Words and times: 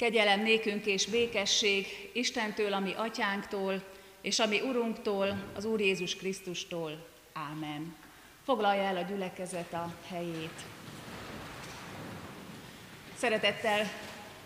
Kegyelem 0.00 0.42
nékünk 0.42 0.86
és 0.86 1.06
békesség 1.06 2.10
Istentől, 2.12 2.72
ami 2.72 2.92
atyánktól, 2.96 3.82
és 4.20 4.38
ami 4.38 4.60
Urunktól, 4.60 5.44
az 5.54 5.64
Úr 5.64 5.80
Jézus 5.80 6.16
Krisztustól. 6.16 7.06
Ámen. 7.32 7.96
Foglalja 8.44 8.82
el 8.82 8.96
a 8.96 9.02
gyülekezet 9.02 9.72
a 9.72 9.94
helyét. 10.08 10.60
Szeretettel 13.14 13.90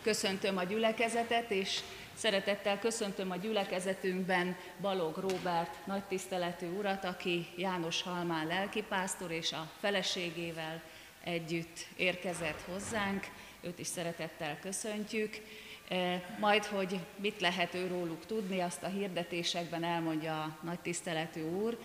köszöntöm 0.03 0.57
a 0.57 0.65
gyülekezetet, 0.65 1.51
és 1.51 1.81
szeretettel 2.15 2.79
köszöntöm 2.79 3.31
a 3.31 3.37
gyülekezetünkben 3.37 4.57
Balog 4.81 5.17
Róbert 5.17 5.87
nagy 5.87 6.05
tiszteletű 6.05 6.67
urat, 6.67 7.05
aki 7.05 7.47
János 7.57 8.03
Halmán 8.03 8.47
lelkipásztor 8.47 9.31
és 9.31 9.53
a 9.53 9.71
feleségével 9.81 10.83
együtt 11.25 11.87
érkezett 11.97 12.61
hozzánk. 12.61 13.27
Őt 13.65 13.79
is 13.79 13.87
szeretettel 13.87 14.59
köszöntjük. 14.61 15.41
E, 15.89 16.23
majd, 16.39 16.65
hogy 16.65 16.99
mit 17.17 17.41
lehet 17.41 17.75
őróluk 17.75 18.27
tudni, 18.27 18.61
azt 18.61 18.83
a 18.83 18.89
hirdetésekben 18.89 19.85
elmondja 19.85 20.43
a 20.43 20.59
nagy 20.63 20.79
tiszteletű 20.79 21.43
úr. 21.43 21.79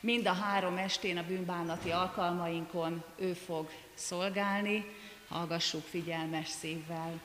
Mind 0.00 0.26
a 0.26 0.32
három 0.32 0.76
estén 0.76 1.16
a 1.16 1.26
bűnbánati 1.26 1.90
alkalmainkon 1.90 3.04
ő 3.16 3.32
fog 3.32 3.70
szolgálni, 3.94 4.84
hallgassuk 5.28 5.86
figyelmes 5.86 6.48
szívvel. 6.48 7.20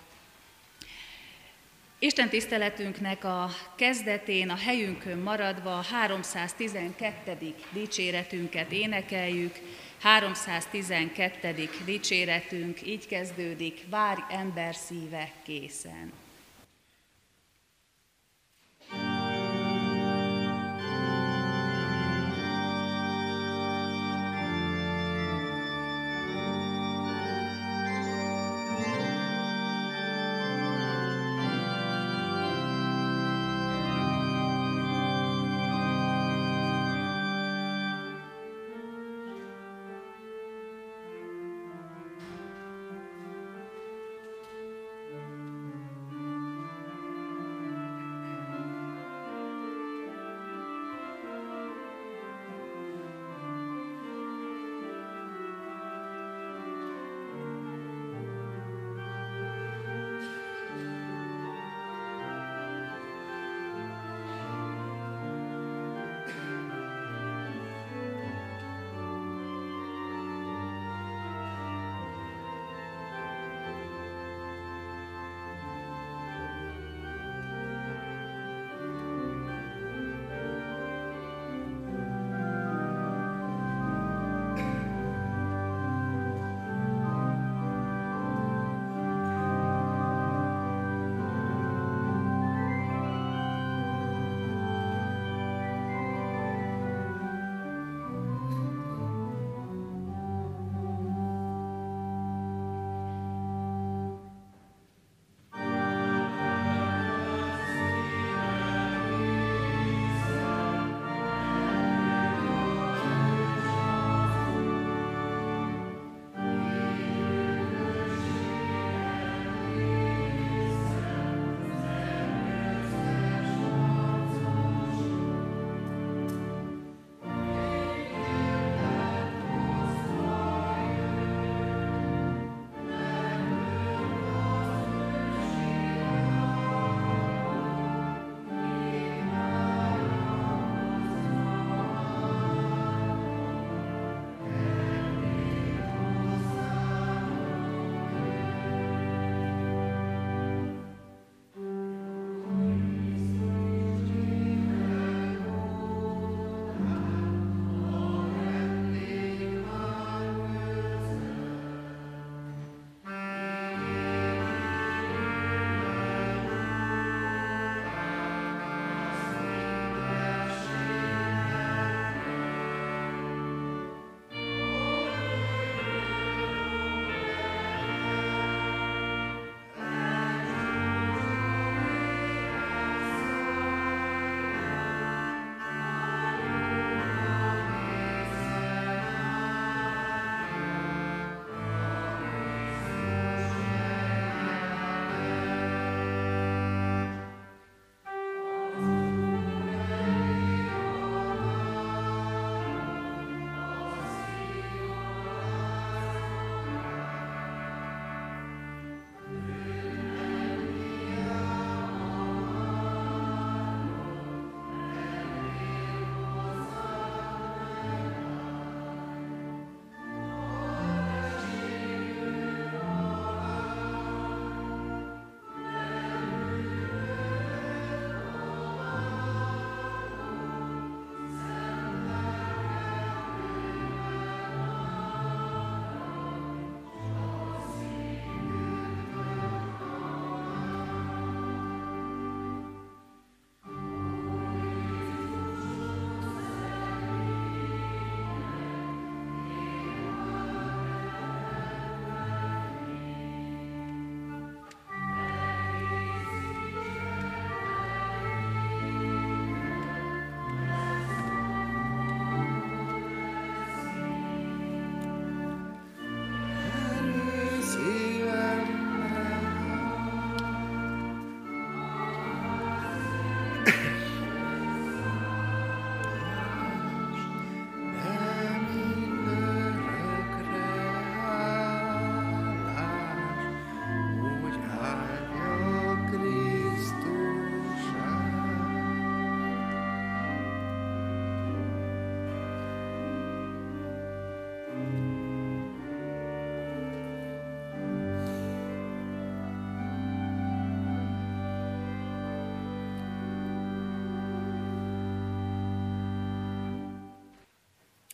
Isten 2.00 2.30
tiszteletünknek 2.30 3.24
a 3.24 3.50
kezdetén, 3.76 4.50
a 4.50 4.56
helyünkön 4.56 5.18
maradva 5.18 5.78
a 5.78 5.82
312. 5.82 7.56
dicséretünket 7.72 8.72
énekeljük. 8.72 9.60
312. 10.04 11.70
dicséretünk 11.86 12.88
így 12.88 13.08
kezdődik, 13.08 13.86
várj 13.90 14.22
ember 14.30 14.76
szíve 14.76 15.32
készen. 15.44 16.12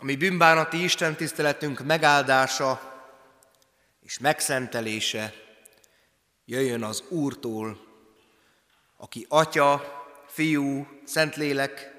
Ami 0.01 0.15
bűnbánati 0.15 0.83
Isten 0.83 1.15
tiszteletünk 1.15 1.79
megáldása 1.79 3.01
és 4.01 4.19
megszentelése 4.19 5.33
jöjjön 6.45 6.83
az 6.83 7.03
Úrtól, 7.09 7.79
aki 8.97 9.25
Atya, 9.29 10.03
Fiú, 10.27 10.87
Szentlélek, 11.05 11.91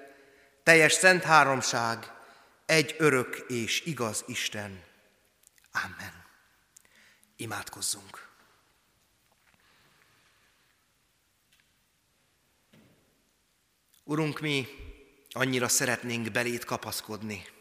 teljes 0.63 0.93
szent 0.93 1.23
háromság, 1.23 2.13
egy 2.67 2.95
örök 2.99 3.45
és 3.49 3.83
igaz 3.85 4.25
Isten. 4.27 4.83
Amen. 5.73 6.25
Imádkozzunk. 7.37 8.29
Urunk, 14.05 14.41
mi 14.41 14.67
annyira 15.31 15.69
szeretnénk 15.69 16.31
belét 16.31 16.65
kapaszkodni. 16.65 17.59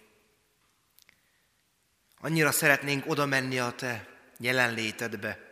Annyira 2.22 2.52
szeretnénk 2.52 3.08
oda 3.08 3.26
menni 3.26 3.60
a 3.60 3.76
Te 3.76 4.08
jelenlétedbe. 4.38 5.48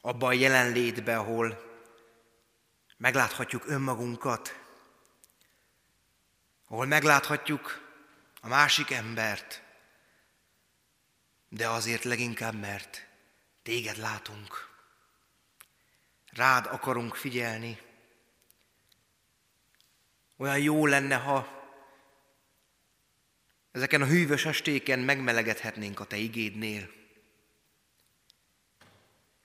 Abba 0.00 0.26
a 0.26 0.32
jelenlétbe, 0.32 1.18
ahol 1.18 1.66
megláthatjuk 2.96 3.66
önmagunkat, 3.66 4.60
ahol 6.68 6.86
megláthatjuk 6.86 7.90
a 8.40 8.48
másik 8.48 8.90
embert, 8.90 9.62
de 11.48 11.68
azért 11.68 12.04
leginkább, 12.04 12.54
mert 12.54 13.06
téged 13.62 13.96
látunk. 13.96 14.68
Rád 16.30 16.66
akarunk 16.66 17.14
figyelni. 17.14 17.78
Olyan 20.36 20.58
jó 20.58 20.86
lenne, 20.86 21.16
ha 21.16 21.57
ezeken 23.72 24.02
a 24.02 24.06
hűvös 24.06 24.44
estéken 24.44 24.98
megmelegedhetnénk 24.98 26.00
a 26.00 26.04
Te 26.04 26.16
igédnél. 26.16 26.90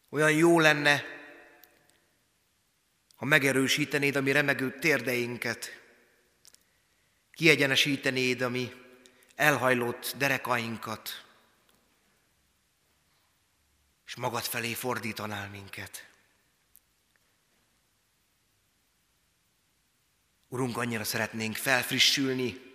Olyan 0.09 0.31
jó 0.31 0.59
lenne, 0.59 1.03
ha 3.15 3.25
megerősítenéd 3.25 4.15
a 4.15 4.21
mi 4.21 4.31
remegő 4.31 4.79
térdeinket, 4.79 5.81
kiegyenesítenéd 7.31 8.41
a 8.41 8.49
mi 8.49 8.71
elhajlott 9.35 10.13
derekainkat, 10.17 11.25
és 14.05 14.15
magad 14.15 14.43
felé 14.43 14.73
fordítanál 14.73 15.49
minket. 15.49 16.07
Urunk, 20.47 20.77
annyira 20.77 21.03
szeretnénk 21.03 21.55
felfrissülni 21.55 22.72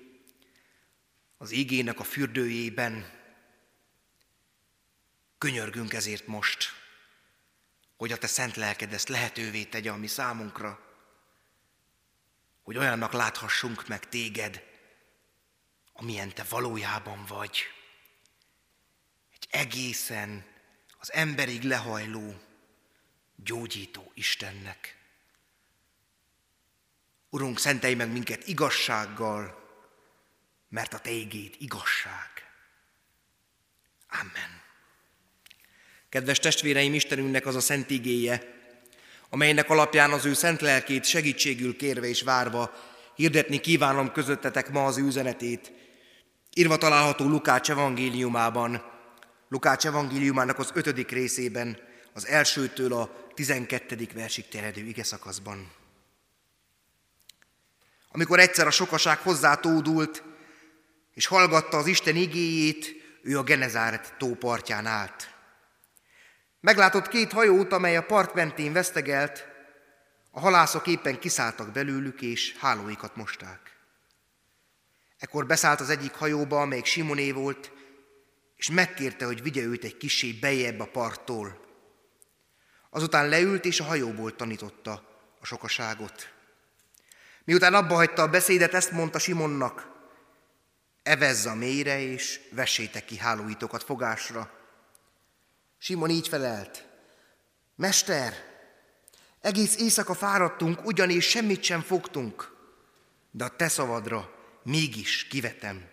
az 1.38 1.50
igének 1.50 2.00
a 2.00 2.04
fürdőjében. 2.04 3.10
Könyörgünk 5.38 5.92
ezért 5.92 6.26
most, 6.26 6.72
hogy 7.96 8.12
a 8.12 8.18
Te 8.18 8.26
szent 8.26 8.56
lelked 8.56 8.92
ezt 8.92 9.08
lehetővé 9.08 9.64
tegye 9.64 9.90
a 9.90 9.96
mi 9.96 10.06
számunkra, 10.06 10.86
hogy 12.62 12.76
olyannak 12.76 13.12
láthassunk 13.12 13.88
meg 13.88 14.08
Téged, 14.08 14.62
amilyen 15.92 16.34
Te 16.34 16.44
valójában 16.48 17.24
vagy. 17.24 17.62
Egy 19.32 19.46
egészen 19.50 20.44
az 20.98 21.12
emberig 21.12 21.62
lehajló, 21.62 22.40
gyógyító 23.36 24.10
Istennek. 24.14 24.96
Urunk, 27.30 27.58
szentelj 27.58 27.94
meg 27.94 28.12
minket 28.12 28.46
igazsággal, 28.46 29.67
mert 30.68 30.94
a 30.94 30.98
Te 30.98 31.10
igéd 31.10 31.54
igazság. 31.58 32.30
Amen. 34.08 34.62
Kedves 36.08 36.38
testvéreim, 36.38 36.94
Istenünknek 36.94 37.46
az 37.46 37.54
a 37.54 37.60
szent 37.60 37.90
igéje, 37.90 38.56
amelynek 39.30 39.70
alapján 39.70 40.10
az 40.10 40.24
ő 40.24 40.34
szent 40.34 40.60
lelkét 40.60 41.04
segítségül 41.04 41.76
kérve 41.76 42.06
és 42.06 42.22
várva 42.22 42.72
hirdetni 43.14 43.58
kívánom 43.60 44.12
közöttetek 44.12 44.70
ma 44.70 44.84
az 44.84 44.96
üzenetét. 44.96 45.72
Írva 46.54 46.76
található 46.76 47.24
Lukács 47.24 47.70
evangéliumában, 47.70 48.82
Lukács 49.48 49.86
evangéliumának 49.86 50.58
az 50.58 50.70
ötödik 50.74 51.10
részében, 51.10 51.78
az 52.12 52.26
elsőtől 52.26 52.92
a 52.92 53.30
tizenkettedik 53.34 54.12
versig 54.12 54.48
terjedő 54.48 54.80
ige 54.80 55.04
szakaszban. 55.04 55.70
Amikor 58.08 58.38
egyszer 58.38 58.66
a 58.66 58.70
sokaság 58.70 59.18
hozzátódult, 59.18 60.22
és 61.18 61.26
hallgatta 61.26 61.76
az 61.76 61.86
Isten 61.86 62.16
igéjét, 62.16 62.94
ő 63.22 63.38
a 63.38 63.42
Genezáret 63.42 64.14
tó 64.18 64.36
állt. 64.66 65.34
Meglátott 66.60 67.08
két 67.08 67.32
hajót, 67.32 67.72
amely 67.72 67.96
a 67.96 68.02
part 68.02 68.34
mentén 68.34 68.72
vesztegelt, 68.72 69.46
a 70.30 70.40
halászok 70.40 70.86
éppen 70.86 71.18
kiszálltak 71.18 71.72
belőlük, 71.72 72.22
és 72.22 72.56
hálóikat 72.58 73.16
mosták. 73.16 73.60
Ekkor 75.18 75.46
beszállt 75.46 75.80
az 75.80 75.90
egyik 75.90 76.12
hajóba, 76.12 76.60
amelyik 76.60 76.84
Simoné 76.84 77.32
volt, 77.32 77.72
és 78.56 78.70
megkérte, 78.70 79.24
hogy 79.24 79.42
vigye 79.42 79.62
őt 79.62 79.84
egy 79.84 79.96
kisé 79.96 80.32
bejebb 80.32 80.80
a 80.80 80.86
parttól. 80.86 81.60
Azután 82.90 83.28
leült, 83.28 83.64
és 83.64 83.80
a 83.80 83.84
hajóból 83.84 84.36
tanította 84.36 84.92
a 85.40 85.46
sokaságot. 85.46 86.32
Miután 87.44 87.74
abba 87.74 87.94
hagyta 87.94 88.22
a 88.22 88.28
beszédet, 88.28 88.74
ezt 88.74 88.90
mondta 88.90 89.18
Simonnak, 89.18 89.96
evezz 91.08 91.46
a 91.46 91.54
mélyre, 91.54 92.00
és 92.00 92.40
vessétek 92.50 93.04
ki 93.04 93.16
hálóitokat 93.16 93.82
fogásra. 93.82 94.50
Simon 95.78 96.10
így 96.10 96.28
felelt, 96.28 96.86
Mester, 97.74 98.32
egész 99.40 99.76
éjszaka 99.76 100.14
fáradtunk, 100.14 100.86
ugyanis 100.86 101.28
semmit 101.28 101.62
sem 101.62 101.80
fogtunk, 101.80 102.52
de 103.30 103.44
a 103.44 103.56
te 103.56 103.68
szavadra 103.68 104.30
mégis 104.62 105.26
kivetem 105.26 105.84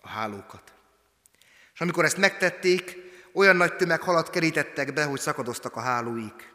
a 0.00 0.08
hálókat. 0.08 0.72
És 1.74 1.80
amikor 1.80 2.04
ezt 2.04 2.16
megtették, 2.16 2.96
olyan 3.32 3.56
nagy 3.56 3.76
tömeg 3.76 4.00
halat 4.00 4.30
kerítettek 4.30 4.92
be, 4.92 5.04
hogy 5.04 5.20
szakadoztak 5.20 5.76
a 5.76 5.80
hálóik. 5.80 6.52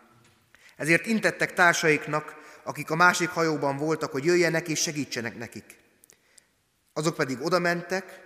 Ezért 0.75 1.05
intettek 1.05 1.53
társaiknak, 1.53 2.36
akik 2.63 2.89
a 2.89 2.95
másik 2.95 3.29
hajóban 3.29 3.77
voltak, 3.77 4.12
hogy 4.12 4.25
jöjjenek 4.25 4.67
és 4.67 4.81
segítsenek 4.81 5.38
nekik. 5.38 5.76
Azok 6.97 7.15
pedig 7.15 7.41
oda 7.41 7.59
mentek, 7.59 8.21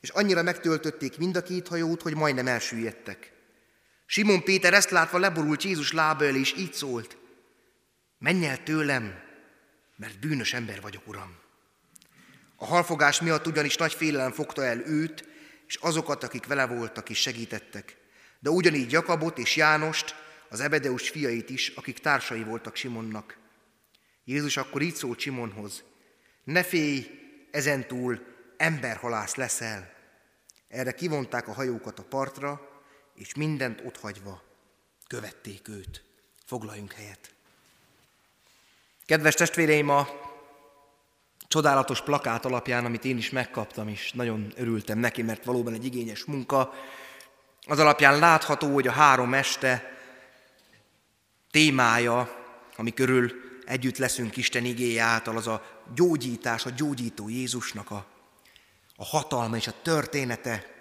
és 0.00 0.08
annyira 0.08 0.42
megtöltötték 0.42 1.18
mind 1.18 1.36
a 1.36 1.42
két 1.42 1.68
hajót, 1.68 2.02
hogy 2.02 2.14
majdnem 2.14 2.46
elsüllyedtek. 2.46 3.32
Simon 4.06 4.44
Péter 4.44 4.74
ezt 4.74 4.90
látva 4.90 5.18
leborult 5.18 5.62
Jézus 5.62 5.92
lába 5.92 6.24
elé, 6.24 6.38
és 6.38 6.54
így 6.56 6.72
szólt, 6.72 7.16
menj 8.18 8.46
el 8.46 8.62
tőlem, 8.62 9.20
mert 9.96 10.18
bűnös 10.18 10.52
ember 10.52 10.80
vagyok, 10.80 11.08
Uram. 11.08 11.36
A 12.56 12.66
halfogás 12.66 13.20
miatt 13.20 13.46
ugyanis 13.46 13.76
nagy 13.76 13.92
félelem 13.92 14.32
fogta 14.32 14.64
el 14.64 14.78
őt, 14.86 15.28
és 15.66 15.74
azokat, 15.74 16.24
akik 16.24 16.46
vele 16.46 16.66
voltak 16.66 17.08
és 17.10 17.18
segítettek, 17.18 17.96
de 18.38 18.50
ugyanígy 18.50 18.92
Jakabot 18.92 19.38
és 19.38 19.56
Jánost, 19.56 20.14
az 20.48 20.60
Ebedeus 20.60 21.08
fiait 21.08 21.50
is, 21.50 21.68
akik 21.68 21.98
társai 21.98 22.42
voltak 22.42 22.76
Simonnak. 22.76 23.36
Jézus 24.24 24.56
akkor 24.56 24.82
így 24.82 24.94
szólt 24.94 25.18
Simonhoz, 25.18 25.82
ne 26.44 26.62
félj, 26.62 27.19
ezentúl 27.50 28.20
emberhalász 28.56 29.34
leszel. 29.34 29.92
Erre 30.68 30.92
kivonták 30.92 31.48
a 31.48 31.52
hajókat 31.52 31.98
a 31.98 32.02
partra, 32.02 32.68
és 33.14 33.34
mindent 33.34 33.82
otthagyva 33.84 34.42
követték 35.06 35.68
őt. 35.68 36.04
Foglaljunk 36.46 36.92
helyet. 36.92 37.34
Kedves 39.06 39.34
testvéreim, 39.34 39.88
a 39.88 40.08
csodálatos 41.48 42.02
plakát 42.02 42.44
alapján, 42.44 42.84
amit 42.84 43.04
én 43.04 43.16
is 43.16 43.30
megkaptam, 43.30 43.88
és 43.88 44.12
nagyon 44.12 44.52
örültem 44.56 44.98
neki, 44.98 45.22
mert 45.22 45.44
valóban 45.44 45.74
egy 45.74 45.84
igényes 45.84 46.24
munka, 46.24 46.72
az 47.66 47.78
alapján 47.78 48.18
látható, 48.18 48.74
hogy 48.74 48.86
a 48.86 48.92
három 48.92 49.34
este 49.34 49.98
témája, 51.50 52.44
ami 52.76 52.94
körül 52.94 53.49
együtt 53.70 53.96
leszünk 53.96 54.36
Isten 54.36 54.64
igéje 54.64 55.02
által, 55.02 55.36
az 55.36 55.46
a 55.46 55.82
gyógyítás, 55.94 56.66
a 56.66 56.70
gyógyító 56.70 57.28
Jézusnak 57.28 57.90
a, 57.90 58.06
a 58.96 59.04
hatalma 59.04 59.56
és 59.56 59.66
a 59.66 59.82
története, 59.82 60.78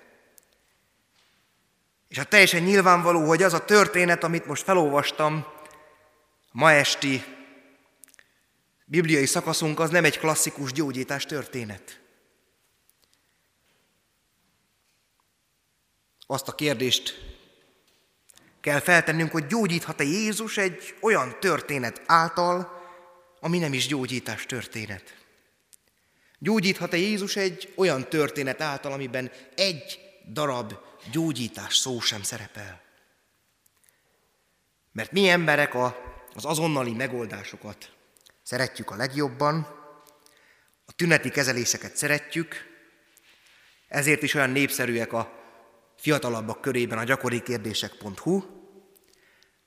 és 2.07 2.17
hát 2.17 2.29
teljesen 2.29 2.63
nyilvánvaló, 2.63 3.27
hogy 3.27 3.43
az 3.43 3.53
a 3.53 3.65
történet, 3.65 4.23
amit 4.23 4.45
most 4.45 4.63
felolvastam, 4.63 5.45
ma 6.51 6.71
esti 6.71 7.23
bibliai 8.85 9.25
szakaszunk, 9.25 9.79
az 9.79 9.89
nem 9.89 10.05
egy 10.05 10.19
klasszikus 10.19 10.71
gyógyítás 10.71 11.25
történet. 11.25 11.99
Azt 16.27 16.47
a 16.47 16.55
kérdést 16.55 17.37
kell 18.61 18.79
feltennünk, 18.79 19.31
hogy 19.31 19.45
gyógyíthat-e 19.45 20.03
Jézus 20.03 20.57
egy 20.57 20.95
olyan 21.01 21.39
történet 21.39 22.01
által, 22.05 22.78
ami 23.39 23.57
nem 23.57 23.73
is 23.73 23.87
gyógyítás 23.87 24.45
történet. 24.45 25.17
Gyógyíthat-e 26.39 26.97
Jézus 26.97 27.35
egy 27.35 27.73
olyan 27.75 28.09
történet 28.09 28.61
által, 28.61 28.91
amiben 28.91 29.31
egy 29.55 29.99
darab 30.31 30.73
gyógyítás 31.11 31.77
szó 31.77 31.99
sem 31.99 32.23
szerepel? 32.23 32.81
Mert 34.91 35.11
mi 35.11 35.29
emberek 35.29 35.73
a, 35.73 35.97
az 36.33 36.45
azonnali 36.45 36.93
megoldásokat 36.93 37.91
szeretjük 38.43 38.91
a 38.91 38.95
legjobban, 38.95 39.67
a 40.85 40.91
tüneti 40.91 41.29
kezeléseket 41.29 41.95
szeretjük, 41.95 42.55
ezért 43.87 44.23
is 44.23 44.33
olyan 44.33 44.49
népszerűek 44.49 45.13
a 45.13 45.31
fiatalabbak 45.97 46.61
körében 46.61 46.97
a 46.97 47.03
gyakori 47.03 47.41
kérdések.hu, 47.41 48.43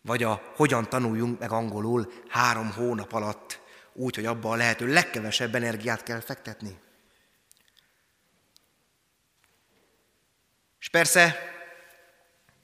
vagy 0.03 0.23
a 0.23 0.53
hogyan 0.57 0.89
tanuljunk 0.89 1.39
meg 1.39 1.53
angolul 1.53 2.13
három 2.29 2.73
hónap 2.73 3.13
alatt, 3.13 3.62
úgy, 3.93 4.15
hogy 4.15 4.27
abban 4.27 4.53
a 4.53 4.57
lehető 4.57 4.87
legkevesebb 4.87 5.55
energiát 5.55 6.03
kell 6.03 6.21
fektetni. 6.21 6.79
És 10.81 10.89
persze 10.89 11.51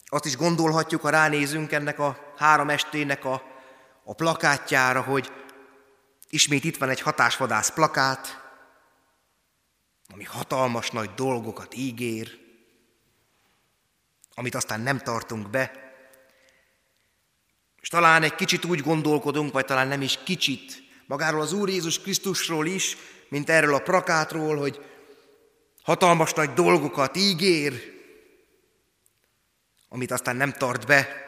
azt 0.07 0.25
is 0.25 0.37
gondolhatjuk, 0.37 1.01
ha 1.01 1.11
ránézünk 1.11 1.73
ennek 1.73 1.99
a 1.99 2.33
három 2.37 2.71
estének 2.71 3.25
a, 3.25 3.43
a 4.05 4.15
plakátjára, 4.15 5.03
hogy 5.03 5.33
ismét 6.29 6.65
itt 6.65 6.77
van 6.77 6.89
egy 6.89 7.01
hatásvadász 7.01 7.71
plakát, 7.71 8.47
ami 10.13 10.25
hatalmas 10.25 10.91
nagy 10.91 11.15
dolgokat 11.15 11.75
ígér, 11.75 12.39
amit 14.35 14.55
aztán 14.55 14.81
nem 14.81 14.99
tartunk 14.99 15.51
be. 15.51 15.93
És 17.81 17.89
talán 17.89 18.23
egy 18.23 18.35
kicsit 18.35 18.65
úgy 18.65 18.81
gondolkodunk, 18.81 19.53
vagy 19.53 19.65
talán 19.65 19.89
nem 19.89 20.03
is 20.03 20.19
kicsit, 20.25 20.88
magáról 21.09 21.41
az 21.41 21.53
Úr 21.53 21.69
Jézus 21.69 22.01
Krisztusról 22.01 22.67
is, 22.67 22.97
mint 23.29 23.51
erről 23.51 23.75
a 23.75 23.83
plakátról, 23.83 24.57
hogy 24.57 24.85
hatalmas 25.83 26.33
nagy 26.33 26.53
dolgokat 26.53 27.17
ígér, 27.17 27.97
amit 29.89 30.11
aztán 30.11 30.37
nem 30.37 30.53
tart 30.53 30.87
be. 30.87 31.27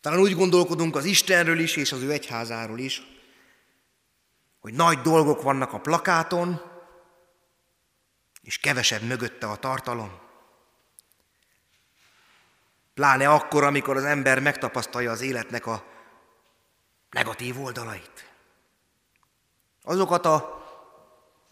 Talán 0.00 0.18
úgy 0.18 0.34
gondolkodunk 0.34 0.96
az 0.96 1.04
Istenről 1.04 1.58
is, 1.58 1.76
és 1.76 1.92
az 1.92 2.02
ő 2.02 2.12
egyházáról 2.12 2.78
is, 2.78 3.02
hogy 4.60 4.74
nagy 4.74 5.00
dolgok 5.00 5.42
vannak 5.42 5.72
a 5.72 5.80
plakáton, 5.80 6.62
és 8.42 8.58
kevesebb 8.58 9.02
mögötte 9.02 9.46
a 9.46 9.56
tartalom. 9.56 10.18
Pláne 12.94 13.28
akkor, 13.28 13.64
amikor 13.64 13.96
az 13.96 14.04
ember 14.04 14.40
megtapasztalja 14.40 15.10
az 15.10 15.20
életnek 15.20 15.66
a 15.66 15.84
negatív 17.10 17.60
oldalait. 17.60 18.33
Azokat 19.86 20.26
a 20.26 20.62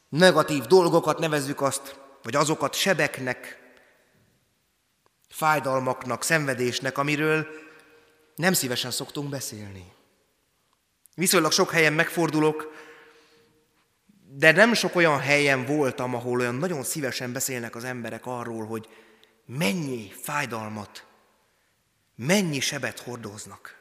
negatív 0.08 0.62
dolgokat 0.64 1.18
nevezzük 1.18 1.60
azt, 1.60 2.00
vagy 2.22 2.36
azokat 2.36 2.74
sebeknek, 2.74 3.60
fájdalmaknak, 5.28 6.22
szenvedésnek, 6.22 6.98
amiről 6.98 7.46
nem 8.34 8.52
szívesen 8.52 8.90
szoktunk 8.90 9.28
beszélni. 9.30 9.92
Viszonylag 11.14 11.52
sok 11.52 11.70
helyen 11.70 11.92
megfordulok, 11.92 12.72
de 14.34 14.52
nem 14.52 14.74
sok 14.74 14.94
olyan 14.94 15.18
helyen 15.18 15.64
voltam, 15.64 16.14
ahol 16.14 16.40
olyan 16.40 16.54
nagyon 16.54 16.82
szívesen 16.82 17.32
beszélnek 17.32 17.74
az 17.74 17.84
emberek 17.84 18.26
arról, 18.26 18.66
hogy 18.66 18.88
mennyi 19.46 20.12
fájdalmat, 20.22 21.06
mennyi 22.14 22.60
sebet 22.60 22.98
hordoznak. 22.98 23.80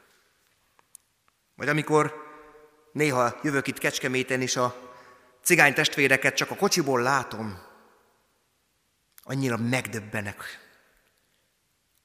Vagy 1.56 1.70
amikor 1.70 2.21
néha 2.92 3.40
jövök 3.44 3.68
itt 3.68 3.78
Kecskeméten, 3.78 4.42
és 4.42 4.56
a 4.56 4.92
cigány 5.44 5.74
testvéreket 5.74 6.36
csak 6.36 6.52
a 6.52 6.56
kocsiból 6.56 7.02
látom, 7.02 7.60
annyira 9.24 9.58
megdöbbenek, 9.58 10.60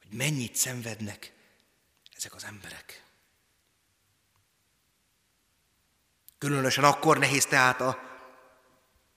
hogy 0.03 0.17
mennyit 0.19 0.55
szenvednek 0.55 1.33
ezek 2.17 2.35
az 2.35 2.45
emberek. 2.45 3.03
Különösen 6.39 6.85
akkor 6.85 7.19
nehéz 7.19 7.47
tehát 7.47 7.81
a 7.81 7.99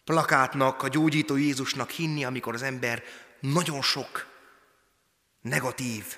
plakátnak, 0.03 0.83
a 0.83 0.87
gyógyító 0.87 1.35
Jézusnak 1.35 1.89
hinni, 1.89 2.25
amikor 2.25 2.53
az 2.53 2.61
ember 2.61 3.03
nagyon 3.39 3.81
sok 3.81 4.27
negatív 5.41 6.17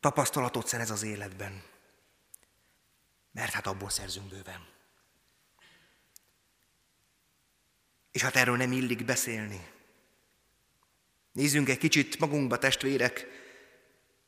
tapasztalatot 0.00 0.66
szerez 0.66 0.90
az 0.90 1.02
életben. 1.02 1.62
Mert 3.32 3.52
hát 3.52 3.66
abból 3.66 3.90
szerzünk 3.90 4.28
bőven. 4.28 4.66
És 8.12 8.22
hát 8.22 8.36
erről 8.36 8.56
nem 8.56 8.72
illik 8.72 9.04
beszélni. 9.04 9.70
Nézzünk 11.32 11.68
egy 11.68 11.78
kicsit 11.78 12.18
magunkba, 12.18 12.58
testvérek, 12.58 13.26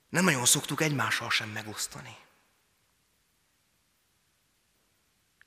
nem 0.09 0.25
nagyon 0.25 0.45
szoktuk 0.45 0.81
egymással 0.81 1.31
sem 1.31 1.49
megosztani. 1.49 2.17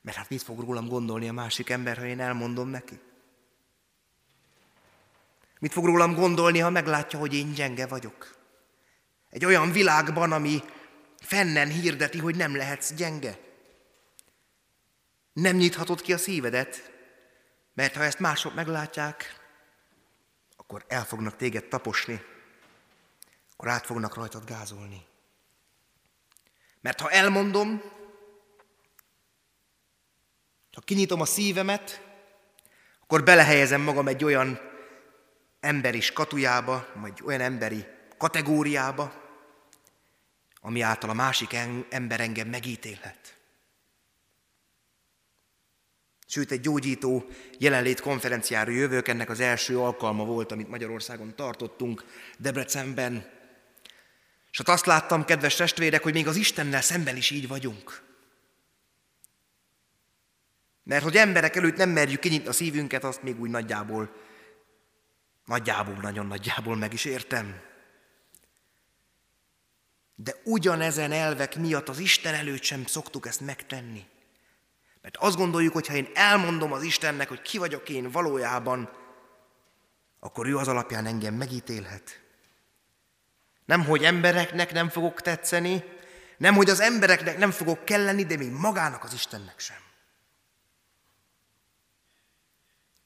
Mert 0.01 0.17
hát 0.17 0.29
mit 0.29 0.41
fog 0.41 0.59
rólam 0.59 0.87
gondolni 0.87 1.27
a 1.27 1.33
másik 1.33 1.69
ember, 1.69 1.97
ha 1.97 2.05
én 2.05 2.19
elmondom 2.19 2.69
neki? 2.69 2.99
Mit 5.59 5.71
fog 5.71 5.85
rólam 5.85 6.13
gondolni, 6.13 6.59
ha 6.59 6.69
meglátja, 6.69 7.19
hogy 7.19 7.33
én 7.33 7.53
gyenge 7.53 7.87
vagyok? 7.87 8.35
Egy 9.29 9.45
olyan 9.45 9.71
világban, 9.71 10.31
ami 10.31 10.63
fennen 11.19 11.69
hirdeti, 11.69 12.17
hogy 12.17 12.35
nem 12.35 12.55
lehetsz 12.55 12.93
gyenge. 12.93 13.46
Nem 15.37 15.55
nyithatod 15.55 16.01
ki 16.01 16.13
a 16.13 16.17
szívedet, 16.17 16.91
mert 17.73 17.95
ha 17.95 18.03
ezt 18.03 18.19
mások 18.19 18.53
meglátják, 18.53 19.39
akkor 20.55 20.85
el 20.87 21.05
fognak 21.05 21.35
téged 21.35 21.65
taposni, 21.65 22.21
akkor 23.51 23.67
át 23.67 23.85
fognak 23.85 24.15
rajtad 24.15 24.45
gázolni. 24.45 25.05
Mert 26.81 26.99
ha 26.99 27.09
elmondom, 27.09 27.81
ha 30.71 30.81
kinyitom 30.81 31.21
a 31.21 31.25
szívemet, 31.25 32.01
akkor 33.01 33.23
belehelyezem 33.23 33.81
magam 33.81 34.07
egy 34.07 34.23
olyan 34.23 34.59
emberi 35.59 36.01
skatujába, 36.01 36.87
vagy 36.95 37.21
olyan 37.25 37.41
emberi 37.41 37.85
kategóriába, 38.17 39.13
ami 40.61 40.81
által 40.81 41.09
a 41.09 41.13
másik 41.13 41.55
ember 41.89 42.19
engem 42.19 42.47
megítélhet. 42.47 43.36
Sőt, 46.29 46.51
egy 46.51 46.61
gyógyító 46.61 47.25
jelenlét 47.57 47.99
konferenciára 47.99 48.71
jövök, 48.71 49.07
ennek 49.07 49.29
az 49.29 49.39
első 49.39 49.79
alkalma 49.79 50.25
volt, 50.25 50.51
amit 50.51 50.69
Magyarországon 50.69 51.35
tartottunk 51.35 52.03
Debrecenben. 52.37 53.29
És 54.51 54.59
ott 54.59 54.67
azt 54.67 54.85
láttam, 54.85 55.25
kedves 55.25 55.55
testvérek, 55.55 56.03
hogy 56.03 56.13
még 56.13 56.27
az 56.27 56.35
Istennel 56.35 56.81
szemben 56.81 57.15
is 57.15 57.29
így 57.29 57.47
vagyunk. 57.47 58.01
Mert 60.83 61.03
hogy 61.03 61.15
emberek 61.15 61.55
előtt 61.55 61.75
nem 61.75 61.89
merjük 61.89 62.19
kinyitni 62.19 62.47
a 62.47 62.51
szívünket, 62.51 63.03
azt 63.03 63.23
még 63.23 63.39
úgy 63.39 63.49
nagyjából, 63.49 64.15
nagyjából, 65.45 65.95
nagyon 65.95 66.25
nagyjából 66.25 66.75
meg 66.75 66.93
is 66.93 67.05
értem. 67.05 67.61
De 70.15 70.35
ugyanezen 70.43 71.11
elvek 71.11 71.55
miatt 71.55 71.89
az 71.89 71.99
Isten 71.99 72.33
előtt 72.33 72.63
sem 72.63 72.85
szoktuk 72.85 73.27
ezt 73.27 73.41
megtenni. 73.41 74.05
Mert 75.07 75.19
azt 75.19 75.37
gondoljuk, 75.37 75.73
hogy 75.73 75.87
ha 75.87 75.93
én 75.93 76.09
elmondom 76.13 76.71
az 76.71 76.83
Istennek, 76.83 77.27
hogy 77.27 77.41
ki 77.41 77.57
vagyok 77.57 77.89
én 77.89 78.11
valójában, 78.11 78.89
akkor 80.19 80.47
ő 80.47 80.57
az 80.57 80.67
alapján 80.67 81.05
engem 81.05 81.33
megítélhet. 81.33 82.21
Nem, 83.65 83.85
hogy 83.85 84.03
embereknek 84.03 84.71
nem 84.71 84.89
fogok 84.89 85.21
tetszeni, 85.21 85.83
nem, 86.37 86.55
hogy 86.55 86.69
az 86.69 86.79
embereknek 86.79 87.37
nem 87.37 87.51
fogok 87.51 87.85
kelleni, 87.85 88.23
de 88.25 88.37
még 88.37 88.51
magának 88.51 89.03
az 89.03 89.13
Istennek 89.13 89.59
sem. 89.59 89.77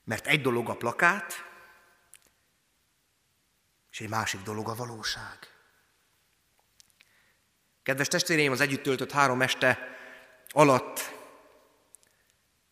Mert 0.04 0.28
egy 0.28 0.42
dolog 0.42 0.70
a 0.70 0.78
plakát, 0.78 1.34
és 3.92 4.02
egy 4.02 4.10
másik 4.10 4.42
dolog 4.42 4.70
a 4.70 4.76
valóság. 4.76 5.38
Kedves 7.84 8.08
testvéreim, 8.08 8.52
az 8.52 8.62
együtt 8.62 8.84
töltött 8.84 9.12
három 9.12 9.42
este 9.42 9.98
alatt 10.50 11.20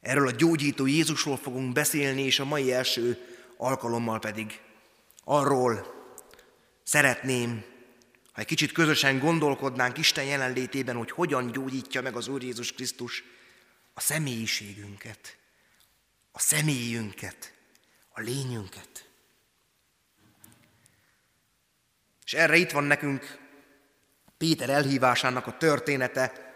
erről 0.02 0.28
a 0.28 0.32
gyógyító 0.32 0.86
Jézusról 0.86 1.38
fogunk 1.38 1.74
beszélni, 1.74 2.22
és 2.22 2.40
a 2.40 2.46
mai 2.46 2.74
első 2.74 3.18
alkalommal 3.58 4.20
pedig 4.20 4.62
arról 5.24 5.94
szeretném, 6.84 7.64
ha 8.32 8.42
egy 8.42 8.48
kicsit 8.48 8.72
közösen 8.72 9.20
gondolkodnánk 9.20 9.98
Isten 9.98 10.24
jelenlétében, 10.24 10.96
hogy 10.96 11.12
hogyan 11.12 11.52
gyógyítja 11.52 12.02
meg 12.02 12.16
az 12.16 12.28
Úr 12.28 12.44
Jézus 12.44 12.74
Krisztus 12.74 13.24
a 13.94 14.02
személyiségünket, 14.02 15.38
a 16.32 16.40
személyünket, 16.40 17.54
a 18.10 18.22
lényünket. 18.22 19.10
És 22.26 22.34
erre 22.34 22.56
itt 22.56 22.72
van 22.72 22.84
nekünk 22.84 23.38
Péter 24.38 24.70
elhívásának 24.70 25.48
a 25.48 25.58
története, 25.58 26.49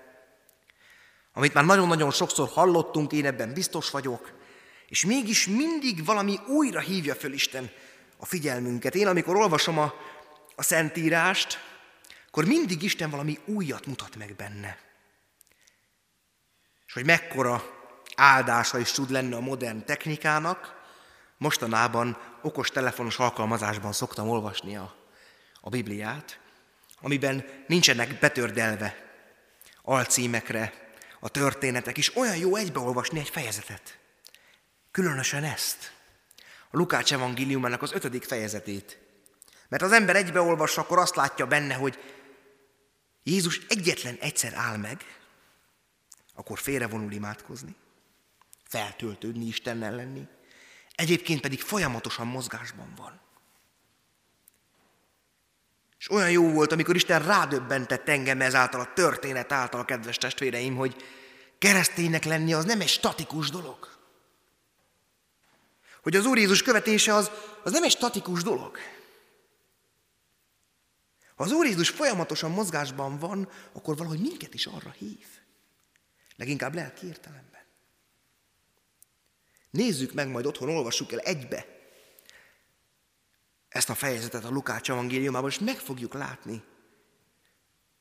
amit 1.34 1.54
már 1.54 1.66
nagyon-nagyon 1.66 2.12
sokszor 2.12 2.48
hallottunk, 2.48 3.12
én 3.12 3.26
ebben 3.26 3.54
biztos 3.54 3.90
vagyok, 3.90 4.42
És 4.88 5.06
mégis 5.06 5.48
mindig 5.48 6.06
valami 6.06 6.40
újra 6.48 6.80
hívja 6.80 7.16
föl 7.16 7.34
Isten 7.34 7.72
a 8.18 8.26
figyelmünket. 8.26 8.96
Én, 8.96 9.08
amikor 9.08 9.36
olvasom 9.36 9.78
a, 9.80 9.94
a 10.56 10.64
Szentírást, 10.64 11.60
akkor 12.28 12.46
mindig 12.46 12.82
Isten 12.82 13.10
valami 13.10 13.40
újat 13.46 13.86
mutat 13.86 14.16
meg 14.16 14.36
benne. 14.36 14.78
És 16.88 16.94
hogy 16.94 17.06
mekkora 17.06 17.64
áldása 18.16 18.78
is 18.78 18.92
tud 18.92 19.10
lenni 19.10 19.34
a 19.34 19.40
modern 19.40 19.86
technikának, 19.86 20.82
mostanában 21.38 22.18
okos 22.42 22.70
telefonos 22.70 23.20
alkalmazásban 23.20 23.92
szoktam 23.92 24.30
olvasni 24.30 24.78
a, 24.78 24.96
a 25.62 25.70
Bibliát, 25.70 26.40
amiben 27.02 27.46
nincsenek 27.68 28.20
betördelve 28.20 28.96
alcímekre 29.82 30.83
a 31.24 31.30
történetek, 31.30 31.98
és 31.98 32.16
olyan 32.16 32.38
jó 32.38 32.56
egybeolvasni 32.56 33.20
egy 33.20 33.30
fejezetet. 33.30 33.98
Különösen 34.92 35.44
ezt, 35.44 35.94
a 36.70 36.78
Lukács 36.78 37.14
evangéliumának 37.14 37.82
az 37.82 37.92
ötödik 37.92 38.24
fejezetét. 38.24 39.00
Mert 39.68 39.84
az 39.84 39.92
ember 39.92 40.16
egybeolvassa, 40.16 40.82
akkor 40.82 40.98
azt 40.98 41.16
látja 41.16 41.48
benne, 41.48 41.74
hogy 41.74 42.00
Jézus 43.24 43.62
egyetlen 43.70 44.18
egyszer 44.20 44.54
áll 44.54 44.78
meg, 44.78 45.02
akkor 46.34 46.60
félrevonul 46.60 47.12
imádkozni, 47.12 47.76
feltöltődni, 48.64 49.46
Istennel 49.46 49.96
lenni, 49.96 50.28
egyébként 50.96 51.42
pedig 51.42 51.62
folyamatosan 51.62 52.28
mozgásban 52.28 52.94
van. 52.96 53.22
És 56.04 56.10
olyan 56.10 56.32
jó 56.32 56.52
volt, 56.52 56.72
amikor 56.72 56.96
Isten 56.96 57.26
rádöbbentett 57.26 58.10
engem 58.10 58.42
ezáltal 58.42 58.80
a 58.80 58.94
történet 58.94 59.52
által, 59.52 59.86
kedves 59.86 60.18
testvéreim, 60.18 60.76
hogy 60.76 60.96
kereszténynek 61.58 62.24
lenni 62.24 62.54
az 62.54 62.66
nem 62.66 62.82
egy 62.82 62.88
statikus 62.88 63.50
dolog. 63.50 63.88
Hogy 66.02 66.16
az 66.16 66.26
Úr 66.26 66.38
Jézus 66.38 66.62
követése 66.62 67.14
az, 67.14 67.32
az 67.64 67.72
nem 67.72 67.84
egy 67.84 67.92
statikus 67.92 68.44
dolog. 68.44 68.78
Ha 71.36 71.44
az 71.44 71.52
Úr 71.52 71.66
Jézus 71.66 71.90
folyamatosan 71.90 72.52
mozgásban 72.52 73.18
van, 73.18 73.50
akkor 73.72 73.98
valahogy 73.98 74.20
minket 74.20 74.54
is 74.54 74.66
arra 74.66 74.92
hív. 74.98 75.26
Leginkább 76.36 76.74
lelki 76.74 77.08
értelemben. 77.08 77.62
Nézzük 79.70 80.14
meg, 80.14 80.28
majd 80.28 80.46
otthon 80.46 80.70
olvassuk 80.70 81.12
el 81.12 81.20
egybe 81.20 81.73
ezt 83.74 83.90
a 83.90 83.96
fejezetet 83.96 84.44
a 84.44 84.50
Lukács 84.50 84.90
evangéliumában, 84.90 85.50
és 85.50 85.60
meg 85.60 85.78
fogjuk 85.78 86.14
látni. 86.14 86.64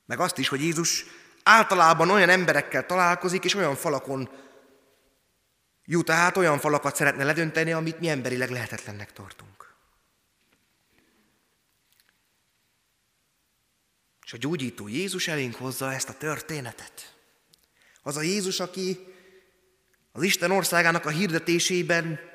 Meg 0.06 0.20
azt 0.20 0.38
is, 0.38 0.48
hogy 0.48 0.60
Jézus 0.60 1.04
általában 1.42 2.10
olyan 2.10 2.28
emberekkel 2.28 2.86
találkozik, 2.86 3.44
és 3.44 3.54
olyan 3.54 3.76
falakon 3.76 4.30
jut 5.84 6.10
át, 6.10 6.36
olyan 6.36 6.58
falakat 6.58 6.96
szeretne 6.96 7.24
ledönteni, 7.24 7.72
amit 7.72 8.00
mi 8.00 8.08
emberileg 8.08 8.50
lehetetlennek 8.50 9.12
tartunk. 9.12 9.74
És 14.24 14.32
a 14.32 14.36
gyógyító 14.36 14.88
Jézus 14.88 15.28
elénk 15.28 15.54
hozza 15.54 15.92
ezt 15.92 16.08
a 16.08 16.16
történetet. 16.16 17.16
Az 18.02 18.16
a 18.16 18.22
Jézus, 18.22 18.60
aki 18.60 18.98
az 20.12 20.22
Isten 20.22 20.50
országának 20.50 21.06
a 21.06 21.10
hirdetésében 21.10 22.31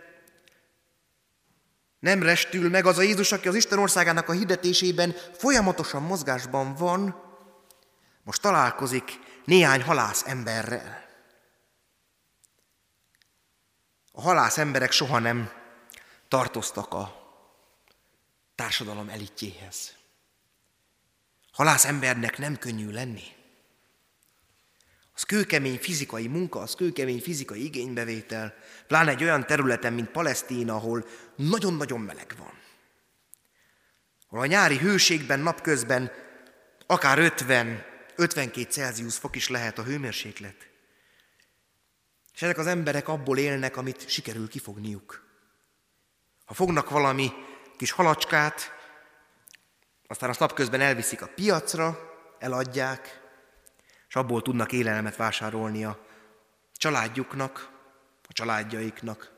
nem 2.00 2.24
restül 2.24 2.70
meg, 2.70 2.86
az 2.86 2.98
a 2.98 3.02
Jézus, 3.02 3.32
aki 3.32 3.48
az 3.48 3.56
Isten 3.56 3.80
országának 3.80 4.30
a 4.30 4.32
hirdetésében 4.32 5.16
folyamatosan 5.38 6.02
mozgásban 6.02 6.76
van, 6.76 7.26
most 8.24 8.42
találkozik 8.42 9.20
néhány 9.46 9.84
halász 9.84 10.24
emberrel. 10.26 11.06
A 14.12 14.22
halász 14.22 14.58
emberek 14.58 14.92
soha 14.92 15.20
nem 15.20 15.52
tartoztak 16.28 16.94
a 16.94 17.26
társadalom 18.56 19.10
elitjéhez. 19.10 19.96
Halász 21.52 21.86
embernek 21.86 22.38
nem 22.38 22.58
könnyű 22.58 22.90
lenni. 22.90 23.37
Az 25.18 25.24
kőkemény 25.24 25.78
fizikai 25.78 26.28
munka, 26.28 26.60
az 26.60 26.76
kőkemény 26.76 27.22
fizikai 27.22 27.64
igénybevétel, 27.64 28.54
pláne 28.88 29.10
egy 29.10 29.24
olyan 29.24 29.46
területen, 29.46 29.94
mint 29.94 30.10
Palesztína, 30.10 30.76
ahol 30.76 31.06
nagyon-nagyon 31.36 32.00
meleg 32.00 32.36
van. 32.38 32.54
Ahol 34.30 34.44
a 34.44 34.46
nyári 34.46 34.78
hőségben 34.78 35.40
napközben 35.40 36.12
akár 36.88 37.20
50, 37.20 37.84
52 38.16 38.72
Celsius 38.72 39.18
fok 39.18 39.36
is 39.36 39.50
lehet 39.50 39.78
a 39.78 39.84
hőmérséklet. 39.84 40.70
És 42.34 42.42
ezek 42.42 42.58
az 42.58 42.68
emberek 42.68 43.08
abból 43.08 43.38
élnek, 43.38 43.78
amit 43.78 44.10
sikerül 44.10 44.48
kifogniuk. 44.48 45.26
Ha 46.46 46.54
fognak 46.54 46.90
valami 46.90 47.32
kis 47.78 47.92
halacskát, 47.92 48.72
aztán 50.08 50.30
azt 50.30 50.40
napközben 50.40 50.82
elviszik 50.82 51.22
a 51.22 51.28
piacra, 51.36 52.00
eladják, 52.40 53.26
és 54.08 54.16
abból 54.16 54.42
tudnak 54.42 54.72
élelmet 54.72 55.16
vásárolni 55.16 55.84
a 55.84 56.06
családjuknak, 56.74 57.70
a 58.28 58.34
családjaiknak, 58.34 59.32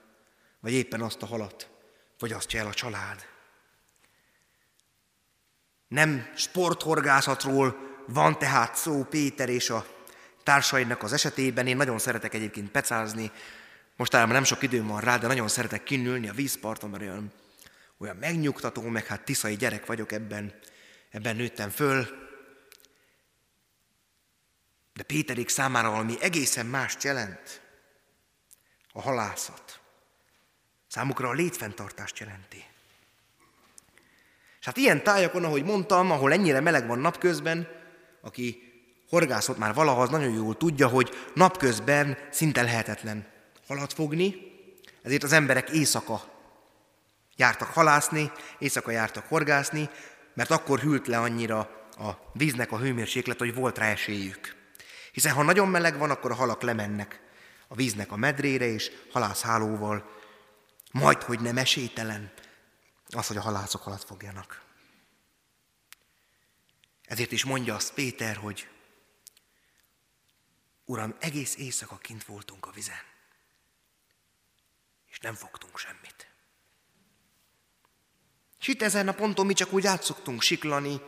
vagy 0.60 0.72
éppen 0.72 1.02
azt 1.02 1.22
a 1.22 1.26
halat 1.26 1.70
fogyasztja 2.18 2.60
el 2.60 2.68
a 2.68 2.74
család. 2.74 3.28
Nem 5.88 6.32
sporthorgászatról 6.36 7.78
van 8.08 8.38
tehát 8.38 8.76
szó 8.76 9.04
Péter 9.04 9.50
és 9.50 9.70
a 9.70 9.86
társainak 10.44 11.04
az 11.04 11.14
esetében. 11.14 11.68
Én 11.68 11.78
nagyon 11.78 12.00
szeretek 12.00 12.34
egyébként 12.34 12.72
pecázni, 12.72 13.32
mostában 13.96 14.30
nem 14.30 14.44
sok 14.44 14.62
időm 14.62 14.88
van 14.88 15.00
rá, 15.00 15.18
de 15.18 15.28
nagyon 15.28 15.48
szeretek 15.48 15.84
kinülni 15.84 16.30
a 16.30 16.34
vízparton, 16.34 16.90
mert 16.90 17.04
olyan, 17.04 17.32
olyan 17.98 18.16
megnyugtató, 18.16 18.82
meg 18.82 19.06
hát 19.06 19.26
tiszai 19.26 19.56
gyerek 19.56 19.86
vagyok 19.86 20.12
ebben, 20.12 20.54
ebben 21.10 21.36
nőttem 21.36 21.70
föl, 21.70 22.29
de 25.00 25.06
Péterék 25.06 25.50
számára 25.50 25.90
valami 25.90 26.18
egészen 26.22 26.66
más 26.66 26.98
jelent. 27.02 27.62
A 28.94 29.02
halászat. 29.02 29.80
Számukra 30.88 31.28
a 31.30 31.34
létfenntartást 31.34 32.18
jelenti. 32.18 32.66
És 34.60 34.66
hát 34.66 34.78
ilyen 34.78 35.04
tájakon, 35.04 35.44
ahogy 35.44 35.64
mondtam, 35.64 36.12
ahol 36.12 36.34
ennyire 36.34 36.60
meleg 36.60 36.88
van 36.88 37.00
napközben, 37.00 37.68
aki 38.22 38.74
horgászott 39.10 39.58
már 39.58 39.74
valaha, 39.74 40.02
az 40.02 40.10
nagyon 40.10 40.34
jól 40.34 40.58
tudja, 40.58 40.88
hogy 40.88 41.30
napközben 41.34 42.18
szinte 42.32 42.62
lehetetlen 42.62 43.28
halat 43.68 43.94
fogni, 43.94 44.36
ezért 45.02 45.24
az 45.24 45.32
emberek 45.32 45.70
éjszaka 45.70 46.24
jártak 47.36 47.68
halászni, 47.68 48.32
éjszaka 48.58 48.92
jártak 48.92 49.26
horgászni, 49.28 49.90
mert 50.34 50.52
akkor 50.52 50.80
hűlt 50.80 51.08
le 51.08 51.20
annyira 51.20 51.58
a 51.98 52.10
víznek 52.34 52.72
a 52.72 52.78
hőmérséklet, 52.78 53.40
hogy 53.40 53.54
volt 53.54 53.78
rá 53.78 53.86
esélyük. 53.86 54.58
Hiszen 55.20 55.34
ha 55.34 55.44
nagyon 55.44 55.68
meleg 55.68 55.98
van, 55.98 56.10
akkor 56.10 56.32
a 56.32 56.36
halak 56.36 56.62
lemennek 56.62 57.22
a 57.68 57.76
víznek 57.76 58.12
a 58.12 58.16
medrére, 58.16 58.66
és 58.66 58.92
halászhálóval 59.12 60.20
majd, 60.92 61.24
hogy 61.24 61.40
nem 61.40 61.58
esélytelen 61.58 62.34
az, 63.10 63.28
hogy 63.28 63.38
a 63.38 63.42
halászok 63.42 63.82
halat 63.82 64.04
fogjanak. 64.04 64.62
Ezért 67.04 67.32
is 67.32 67.44
mondja 67.44 67.76
azt 67.76 67.94
Péter, 67.94 68.36
hogy 68.36 68.70
Uram, 70.86 71.16
egész 71.20 71.56
éjszaka 71.56 71.98
kint 71.98 72.24
voltunk 72.24 72.66
a 72.66 72.72
vizen, 72.72 73.04
és 75.10 75.20
nem 75.20 75.34
fogtunk 75.34 75.78
semmit. 75.78 76.32
És 78.60 78.68
itt 78.68 78.82
ezen 78.82 79.08
a 79.08 79.14
ponton 79.14 79.46
mi 79.46 79.54
csak 79.54 79.74
úgy 79.74 79.88
átszoktunk 79.88 80.42
siklani, 80.42 81.02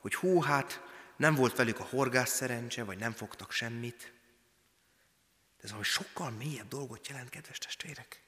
hogy 0.00 0.14
hú, 0.14 0.40
hát 0.40 0.83
nem 1.16 1.34
volt 1.34 1.56
velük 1.56 1.78
a 1.78 1.84
horgász 1.84 2.34
szerencse, 2.34 2.84
vagy 2.84 2.98
nem 2.98 3.12
fogtak 3.12 3.52
semmit. 3.52 4.12
De 5.56 5.62
ez 5.62 5.68
valami 5.68 5.84
sokkal 5.84 6.30
mélyebb 6.30 6.68
dolgot 6.68 7.08
jelent, 7.08 7.28
kedves 7.28 7.58
testvérek. 7.58 8.22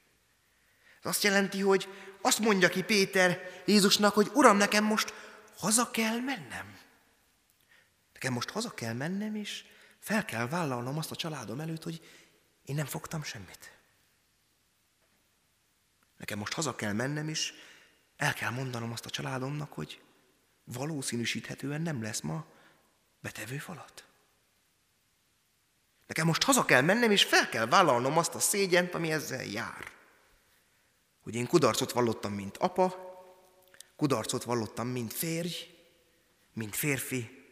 Ez 0.98 1.10
azt 1.10 1.22
jelenti, 1.22 1.60
hogy 1.60 1.88
azt 2.20 2.38
mondja 2.38 2.68
ki 2.68 2.82
Péter 2.82 3.62
Jézusnak, 3.66 4.14
hogy 4.14 4.30
Uram, 4.34 4.56
nekem 4.56 4.84
most 4.84 5.14
haza 5.56 5.90
kell 5.90 6.20
mennem. 6.20 6.78
Nekem 8.12 8.32
most 8.32 8.50
haza 8.50 8.70
kell 8.70 8.92
mennem, 8.92 9.34
és 9.34 9.64
fel 9.98 10.24
kell 10.24 10.48
vállalnom 10.48 10.98
azt 10.98 11.10
a 11.10 11.16
családom 11.16 11.60
előtt, 11.60 11.82
hogy 11.82 12.00
én 12.64 12.74
nem 12.74 12.86
fogtam 12.86 13.22
semmit. 13.22 13.78
Nekem 16.16 16.38
most 16.38 16.52
haza 16.52 16.74
kell 16.74 16.92
mennem, 16.92 17.28
és 17.28 17.52
el 18.16 18.34
kell 18.34 18.50
mondanom 18.50 18.92
azt 18.92 19.06
a 19.06 19.10
családomnak, 19.10 19.72
hogy 19.72 20.02
valószínűsíthetően 20.64 21.82
nem 21.82 22.02
lesz 22.02 22.20
ma 22.20 22.46
betevő 23.26 23.58
falat. 23.58 24.04
Nekem 26.06 26.26
most 26.26 26.42
haza 26.42 26.64
kell 26.64 26.80
mennem, 26.80 27.10
és 27.10 27.24
fel 27.24 27.48
kell 27.48 27.66
vállalnom 27.66 28.18
azt 28.18 28.34
a 28.34 28.38
szégyent, 28.38 28.94
ami 28.94 29.12
ezzel 29.12 29.44
jár. 29.44 29.90
Hogy 31.22 31.34
én 31.34 31.46
kudarcot 31.46 31.92
vallottam, 31.92 32.32
mint 32.32 32.56
apa, 32.56 32.94
kudarcot 33.96 34.44
vallottam, 34.44 34.88
mint 34.88 35.12
férj, 35.12 35.54
mint 36.52 36.76
férfi. 36.76 37.44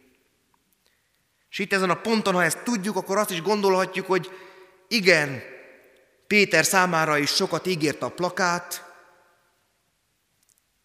És 1.50 1.58
itt 1.58 1.72
ezen 1.72 1.90
a 1.90 2.00
ponton, 2.00 2.34
ha 2.34 2.44
ezt 2.44 2.62
tudjuk, 2.62 2.96
akkor 2.96 3.16
azt 3.16 3.30
is 3.30 3.42
gondolhatjuk, 3.42 4.06
hogy 4.06 4.30
igen, 4.88 5.42
Péter 6.26 6.64
számára 6.64 7.18
is 7.18 7.30
sokat 7.30 7.66
ígért 7.66 8.02
a 8.02 8.10
plakát, 8.10 8.92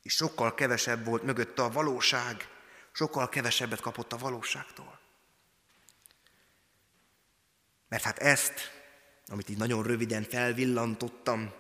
és 0.01 0.13
sokkal 0.13 0.53
kevesebb 0.53 1.05
volt 1.05 1.23
mögötte 1.23 1.63
a 1.63 1.69
valóság, 1.69 2.47
sokkal 2.99 3.29
kevesebbet 3.29 3.81
kapott 3.81 4.13
a 4.13 4.17
valóságtól. 4.17 4.99
Mert 7.87 8.03
hát 8.03 8.17
ezt, 8.17 8.71
amit 9.27 9.49
így 9.49 9.57
nagyon 9.57 9.83
röviden 9.83 10.23
felvillantottam, 10.23 11.53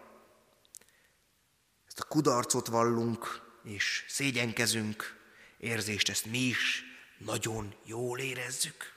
ezt 1.87 1.99
a 1.99 2.03
kudarcot 2.03 2.67
vallunk, 2.67 3.41
és 3.63 4.05
szégyenkezünk, 4.07 5.17
érzést 5.57 6.09
ezt 6.09 6.25
mi 6.25 6.37
is 6.37 6.83
nagyon 7.17 7.75
jól 7.85 8.19
érezzük. 8.19 8.93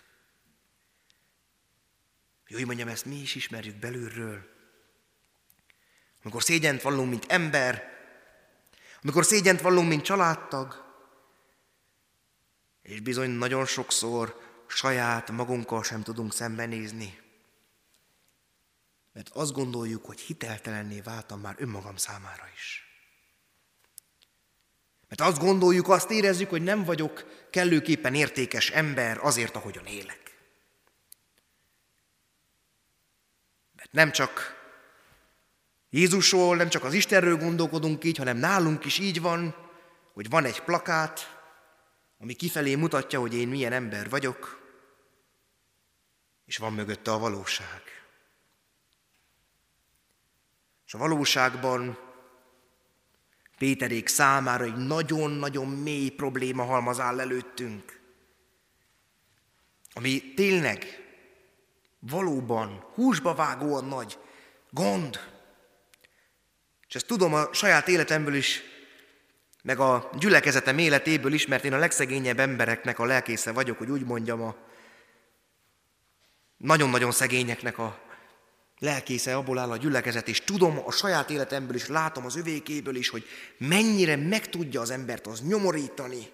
Jó, 2.46 2.56
hogy 2.56 2.66
mondjam, 2.66 2.88
ezt 2.88 3.04
mi 3.04 3.20
is 3.20 3.34
ismerjük 3.34 3.76
belülről. 3.76 4.48
Amikor 6.22 6.42
szégyent 6.42 6.82
vallunk, 6.82 7.10
mint 7.10 7.24
ember, 7.28 7.90
amikor 9.02 9.24
szégyent 9.24 9.60
vallunk, 9.60 9.88
mint 9.88 10.04
családtag, 10.04 10.81
és 12.82 13.00
bizony 13.00 13.30
nagyon 13.30 13.66
sokszor 13.66 14.40
saját 14.66 15.30
magunkkal 15.30 15.82
sem 15.82 16.02
tudunk 16.02 16.32
szembenézni. 16.32 17.20
Mert 19.12 19.28
azt 19.28 19.52
gondoljuk, 19.52 20.04
hogy 20.04 20.20
hiteltelenné 20.20 21.00
váltam 21.00 21.40
már 21.40 21.54
önmagam 21.58 21.96
számára 21.96 22.44
is. 22.54 22.86
Mert 25.08 25.30
azt 25.30 25.40
gondoljuk, 25.40 25.88
azt 25.88 26.10
érezzük, 26.10 26.50
hogy 26.50 26.62
nem 26.62 26.84
vagyok 26.84 27.46
kellőképpen 27.50 28.14
értékes 28.14 28.70
ember 28.70 29.18
azért, 29.18 29.56
ahogyan 29.56 29.86
élek. 29.86 30.20
Mert 33.76 33.92
nem 33.92 34.10
csak 34.10 34.60
Jézusról, 35.90 36.56
nem 36.56 36.68
csak 36.68 36.84
az 36.84 36.94
Istenről 36.94 37.36
gondolkodunk 37.36 38.04
így, 38.04 38.16
hanem 38.16 38.36
nálunk 38.36 38.84
is 38.84 38.98
így 38.98 39.20
van, 39.20 39.54
hogy 40.12 40.28
van 40.28 40.44
egy 40.44 40.60
plakát, 40.60 41.41
ami 42.22 42.34
kifelé 42.34 42.74
mutatja, 42.74 43.20
hogy 43.20 43.34
én 43.34 43.48
milyen 43.48 43.72
ember 43.72 44.08
vagyok, 44.08 44.60
és 46.44 46.56
van 46.56 46.72
mögötte 46.72 47.12
a 47.12 47.18
valóság. 47.18 47.82
És 50.86 50.94
a 50.94 50.98
valóságban 50.98 51.98
Péterék 53.58 54.08
számára 54.08 54.64
egy 54.64 54.76
nagyon-nagyon 54.76 55.68
mély 55.68 56.08
probléma 56.08 56.64
halmaz 56.64 57.00
áll 57.00 57.20
előttünk, 57.20 58.00
ami 59.92 60.34
tényleg 60.34 60.84
valóban 61.98 62.84
húsba 62.94 63.34
vágóan 63.34 63.84
nagy 63.84 64.18
gond. 64.70 65.20
És 66.88 66.94
ezt 66.94 67.06
tudom 67.06 67.34
a 67.34 67.52
saját 67.52 67.88
életemből 67.88 68.34
is, 68.34 68.71
meg 69.62 69.78
a 69.78 70.10
gyülekezetem 70.18 70.78
életéből 70.78 71.32
is, 71.32 71.46
mert 71.46 71.64
én 71.64 71.72
a 71.72 71.78
legszegényebb 71.78 72.38
embereknek 72.38 72.98
a 72.98 73.04
lelkésze 73.04 73.52
vagyok, 73.52 73.78
hogy 73.78 73.90
úgy 73.90 74.04
mondjam, 74.04 74.42
a 74.42 74.56
nagyon-nagyon 76.56 77.12
szegényeknek 77.12 77.78
a 77.78 77.98
lelkésze 78.78 79.36
abból 79.36 79.58
áll 79.58 79.70
a 79.70 79.76
gyülekezet, 79.76 80.28
és 80.28 80.40
tudom 80.40 80.78
a 80.86 80.90
saját 80.90 81.30
életemből 81.30 81.74
is, 81.74 81.86
látom 81.86 82.24
az 82.24 82.36
övékéből 82.36 82.96
is, 82.96 83.08
hogy 83.08 83.24
mennyire 83.58 84.16
meg 84.16 84.48
tudja 84.48 84.80
az 84.80 84.90
embert 84.90 85.26
az 85.26 85.40
nyomorítani, 85.40 86.30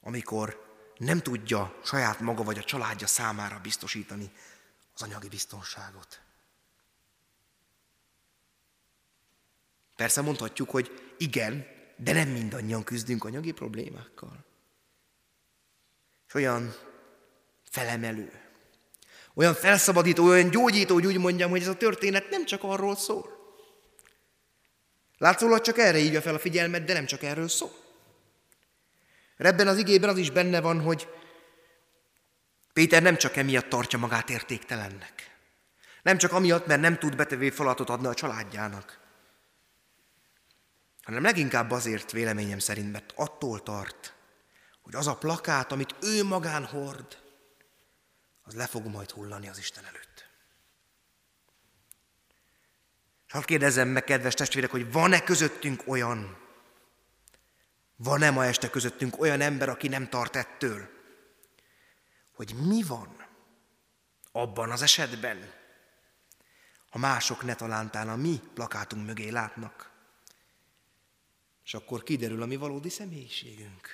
amikor 0.00 0.66
nem 0.96 1.20
tudja 1.20 1.78
saját 1.84 2.20
maga 2.20 2.42
vagy 2.42 2.58
a 2.58 2.64
családja 2.64 3.06
számára 3.06 3.58
biztosítani 3.62 4.30
az 4.94 5.02
anyagi 5.02 5.28
biztonságot. 5.28 6.20
Persze 9.98 10.20
mondhatjuk, 10.20 10.70
hogy 10.70 11.14
igen, 11.16 11.66
de 11.96 12.12
nem 12.12 12.28
mindannyian 12.28 12.84
küzdünk 12.84 13.24
anyagi 13.24 13.52
problémákkal. 13.52 14.44
És 16.26 16.34
olyan 16.34 16.74
felemelő, 17.70 18.32
olyan 19.34 19.54
felszabadító, 19.54 20.24
olyan 20.24 20.50
gyógyító, 20.50 20.94
hogy 20.94 21.06
úgy 21.06 21.18
mondjam, 21.18 21.50
hogy 21.50 21.60
ez 21.60 21.68
a 21.68 21.76
történet 21.76 22.30
nem 22.30 22.44
csak 22.44 22.62
arról 22.62 22.96
szól. 22.96 23.28
Látszólag 25.16 25.60
csak 25.60 25.78
erre 25.78 25.98
hívja 25.98 26.20
fel 26.20 26.34
a 26.34 26.38
figyelmet, 26.38 26.84
de 26.84 26.92
nem 26.92 27.06
csak 27.06 27.22
erről 27.22 27.48
szól. 27.48 27.72
Ebben 29.36 29.68
az 29.68 29.78
igében 29.78 30.10
az 30.10 30.18
is 30.18 30.30
benne 30.30 30.60
van, 30.60 30.80
hogy 30.80 31.08
Péter 32.72 33.02
nem 33.02 33.16
csak 33.16 33.36
emiatt 33.36 33.68
tartja 33.68 33.98
magát 33.98 34.30
értéktelennek. 34.30 35.36
Nem 36.02 36.18
csak 36.18 36.32
amiatt, 36.32 36.66
mert 36.66 36.80
nem 36.80 36.98
tud 36.98 37.16
betevő 37.16 37.50
falatot 37.50 37.90
adni 37.90 38.06
a 38.06 38.14
családjának, 38.14 39.06
hanem 41.08 41.22
leginkább 41.22 41.70
azért 41.70 42.12
véleményem 42.12 42.58
szerint, 42.58 42.92
mert 42.92 43.12
attól 43.16 43.62
tart, 43.62 44.14
hogy 44.82 44.94
az 44.94 45.06
a 45.06 45.16
plakát, 45.16 45.72
amit 45.72 45.94
ő 46.02 46.24
magán 46.24 46.64
hord, 46.64 47.18
az 48.42 48.54
le 48.54 48.66
fog 48.66 48.86
majd 48.86 49.10
hullani 49.10 49.48
az 49.48 49.58
Isten 49.58 49.84
előtt. 49.84 50.28
És 53.26 53.32
hadd 53.32 53.44
kérdezzem 53.44 53.88
meg, 53.88 54.04
kedves 54.04 54.34
testvérek, 54.34 54.70
hogy 54.70 54.92
van-e 54.92 55.22
közöttünk 55.22 55.82
olyan, 55.86 56.38
van-e 57.96 58.30
ma 58.30 58.44
este 58.44 58.70
közöttünk 58.70 59.20
olyan 59.20 59.40
ember, 59.40 59.68
aki 59.68 59.88
nem 59.88 60.08
tart 60.08 60.36
ettől, 60.36 60.88
hogy 62.32 62.54
mi 62.54 62.82
van 62.82 63.26
abban 64.32 64.70
az 64.70 64.82
esetben, 64.82 65.52
ha 66.90 66.98
mások 66.98 67.42
ne 67.42 67.54
talántán 67.54 68.08
a 68.08 68.16
mi 68.16 68.40
plakátunk 68.54 69.06
mögé 69.06 69.28
látnak, 69.28 69.96
és 71.68 71.74
akkor 71.74 72.02
kiderül 72.02 72.42
a 72.42 72.46
mi 72.46 72.56
valódi 72.56 72.88
személyiségünk. 72.88 73.88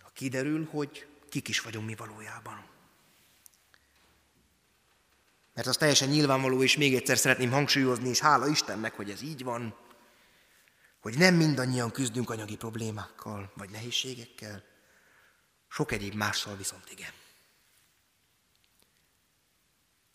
Ha 0.00 0.10
kiderül, 0.10 0.66
hogy 0.70 1.06
kik 1.28 1.48
is 1.48 1.60
vagyunk 1.60 1.86
mi 1.86 1.94
valójában. 1.94 2.68
Mert 5.54 5.66
az 5.66 5.76
teljesen 5.76 6.08
nyilvánvaló, 6.08 6.62
és 6.62 6.76
még 6.76 6.94
egyszer 6.94 7.18
szeretném 7.18 7.50
hangsúlyozni, 7.50 8.08
és 8.08 8.18
hála 8.18 8.48
Istennek, 8.48 8.94
hogy 8.94 9.10
ez 9.10 9.22
így 9.22 9.42
van, 9.42 9.76
hogy 11.00 11.18
nem 11.18 11.34
mindannyian 11.34 11.90
küzdünk 11.90 12.30
anyagi 12.30 12.56
problémákkal, 12.56 13.52
vagy 13.54 13.70
nehézségekkel, 13.70 14.64
sok 15.68 15.92
egyéb 15.92 16.14
mással 16.14 16.56
viszont 16.56 16.90
igen. 16.90 17.12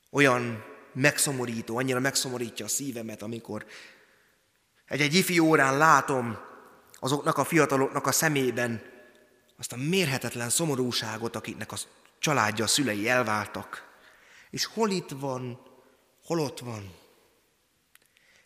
Olyan 0.10 0.64
megszomorító, 0.94 1.78
annyira 1.78 2.00
megszomorítja 2.00 2.66
a 2.66 2.70
szívemet, 2.70 3.22
amikor 3.22 3.66
egy-egy 4.88 5.14
ifi 5.14 5.40
órán 5.40 5.78
látom 5.78 6.38
azoknak 6.94 7.38
a 7.38 7.44
fiataloknak 7.44 8.08
a 8.08 8.12
szemében 8.12 8.94
azt 9.58 9.72
a 9.72 9.78
mérhetetlen 9.78 10.50
szomorúságot, 10.50 11.36
akiknek 11.36 11.72
a 11.72 11.76
családja, 12.20 12.64
a 12.64 12.68
szülei 12.68 13.10
elváltak. 13.10 13.84
És 14.50 14.66
hol 14.66 14.90
itt 14.90 15.10
van, 15.10 15.60
hol 16.24 16.40
ott 16.40 16.60
van. 16.60 16.94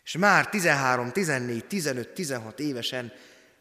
És 0.04 0.16
már 0.16 0.48
13, 0.48 1.12
14, 1.12 1.64
15, 1.64 2.08
16 2.08 2.60
évesen 2.60 3.12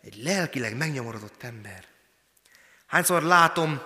egy 0.01 0.23
lelkileg 0.23 0.77
megnyomorodott 0.77 1.43
ember. 1.43 1.85
Hányszor 2.87 3.23
látom 3.23 3.81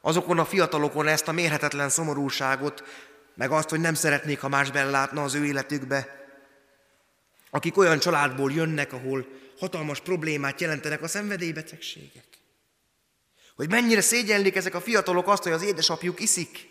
azokon 0.00 0.38
a 0.38 0.44
fiatalokon 0.44 1.06
ezt 1.06 1.28
a 1.28 1.32
mérhetetlen 1.32 1.88
szomorúságot, 1.88 2.82
meg 3.34 3.50
azt, 3.50 3.68
hogy 3.68 3.80
nem 3.80 3.94
szeretnék, 3.94 4.40
ha 4.40 4.48
más 4.48 4.70
látna 4.72 5.22
az 5.22 5.34
ő 5.34 5.44
életükbe, 5.44 6.23
akik 7.54 7.76
olyan 7.76 7.98
családból 7.98 8.52
jönnek, 8.52 8.92
ahol 8.92 9.26
hatalmas 9.58 10.00
problémát 10.00 10.60
jelentenek 10.60 11.02
a 11.02 11.08
szenvedélybetegségek. 11.08 12.26
Hogy 13.56 13.68
mennyire 13.68 14.00
szégyellik 14.00 14.56
ezek 14.56 14.74
a 14.74 14.80
fiatalok 14.80 15.28
azt, 15.28 15.42
hogy 15.42 15.52
az 15.52 15.62
édesapjuk 15.62 16.20
iszik. 16.20 16.68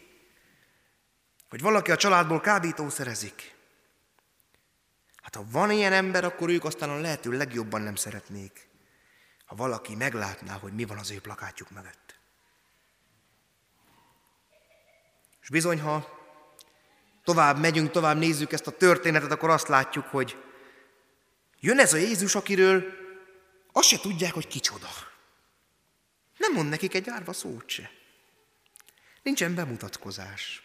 Hogy 1.49 1.61
valaki 1.61 1.91
a 1.91 1.95
családból 1.95 2.39
kábítószerezik. 2.39 3.55
Hát 5.21 5.35
ha 5.35 5.45
van 5.51 5.71
ilyen 5.71 5.93
ember, 5.93 6.23
akkor 6.23 6.49
ők 6.49 6.63
aztán 6.63 6.89
a 6.89 6.99
lehető 6.99 7.31
legjobban 7.31 7.81
nem 7.81 7.95
szeretnék, 7.95 8.67
ha 9.45 9.55
valaki 9.55 9.95
meglátná, 9.95 10.53
hogy 10.53 10.73
mi 10.73 10.85
van 10.85 10.97
az 10.97 11.11
ő 11.11 11.19
plakátjuk 11.19 11.71
mögött. 11.71 12.19
És 15.41 15.49
bizony, 15.49 15.79
ha 15.79 16.19
tovább 17.23 17.59
megyünk, 17.59 17.91
tovább 17.91 18.17
nézzük 18.17 18.51
ezt 18.51 18.67
a 18.67 18.77
történetet, 18.77 19.31
akkor 19.31 19.49
azt 19.49 19.67
látjuk, 19.67 20.05
hogy 20.05 20.42
jön 21.63 21.79
ez 21.79 21.93
a 21.93 21.97
Jézus, 21.97 22.35
akiről 22.35 22.85
azt 23.71 23.87
se 23.87 23.99
tudják, 23.99 24.33
hogy 24.33 24.47
kicsoda. 24.47 24.89
Nem 26.37 26.53
mond 26.53 26.69
nekik 26.69 26.93
egy 26.93 27.09
árva 27.09 27.33
szót 27.33 27.69
se. 27.69 27.91
Nincsen 29.21 29.55
bemutatkozás. 29.55 30.63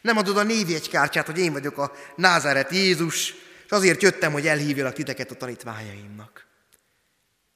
Nem 0.00 0.16
adod 0.16 0.36
a 0.36 0.42
névjegykártyát, 0.42 1.26
hogy 1.26 1.38
én 1.38 1.52
vagyok 1.52 1.78
a 1.78 1.92
Názáret 2.16 2.70
Jézus, 2.70 3.34
és 3.64 3.70
azért 3.70 4.02
jöttem, 4.02 4.32
hogy 4.32 4.46
elhívjalak 4.46 4.94
titeket 4.94 5.30
a 5.30 5.36
tanítványaimnak. 5.36 6.46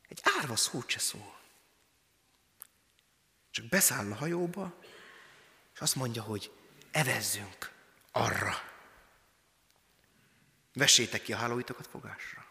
Egy 0.09 0.20
árva 0.38 0.57
szót 0.57 0.88
se 0.88 0.99
szól. 0.99 1.38
Csak 3.51 3.68
beszáll 3.68 4.12
a 4.12 4.14
hajóba, 4.14 4.79
és 5.75 5.81
azt 5.81 5.94
mondja, 5.94 6.23
hogy 6.23 6.51
evezzünk 6.90 7.70
arra. 8.12 8.73
Vessétek 10.73 11.23
ki 11.23 11.33
a 11.33 11.37
hálóitokat 11.37 11.87
fogásra. 11.87 12.43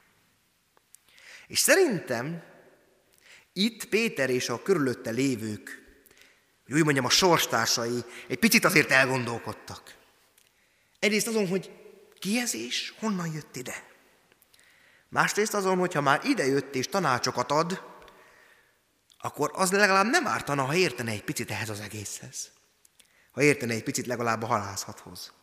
És 1.54 1.60
szerintem 1.60 2.44
itt 3.54 3.86
Péter 3.86 4.30
és 4.30 4.50
a 4.50 4.62
körülötte 4.62 5.10
lévők, 5.10 5.82
hogy 6.66 6.76
úgy 6.76 6.84
mondjam, 6.84 7.06
a 7.06 7.10
sorstársai 7.10 8.04
egy 8.28 8.39
picit 8.39 8.66
azért 8.66 8.92
elgondolkodtak. 8.92 9.96
Egyrészt 11.00 11.28
azon, 11.28 11.48
hogy 11.48 11.72
ki 12.20 12.39
ez 12.39 12.56
és 12.56 12.94
honnan 13.00 13.34
jött 13.34 13.56
ide. 13.56 13.84
Másrészt 15.10 15.54
azon, 15.54 15.78
hogyha 15.78 16.02
már 16.02 16.26
ide 16.26 16.46
jött 16.46 16.76
és 16.76 16.88
tanácsokat 16.88 17.52
ad, 17.52 17.82
akkor 19.20 19.52
az 19.54 19.72
legalább 19.72 20.10
nem 20.10 20.28
ártana, 20.28 20.66
ha 20.66 20.76
értene 20.76 21.12
egy 21.12 21.24
picit 21.24 21.52
ehhez 21.52 21.70
az 21.70 21.80
egészhez. 21.80 22.52
Ha 23.32 23.42
értene 23.42 23.74
egy 23.74 23.84
picit 23.84 24.06
legalább 24.06 24.44
a 24.44 24.48
halászathoz. 24.48 25.34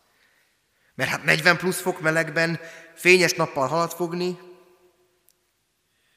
Mert 0.95 1.09
hát 1.09 1.23
40 1.23 1.57
plusz 1.57 1.81
fok 1.81 2.01
melegben 2.01 2.59
fényes 2.95 3.33
nappal 3.33 3.67
halat 3.67 3.93
fogni, 3.93 4.49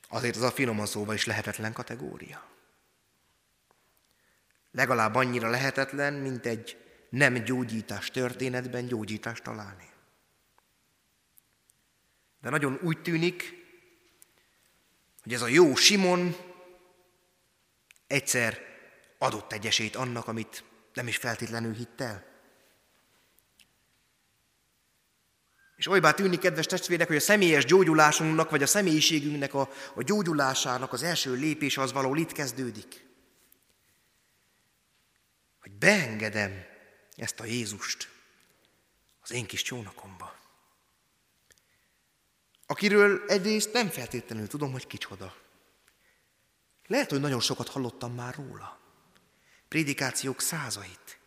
azért 0.08 0.36
az 0.36 0.42
a 0.42 0.50
finoman 0.50 0.86
szóval 0.86 1.14
is 1.14 1.24
lehetetlen 1.24 1.72
kategória. 1.72 2.48
Legalább 4.70 5.14
annyira 5.14 5.50
lehetetlen, 5.50 6.14
mint 6.14 6.46
egy 6.46 6.76
nem 7.08 7.34
gyógyítás 7.34 8.10
történetben 8.10 8.86
gyógyítást 8.86 9.42
találni. 9.42 9.88
De 12.40 12.50
nagyon 12.50 12.78
úgy 12.82 13.02
tűnik, 13.02 13.64
hogy 15.22 15.32
ez 15.32 15.42
a 15.42 15.46
jó 15.46 15.74
Simon 15.74 16.36
egyszer 18.06 18.58
adott 19.18 19.52
egy 19.52 19.66
esélyt 19.66 19.96
annak, 19.96 20.28
amit 20.28 20.64
nem 20.94 21.06
is 21.06 21.16
feltétlenül 21.16 21.74
hitt 21.74 22.00
el. 22.00 22.33
És 25.84 25.90
olybá 25.90 26.12
tűnik, 26.12 26.40
kedves 26.40 26.66
testvérek, 26.66 27.06
hogy 27.06 27.16
a 27.16 27.20
személyes 27.20 27.64
gyógyulásunknak, 27.64 28.50
vagy 28.50 28.62
a 28.62 28.66
személyiségünknek 28.66 29.54
a, 29.54 29.70
a 29.94 30.02
gyógyulásának 30.02 30.92
az 30.92 31.02
első 31.02 31.32
lépése 31.32 31.80
az 31.80 31.92
való 31.92 32.14
itt 32.14 32.32
kezdődik. 32.32 33.06
Hogy 35.60 35.72
beengedem 35.72 36.64
ezt 37.16 37.40
a 37.40 37.44
Jézust 37.44 38.08
az 39.22 39.32
én 39.32 39.46
kis 39.46 39.62
csónakomba. 39.62 40.36
Akiről 42.66 43.24
egyrészt 43.26 43.72
nem 43.72 43.88
feltétlenül 43.88 44.46
tudom, 44.46 44.72
hogy 44.72 44.86
kicsoda. 44.86 45.36
Lehet, 46.86 47.10
hogy 47.10 47.20
nagyon 47.20 47.40
sokat 47.40 47.68
hallottam 47.68 48.14
már 48.14 48.34
róla. 48.34 48.80
Prédikációk 49.68 50.40
százait, 50.40 51.18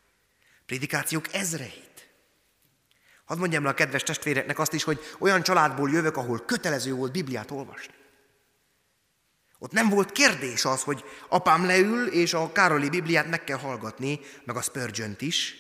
prédikációk 0.65 1.34
ezreit. 1.34 1.87
Hadd 3.28 3.38
mondjam 3.38 3.63
le 3.63 3.70
a 3.70 3.74
kedves 3.74 4.04
testvéreknek 4.04 4.60
azt 4.60 4.74
is, 4.74 4.84
hogy 4.84 5.00
olyan 5.20 5.44
családból 5.44 5.90
jövök, 5.90 6.18
ahol 6.18 6.46
kötelező 6.46 6.94
volt 6.94 7.12
Bibliát 7.12 7.52
olvasni. 7.52 7.94
Ott 9.60 9.72
nem 9.72 9.90
volt 9.90 10.12
kérdés 10.12 10.66
az, 10.66 10.84
hogy 10.84 11.04
apám 11.30 11.66
leül, 11.66 12.08
és 12.08 12.34
a 12.34 12.52
Károli 12.52 12.90
Bibliát 12.90 13.30
meg 13.30 13.44
kell 13.44 13.58
hallgatni, 13.58 14.20
meg 14.44 14.56
a 14.56 14.62
spurgeon 14.62 15.16
is. 15.20 15.56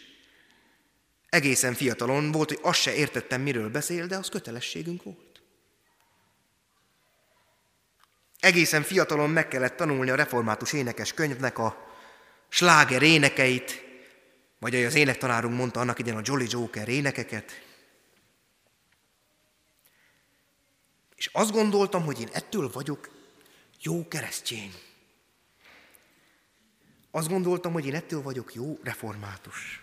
Egészen 1.29 1.73
fiatalon 1.73 2.31
volt, 2.31 2.49
hogy 2.49 2.59
azt 2.61 2.79
se 2.79 2.93
értettem, 2.93 3.41
miről 3.41 3.69
beszél, 3.69 4.07
de 4.07 4.17
az 4.17 4.29
kötelességünk 4.29 5.03
volt. 5.03 5.41
Egészen 8.39 8.83
fiatalon 8.83 9.29
meg 9.29 9.47
kellett 9.47 9.75
tanulni 9.75 10.09
a 10.09 10.15
református 10.15 10.73
énekes 10.73 11.13
könyvnek 11.13 11.57
a 11.57 11.87
sláger 12.49 13.01
énekeit, 13.01 13.86
vagy 14.59 14.73
ahogy 14.73 14.85
az 14.85 14.95
énektanárunk 14.95 15.57
mondta 15.57 15.79
annak 15.79 15.99
idején 15.99 16.19
a 16.19 16.21
Jolly 16.23 16.45
Joker 16.49 16.87
énekeket. 16.87 17.61
És 21.15 21.29
azt 21.33 21.51
gondoltam, 21.51 22.03
hogy 22.03 22.19
én 22.19 22.29
ettől 22.31 22.71
vagyok 22.71 23.09
jó 23.81 24.07
keresztény. 24.07 24.73
Azt 27.11 27.27
gondoltam, 27.27 27.73
hogy 27.73 27.85
én 27.85 27.95
ettől 27.95 28.21
vagyok 28.21 28.53
jó 28.53 28.79
református. 28.83 29.81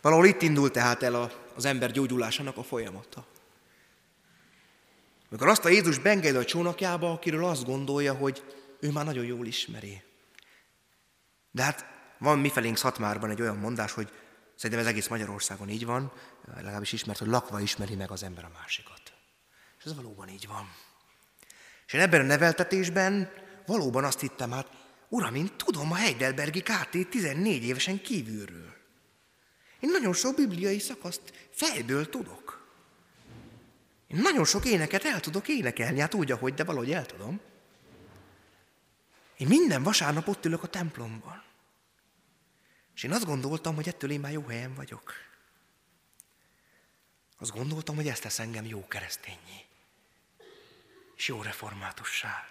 Valahol 0.00 0.26
itt 0.26 0.42
indult 0.42 0.72
tehát 0.72 1.02
el 1.02 1.32
az 1.54 1.64
ember 1.64 1.90
gyógyulásának 1.90 2.56
a 2.56 2.62
folyamata. 2.62 3.26
Amikor 5.28 5.48
azt 5.48 5.64
a 5.64 5.68
Jézus 5.68 5.98
beengedi 5.98 6.36
a 6.36 6.44
csónakjába, 6.44 7.12
akiről 7.12 7.44
azt 7.44 7.64
gondolja, 7.64 8.14
hogy 8.14 8.44
ő 8.80 8.90
már 8.90 9.04
nagyon 9.04 9.24
jól 9.24 9.46
ismeri. 9.46 10.02
De 11.50 11.62
hát 11.62 11.97
van 12.18 12.38
mifelénk 12.38 12.76
Szatmárban 12.76 13.30
egy 13.30 13.40
olyan 13.40 13.56
mondás, 13.56 13.92
hogy 13.92 14.12
szerintem 14.54 14.86
ez 14.86 14.90
egész 14.90 15.08
Magyarországon 15.08 15.68
így 15.68 15.84
van, 15.84 16.12
legalábbis 16.54 16.92
ismert, 16.92 17.18
hogy 17.18 17.28
lakva 17.28 17.60
ismeri 17.60 17.94
meg 17.94 18.10
az 18.10 18.22
ember 18.22 18.44
a 18.44 18.50
másikat. 18.60 19.02
És 19.78 19.84
ez 19.84 19.94
valóban 19.94 20.28
így 20.28 20.46
van. 20.46 20.70
És 21.86 21.92
én 21.92 22.00
ebben 22.00 22.20
a 22.20 22.24
neveltetésben 22.24 23.32
valóban 23.66 24.04
azt 24.04 24.20
hittem, 24.20 24.50
hát 24.50 24.68
uram, 25.08 25.34
én 25.34 25.50
tudom 25.56 25.92
a 25.92 25.94
Heidelbergi 25.94 26.62
KT 26.62 27.08
14 27.10 27.64
évesen 27.64 28.00
kívülről. 28.00 28.76
Én 29.80 29.90
nagyon 29.90 30.12
sok 30.12 30.34
bibliai 30.34 30.78
szakaszt 30.78 31.48
fejből 31.50 32.08
tudok. 32.08 32.66
Én 34.06 34.20
nagyon 34.20 34.44
sok 34.44 34.64
éneket 34.64 35.04
el 35.04 35.20
tudok 35.20 35.48
énekelni, 35.48 36.00
hát 36.00 36.14
úgy, 36.14 36.32
ahogy, 36.32 36.54
de 36.54 36.64
valahogy 36.64 36.92
el 36.92 37.06
tudom. 37.06 37.40
Én 39.36 39.46
minden 39.46 39.82
vasárnap 39.82 40.28
ott 40.28 40.44
ülök 40.44 40.62
a 40.62 40.66
templomban. 40.66 41.42
És 42.98 43.04
én 43.04 43.12
azt 43.12 43.24
gondoltam, 43.24 43.74
hogy 43.74 43.88
ettől 43.88 44.10
én 44.10 44.20
már 44.20 44.32
jó 44.32 44.46
helyen 44.46 44.74
vagyok. 44.74 45.12
Azt 47.38 47.50
gondoltam, 47.50 47.96
hogy 47.96 48.08
ezt 48.08 48.22
tesz 48.22 48.38
engem 48.38 48.66
jó 48.66 48.86
keresztényé. 48.88 49.64
És 51.16 51.28
jó 51.28 51.42
reformátussá. 51.42 52.46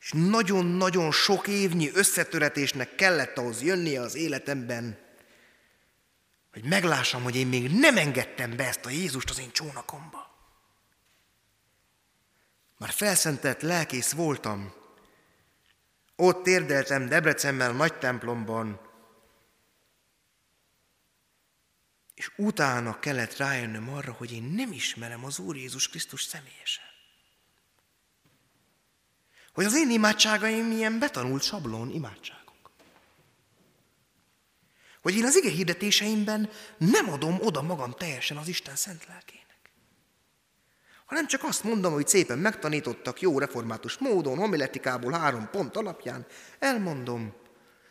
És 0.00 0.12
nagyon-nagyon 0.14 1.12
sok 1.12 1.46
évnyi 1.46 1.90
összetöretésnek 1.94 2.94
kellett 2.94 3.38
ahhoz 3.38 3.62
jönnie 3.62 4.00
az 4.00 4.14
életemben, 4.14 4.98
hogy 6.52 6.64
meglássam, 6.64 7.22
hogy 7.22 7.36
én 7.36 7.46
még 7.46 7.70
nem 7.70 7.96
engedtem 7.96 8.56
be 8.56 8.66
ezt 8.66 8.84
a 8.84 8.90
Jézust 8.90 9.30
az 9.30 9.38
én 9.38 9.52
csónakomba. 9.52 10.30
Már 12.76 12.90
felszentelt 12.90 13.62
lelkész 13.62 14.12
voltam. 14.12 14.77
Ott 16.20 16.42
térdeltem 16.42 17.08
Debrecenben 17.08 17.74
nagy 17.74 17.98
templomban, 17.98 18.80
és 22.14 22.30
utána 22.36 22.98
kellett 22.98 23.36
rájönnöm 23.36 23.88
arra, 23.88 24.12
hogy 24.12 24.32
én 24.32 24.42
nem 24.42 24.72
ismerem 24.72 25.24
az 25.24 25.38
Úr 25.38 25.56
Jézus 25.56 25.88
Krisztus 25.88 26.22
személyesen. 26.22 26.84
Hogy 29.52 29.64
az 29.64 29.76
én 29.76 29.90
imádságaim 29.90 30.66
milyen 30.66 30.98
betanult 30.98 31.42
sablon 31.42 31.90
imádság 31.90 32.38
hogy 35.02 35.16
én 35.16 35.24
az 35.24 35.36
ige 35.36 35.50
hirdetéseimben 35.50 36.50
nem 36.78 37.08
adom 37.10 37.40
oda 37.40 37.62
magam 37.62 37.92
teljesen 37.92 38.36
az 38.36 38.48
Isten 38.48 38.76
szent 38.76 39.06
lelkének. 39.06 39.37
Hanem 41.08 41.26
csak 41.26 41.44
azt 41.44 41.64
mondom, 41.64 41.92
hogy 41.92 42.08
szépen 42.08 42.38
megtanítottak 42.38 43.20
jó 43.20 43.38
református 43.38 43.98
módon, 43.98 44.38
homiletikából 44.38 45.12
három 45.12 45.50
pont 45.50 45.76
alapján, 45.76 46.26
elmondom, 46.58 47.34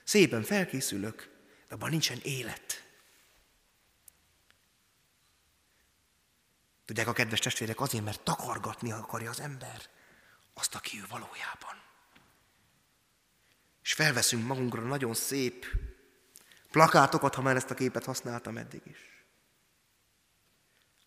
szépen 0.04 0.44
felkészülök, 0.44 1.30
de 1.68 1.76
abban 1.76 1.90
nincsen 1.90 2.20
élet. 2.24 2.86
Tudják 6.86 7.08
a 7.08 7.14
kedves 7.14 7.40
testvérek 7.40 7.80
azért, 7.82 8.04
mert 8.04 8.22
takargatni 8.22 8.92
akarja 8.92 9.30
az 9.30 9.40
ember 9.40 9.82
azt, 10.54 10.76
aki 10.76 10.98
ő 10.98 11.06
valójában. 11.10 11.82
És 13.84 13.94
felveszünk 13.94 14.46
magunkra 14.46 14.82
nagyon 14.82 15.14
szép 15.14 15.66
plakátokat, 16.72 17.36
ha 17.36 17.42
már 17.42 17.56
ezt 17.56 17.72
a 17.72 17.76
képet 17.76 18.06
használtam 18.06 18.58
eddig 18.58 18.82
is. 18.86 19.07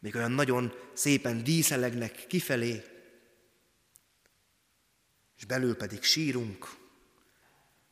Még 0.00 0.14
olyan 0.14 0.32
nagyon 0.32 0.74
szépen 0.92 1.44
díszelegnek 1.44 2.26
kifelé, 2.26 2.84
és 5.36 5.44
belül 5.44 5.76
pedig 5.76 6.02
sírunk, 6.02 6.68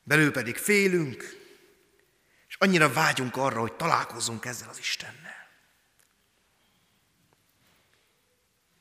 belül 0.02 0.32
pedig 0.32 0.56
félünk, 0.56 1.22
és 2.48 2.56
annyira 2.58 2.92
vágyunk 2.92 3.36
arra, 3.36 3.60
hogy 3.60 3.72
találkozzunk 3.72 4.44
ezzel 4.44 4.68
az 4.68 4.78
Istennel. 4.78 5.36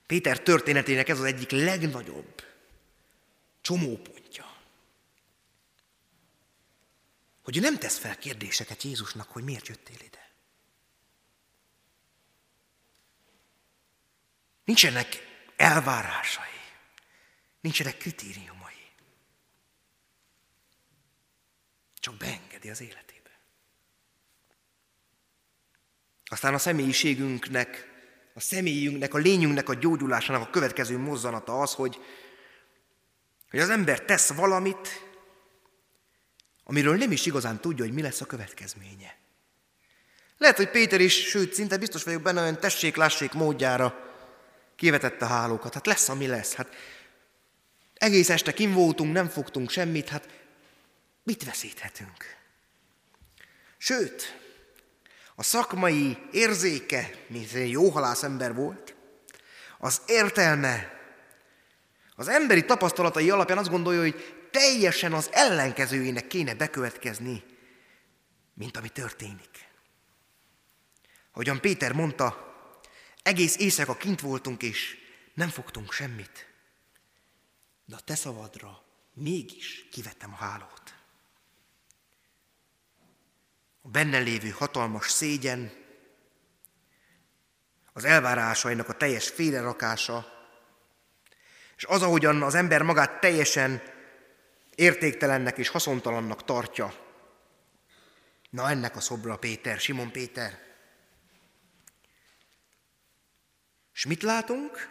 Péter 0.06 0.42
történetének 0.42 1.10
ez 1.10 1.20
az 1.20 1.26
egyik 1.26 1.52
legnagyobb 1.52 2.44
csomópontja. 3.62 4.18
hogy 7.48 7.58
ő 7.58 7.60
nem 7.60 7.78
tesz 7.78 7.98
fel 7.98 8.18
kérdéseket 8.18 8.84
Jézusnak, 8.84 9.30
hogy 9.30 9.44
miért 9.44 9.68
jöttél 9.68 9.96
ide. 10.06 10.27
Nincsenek 14.68 15.08
elvárásai, 15.56 16.60
nincsenek 17.62 17.98
kritériumai. 17.98 18.58
csak 22.08 22.18
beengedi 22.18 22.70
az 22.70 22.82
életébe. 22.82 23.40
Aztán 26.26 26.54
a 26.54 26.58
személyiségünknek, 26.58 27.88
a 28.34 28.40
személyünknek, 28.40 29.14
a 29.14 29.18
lényünknek 29.18 29.70
a 29.70 29.74
gyógyulásának 29.74 30.48
a 30.48 30.50
következő 30.50 30.98
mozzanata 30.98 31.62
az, 31.62 31.74
hogy, 31.74 32.00
hogy 33.50 33.60
az 33.60 33.70
ember 33.70 34.02
tesz 34.02 34.30
valamit, 34.30 35.04
amiről 36.64 36.98
nem 36.98 37.12
is 37.12 37.26
igazán 37.26 37.62
tudja, 37.62 37.86
hogy 37.86 37.94
mi 37.94 38.02
lesz 38.02 38.22
a 38.22 38.26
következménye. 38.26 39.18
Lehet, 40.38 40.58
hogy 40.58 40.70
Péter 40.70 41.02
is, 41.02 41.14
sőt, 41.14 41.54
szinte 41.54 41.78
biztos 41.78 42.04
vagyok 42.04 42.22
benne, 42.22 42.42
olyan 42.42 42.60
tessék-lássék 42.60 43.34
módjára 43.34 44.07
kivetette 44.78 45.26
a 45.26 45.28
hálókat. 45.28 45.74
Hát 45.74 45.86
lesz, 45.86 46.10
ami 46.10 46.28
lesz. 46.28 46.54
Hát 46.54 46.76
egész 47.94 48.30
este 48.30 48.54
kim 48.54 48.74
voltunk, 48.74 49.14
nem 49.14 49.28
fogtunk 49.28 49.70
semmit, 49.70 50.10
hát 50.10 50.30
mit 51.24 51.44
veszíthetünk? 51.44 52.36
Sőt, 53.78 54.40
a 55.36 55.44
szakmai 55.44 56.18
érzéke, 56.32 57.10
mint 57.28 57.54
egy 57.54 57.70
jó 57.70 57.90
halász 57.90 58.24
ember 58.24 58.54
volt, 58.54 58.96
az 59.78 60.02
értelme, 60.06 60.96
az 62.16 62.28
emberi 62.28 62.66
tapasztalatai 62.66 63.30
alapján 63.30 63.58
azt 63.58 63.70
gondolja, 63.70 64.02
hogy 64.02 64.48
teljesen 64.52 65.14
az 65.14 65.30
ellenkezőjének 65.32 66.28
kéne 66.28 66.56
bekövetkezni, 66.56 67.44
mint 68.54 68.78
ami 68.78 68.90
történik. 68.90 69.68
Ahogyan 71.32 71.62
Péter 71.62 71.94
mondta, 71.94 72.47
egész 73.28 73.58
éjszaka 73.58 73.96
kint 73.96 74.22
voltunk, 74.22 74.64
és 74.64 74.98
nem 75.34 75.50
fogtunk 75.50 75.92
semmit. 75.92 76.48
De 77.86 77.96
a 77.96 78.00
te 78.00 78.16
szavadra 78.16 78.84
mégis 79.14 79.88
kivettem 79.92 80.34
a 80.34 80.36
hálót. 80.36 80.96
A 83.82 83.88
benne 83.88 84.18
lévő 84.18 84.50
hatalmas 84.50 85.10
szégyen, 85.10 85.72
az 87.94 88.06
elvárásainak 88.06 88.90
a 88.90 88.98
teljes 88.98 89.30
félrerakása, 89.30 90.26
és 91.78 91.84
az, 91.84 92.02
ahogyan 92.02 92.44
az 92.44 92.56
ember 92.56 92.82
magát 92.82 93.20
teljesen 93.20 93.82
értéktelennek 94.76 95.58
és 95.58 95.68
haszontalannak 95.68 96.44
tartja. 96.44 96.94
Na 98.50 98.70
ennek 98.70 98.96
a 98.96 99.00
szobra 99.00 99.38
Péter, 99.38 99.80
Simon 99.80 100.12
Péter. 100.12 100.67
És 103.98 104.06
mit 104.06 104.22
látunk? 104.22 104.90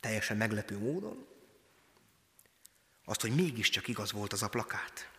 Teljesen 0.00 0.36
meglepő 0.36 0.78
módon. 0.78 1.26
Azt, 3.04 3.20
hogy 3.20 3.34
mégiscsak 3.34 3.88
igaz 3.88 4.12
volt 4.12 4.32
az 4.32 4.42
a 4.42 4.48
plakát. 4.48 5.10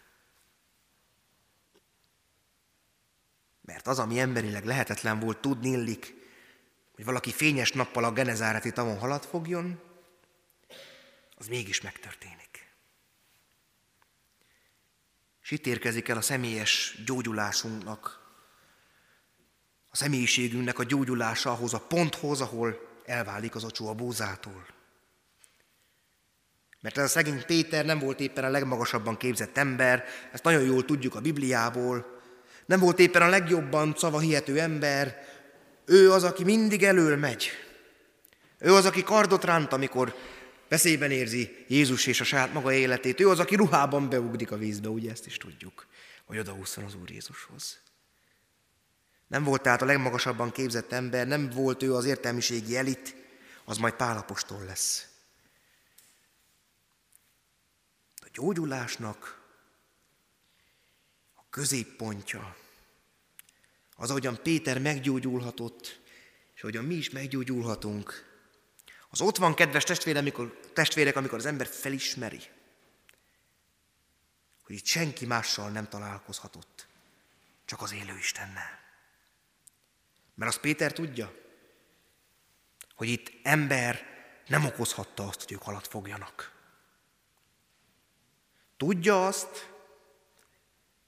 Mert 3.62 3.88
az, 3.88 4.00
ami 4.00 4.20
emberileg 4.20 4.66
lehetetlen 4.66 5.20
volt 5.20 5.38
tudni 5.38 5.70
illik, 5.70 6.14
hogy 6.96 7.06
valaki 7.06 7.32
fényes 7.32 7.72
nappal 7.72 8.04
a 8.04 8.12
Genezáreti 8.12 8.72
tavon 8.72 8.98
halat 8.98 9.26
fogjon, 9.26 9.82
az 11.36 11.48
mégis 11.48 11.82
megtörténik. 11.82 12.74
És 15.42 15.52
itt 15.52 15.66
érkezik 15.66 16.08
el 16.08 16.18
a 16.18 16.22
személyes 16.22 17.02
gyógyulásunknak, 17.06 18.29
a 19.90 19.96
személyiségünknek 19.96 20.80
a 20.80 20.84
gyógyulása 20.84 21.52
ahhoz 21.52 21.74
a 21.74 21.80
ponthoz, 21.80 22.42
ahol 22.42 22.80
elválik 23.06 23.56
az 23.56 23.64
ocsó 23.64 23.88
a 23.88 23.94
búzától. 23.94 24.68
Mert 26.82 26.98
ez 26.98 27.04
a 27.04 27.08
szegény 27.08 27.46
Péter 27.46 27.86
nem 27.86 28.00
volt 28.00 28.20
éppen 28.20 28.44
a 28.44 28.50
legmagasabban 28.50 29.18
képzett 29.18 29.58
ember, 29.58 30.04
ezt 30.32 30.44
nagyon 30.44 30.64
jól 30.64 30.86
tudjuk 30.86 31.16
a 31.16 31.22
Bibliából. 31.22 32.22
Nem 32.66 32.80
volt 32.80 33.00
éppen 33.00 33.22
a 33.22 33.30
legjobban 33.30 33.94
szavahihető 33.98 34.60
ember, 34.60 35.28
ő 35.86 36.12
az, 36.12 36.24
aki 36.24 36.44
mindig 36.44 36.84
elől 36.84 37.18
megy. 37.18 37.50
Ő 38.58 38.74
az, 38.74 38.86
aki 38.86 39.04
kardot 39.04 39.44
ránt, 39.44 39.74
amikor 39.74 40.16
veszélyben 40.70 41.12
érzi 41.12 41.66
Jézus 41.68 42.06
és 42.06 42.22
a 42.22 42.24
saját 42.24 42.54
maga 42.54 42.74
életét. 42.74 43.20
Ő 43.20 43.30
az, 43.30 43.40
aki 43.40 43.56
ruhában 43.56 44.10
beugdik 44.10 44.52
a 44.52 44.58
vízbe, 44.58 44.90
ugye 44.90 45.12
ezt 45.12 45.26
is 45.26 45.38
tudjuk, 45.38 45.88
hogy 46.26 46.38
odaúszson 46.38 46.84
az 46.84 46.96
Úr 46.96 47.12
Jézushoz. 47.12 47.80
Nem 49.30 49.44
volt 49.44 49.62
tehát 49.62 49.82
a 49.82 49.86
legmagasabban 49.86 50.52
képzett 50.52 50.92
ember, 50.92 51.28
nem 51.28 51.50
volt 51.50 51.84
ő 51.84 51.96
az 51.96 52.06
értelmiségi 52.06 52.78
elit, 52.78 53.16
az 53.64 53.78
majd 53.78 53.94
Pálapostól 53.94 54.64
lesz. 54.64 55.08
A 58.16 58.28
gyógyulásnak 58.34 59.42
a 61.36 61.42
középpontja, 61.50 62.56
az, 63.96 64.10
ahogyan 64.10 64.40
Péter 64.44 64.80
meggyógyulhatott, 64.80 66.00
és 66.54 66.62
ahogyan 66.62 66.86
mi 66.86 66.96
is 66.96 67.10
meggyógyulhatunk, 67.10 68.28
az 69.10 69.22
ott 69.22 69.38
van, 69.38 69.54
kedves 69.54 69.84
testvérek, 69.84 70.22
amikor, 70.22 70.60
testvérek, 70.74 71.16
amikor 71.16 71.38
az 71.38 71.46
ember 71.46 71.68
felismeri, 71.68 72.42
hogy 74.64 74.76
itt 74.76 74.86
senki 74.86 75.26
mással 75.26 75.70
nem 75.70 75.90
találkozhatott, 75.90 76.88
csak 77.66 77.82
az 77.82 77.94
élő 77.94 78.18
Istennel. 78.18 78.79
Mert 80.40 80.52
az 80.52 80.60
Péter 80.60 80.94
tudja, 80.94 81.34
hogy 82.96 83.08
itt 83.08 83.32
ember 83.44 84.06
nem 84.48 84.66
okozhatta 84.66 85.28
azt, 85.28 85.44
hogy 85.44 85.52
ők 85.52 85.62
halat 85.62 85.88
fogjanak. 85.88 86.52
Tudja 88.78 89.28
azt, 89.28 89.70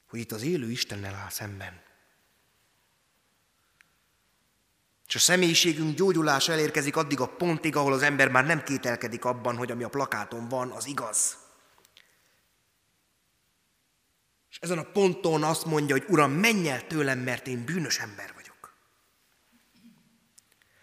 hogy 0.07 0.19
itt 0.19 0.31
az 0.31 0.41
élő 0.41 0.69
Istennel 0.69 1.13
áll 1.13 1.29
szemben. 1.29 1.81
És 5.07 5.15
a 5.15 5.19
személyiségünk 5.19 5.95
gyógyulása 5.95 6.51
elérkezik 6.51 6.95
addig 6.95 7.19
a 7.19 7.35
pontig, 7.35 7.75
ahol 7.75 7.93
az 7.93 8.01
ember 8.01 8.29
már 8.29 8.45
nem 8.45 8.63
kételkedik 8.63 9.25
abban, 9.25 9.57
hogy 9.57 9.71
ami 9.71 9.83
a 9.83 9.89
plakáton 9.89 10.47
van, 10.47 10.71
az 10.71 10.85
igaz. 10.85 11.37
És 14.49 14.57
ezen 14.59 14.77
a 14.77 14.91
ponton 14.91 15.43
azt 15.43 15.65
mondja, 15.65 15.97
hogy 15.97 16.05
Uram, 16.07 16.31
menj 16.31 16.69
el 16.69 16.87
tőlem, 16.87 17.19
mert 17.19 17.47
én 17.47 17.65
bűnös 17.65 17.99
ember 17.99 18.25
vagyok. 18.33 18.40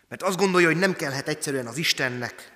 Mert 0.08 0.22
azt 0.22 0.36
gondolja, 0.36 0.66
hogy 0.66 0.78
nem 0.78 0.94
kellhet 0.94 1.28
egyszerűen 1.28 1.66
az 1.66 1.76
Istennek. 1.76 2.52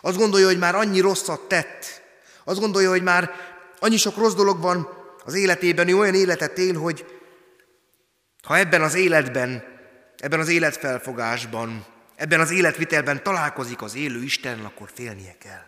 Azt 0.00 0.16
gondolja, 0.16 0.46
hogy 0.46 0.58
már 0.58 0.74
annyi 0.74 1.00
rosszat 1.00 1.40
tett. 1.40 2.02
Azt 2.44 2.60
gondolja, 2.60 2.90
hogy 2.90 3.02
már 3.02 3.30
annyi 3.78 3.96
sok 3.96 4.16
rossz 4.16 4.34
dolog 4.34 4.60
van 4.60 4.88
az 5.24 5.34
életében, 5.34 5.88
ő 5.88 5.96
olyan 5.96 6.14
életet 6.14 6.58
él, 6.58 6.78
hogy 6.78 7.06
ha 8.42 8.58
ebben 8.58 8.82
az 8.82 8.94
életben 8.94 9.76
ebben 10.18 10.40
az 10.40 10.48
életfelfogásban, 10.48 11.86
ebben 12.14 12.40
az 12.40 12.50
életvitelben 12.50 13.22
találkozik 13.22 13.82
az 13.82 13.94
élő 13.94 14.22
Isten, 14.22 14.64
akkor 14.64 14.90
félnie 14.94 15.38
kell. 15.38 15.66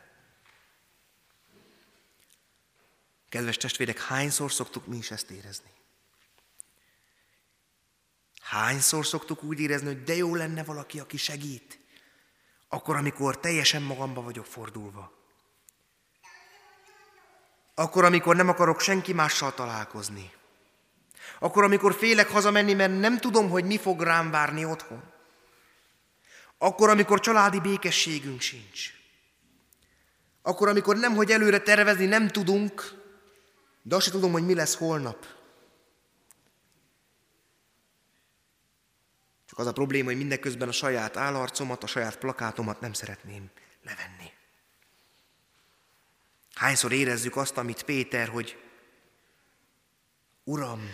Kedves 3.29 3.57
testvérek, 3.57 4.01
hányszor 4.01 4.53
szoktuk 4.53 4.87
mi 4.87 4.97
is 4.97 5.11
ezt 5.11 5.31
érezni? 5.31 5.71
Hányszor 8.51 9.07
szoktuk 9.07 9.43
úgy 9.43 9.61
érezni, 9.61 9.87
hogy 9.87 10.03
de 10.03 10.15
jó 10.15 10.35
lenne 10.35 10.65
valaki, 10.65 11.01
aki 11.01 11.17
segít? 11.17 11.79
Akkor, 12.69 12.97
amikor 12.97 13.41
teljesen 13.41 13.83
magamba 13.83 14.23
vagyok 14.23 14.47
fordulva. 14.47 15.13
Akkor, 17.75 18.05
amikor 18.05 18.37
nem 18.37 18.49
akarok 18.49 18.81
senki 18.81 19.13
mással 19.13 19.55
találkozni. 19.55 20.31
Akkor, 21.39 21.65
amikor 21.65 21.95
félek 21.95 22.29
hazamenni, 22.29 22.73
mert 22.75 22.99
nem 22.99 23.19
tudom, 23.19 23.51
hogy 23.51 23.65
mi 23.65 23.79
fog 23.79 24.01
rám 24.03 24.31
várni 24.31 24.65
otthon. 24.65 25.03
Akkor, 26.59 26.89
amikor 26.89 27.21
családi 27.21 27.61
békességünk 27.61 28.41
sincs. 28.41 28.91
Akkor, 30.43 30.69
amikor 30.69 30.97
nem, 30.97 31.15
hogy 31.15 31.31
előre 31.31 31.59
tervezni 31.59 32.07
nem 32.07 32.29
tudunk, 32.29 32.95
de 33.83 33.95
azt 33.95 34.05
sem 34.05 34.13
tudom, 34.13 34.33
hogy 34.33 34.47
mi 34.47 34.55
lesz 34.55 34.77
holnap. 34.77 35.39
Az 39.61 39.67
a 39.67 39.73
probléma, 39.73 40.09
hogy 40.09 40.17
mindeközben 40.17 40.69
a 40.69 40.73
saját 40.73 41.17
állarcomat, 41.17 41.83
a 41.83 41.87
saját 41.87 42.19
plakátomat 42.19 42.81
nem 42.81 42.93
szeretném 42.93 43.51
levenni. 43.83 44.33
Hányszor 46.55 46.93
érezzük 46.93 47.37
azt, 47.37 47.57
amit 47.57 47.83
Péter, 47.83 48.29
hogy 48.29 48.63
Uram, 50.45 50.89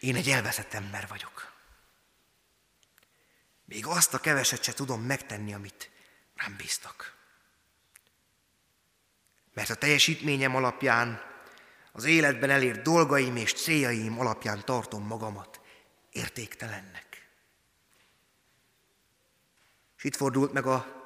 én 0.00 0.14
egy 0.14 0.28
elveszett 0.28 0.72
ember 0.72 1.06
vagyok. 1.08 1.52
Még 3.64 3.86
azt 3.86 4.14
a 4.14 4.20
keveset 4.20 4.62
se 4.62 4.72
tudom 4.72 5.02
megtenni, 5.02 5.54
amit 5.54 5.90
rám 6.36 6.56
bíztak. 6.56 7.16
Mert 9.52 9.70
a 9.70 9.74
teljesítményem 9.74 10.56
alapján, 10.56 11.22
az 11.92 12.04
életben 12.04 12.50
elért 12.50 12.82
dolgaim 12.82 13.36
és 13.36 13.52
céljaim 13.52 14.18
alapján 14.18 14.64
tartom 14.64 15.06
magamat 15.06 15.53
értéktelennek. 16.14 17.28
És 19.96 20.04
itt 20.04 20.16
fordult 20.16 20.52
meg 20.52 20.66
a, 20.66 21.02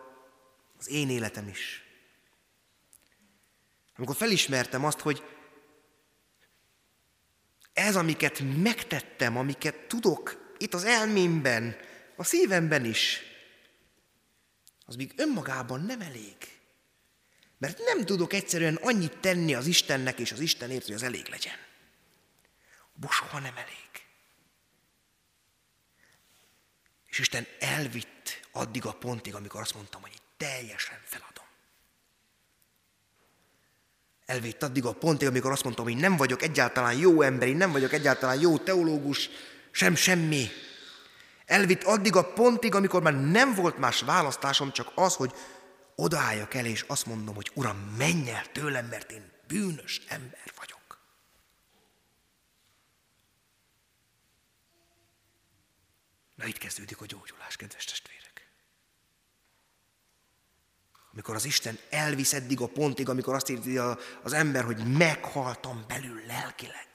az 0.79 0.89
én 0.89 1.11
életem 1.11 1.49
is. 1.49 1.83
Amikor 3.97 4.17
felismertem 4.17 4.85
azt, 4.85 5.01
hogy 5.01 5.23
ez, 7.73 7.97
amiket 7.97 8.41
megtettem, 8.63 9.37
amiket 9.37 9.87
tudok 9.87 10.55
itt 10.59 10.75
az 10.75 10.85
elmémben, 10.85 11.77
a 12.17 12.25
szívemben 12.25 12.85
is, 12.85 13.21
az 14.87 14.97
még 14.97 15.13
önmagában 15.17 15.81
nem 15.81 16.01
elég. 16.01 16.37
Mert 17.59 17.79
nem 17.79 18.05
tudok 18.05 18.33
egyszerűen 18.33 18.75
annyit 18.75 19.19
tenni 19.19 19.55
az 19.55 19.67
Istennek 19.67 20.19
és 20.19 20.33
az 20.33 20.41
Istenért, 20.41 20.85
hogy 20.85 20.95
az 20.95 21.03
elég 21.03 21.29
legyen. 21.29 21.57
Abból 22.95 23.11
soha 23.11 23.39
nem 23.39 23.57
elég. 23.57 23.88
És 27.19 27.25
Isten 27.25 27.47
elvitt 27.59 28.41
addig 28.53 28.87
a 28.87 28.93
pontig, 28.93 29.35
amikor 29.35 29.61
azt 29.61 29.75
mondtam, 29.75 30.01
hogy 30.01 30.21
teljesen 30.37 30.99
feladom. 31.05 31.45
Elvitt 34.27 34.63
addig 34.63 34.85
a 34.85 34.93
pontig, 34.93 35.29
amikor 35.29 35.51
azt 35.51 35.65
mondtam, 35.65 35.85
hogy 35.85 35.97
nem 35.97 36.17
vagyok 36.17 36.43
egyáltalán 36.43 36.97
jó 36.97 37.23
emberi, 37.23 37.53
nem 37.53 37.73
vagyok 37.73 37.93
egyáltalán 37.93 38.41
jó 38.41 38.59
teológus, 38.59 39.29
sem 39.71 39.95
semmi. 39.95 40.49
Elvitt 41.47 41.83
addig 41.83 42.17
a 42.17 42.33
pontig, 42.33 42.75
amikor 42.75 43.03
már 43.03 43.21
nem 43.21 43.55
volt 43.55 43.79
más 43.79 44.01
választásom, 44.01 44.73
csak 44.73 44.93
az, 44.95 45.15
hogy 45.15 45.33
odaálljak 45.95 46.55
el, 46.55 46.67
és 46.67 46.85
azt 46.87 47.07
mondom, 47.07 47.35
hogy 47.35 47.51
Uram, 47.55 47.95
menj 47.97 48.31
el 48.31 48.53
tőlem, 48.53 48.87
mert 48.87 49.11
én 49.11 49.31
bűnös 49.47 50.03
ember 50.09 50.53
vagyok. 50.57 50.78
Na 56.39 56.47
itt 56.47 56.59
kezdődik 56.59 57.01
a 57.01 57.07
gyógyulás, 57.07 57.57
kedves 57.57 57.85
testvérek. 57.85 58.51
Amikor 61.13 61.35
az 61.35 61.45
Isten 61.45 61.79
elvisz 61.91 62.33
eddig 62.33 62.61
a 62.61 62.67
pontig, 62.67 63.09
amikor 63.09 63.35
azt 63.35 63.49
írja 63.49 63.99
az 64.23 64.33
ember, 64.33 64.65
hogy 64.65 64.97
meghaltam 64.97 65.85
belül 65.89 66.27
lelkileg 66.27 66.89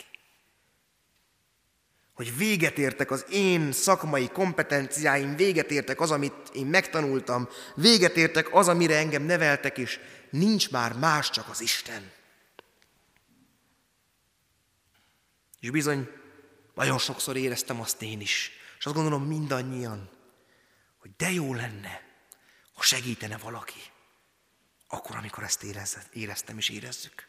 hogy 2.14 2.38
véget 2.38 2.78
értek 2.78 3.12
az 3.12 3.26
én 3.30 3.72
szakmai 3.72 4.28
kompetenciáim, 4.28 5.36
véget 5.36 5.72
értek 5.72 6.00
az, 6.00 6.12
amit 6.12 6.50
én 6.54 6.66
megtanultam, 6.66 7.50
véget 7.76 8.18
értek 8.18 8.54
az, 8.54 8.68
amire 8.68 8.98
engem 8.98 9.24
neveltek, 9.24 9.78
és 9.78 10.00
nincs 10.30 10.72
már 10.72 10.94
más, 10.94 11.30
csak 11.30 11.50
az 11.50 11.62
Isten. 11.62 12.12
És 15.60 15.70
bizony, 15.70 16.10
nagyon 16.76 16.98
sokszor 16.98 17.38
éreztem 17.38 17.82
azt 17.82 18.02
én 18.02 18.22
is, 18.22 18.52
és 18.84 18.90
azt 18.90 18.98
gondolom 18.98 19.28
mindannyian, 19.28 20.10
hogy 20.98 21.12
de 21.18 21.32
jó 21.32 21.54
lenne, 21.54 22.02
ha 22.74 22.82
segítene 22.82 23.38
valaki, 23.38 23.82
akkor, 24.88 25.16
amikor 25.16 25.44
ezt 25.44 25.64
éreztem 26.14 26.58
és 26.58 26.70
érezzük. 26.70 27.28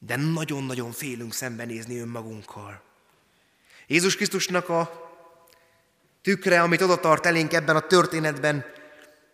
De 0.00 0.16
nagyon-nagyon 0.16 0.92
félünk 0.92 1.32
szembenézni 1.32 1.98
önmagunkkal. 1.98 2.82
Jézus 3.86 4.16
Krisztusnak 4.16 4.68
a 4.68 5.10
tükre, 6.22 6.62
amit 6.62 6.80
oda 6.80 7.00
tart 7.00 7.26
elénk 7.26 7.52
ebben 7.52 7.76
a 7.76 7.86
történetben, 7.86 8.64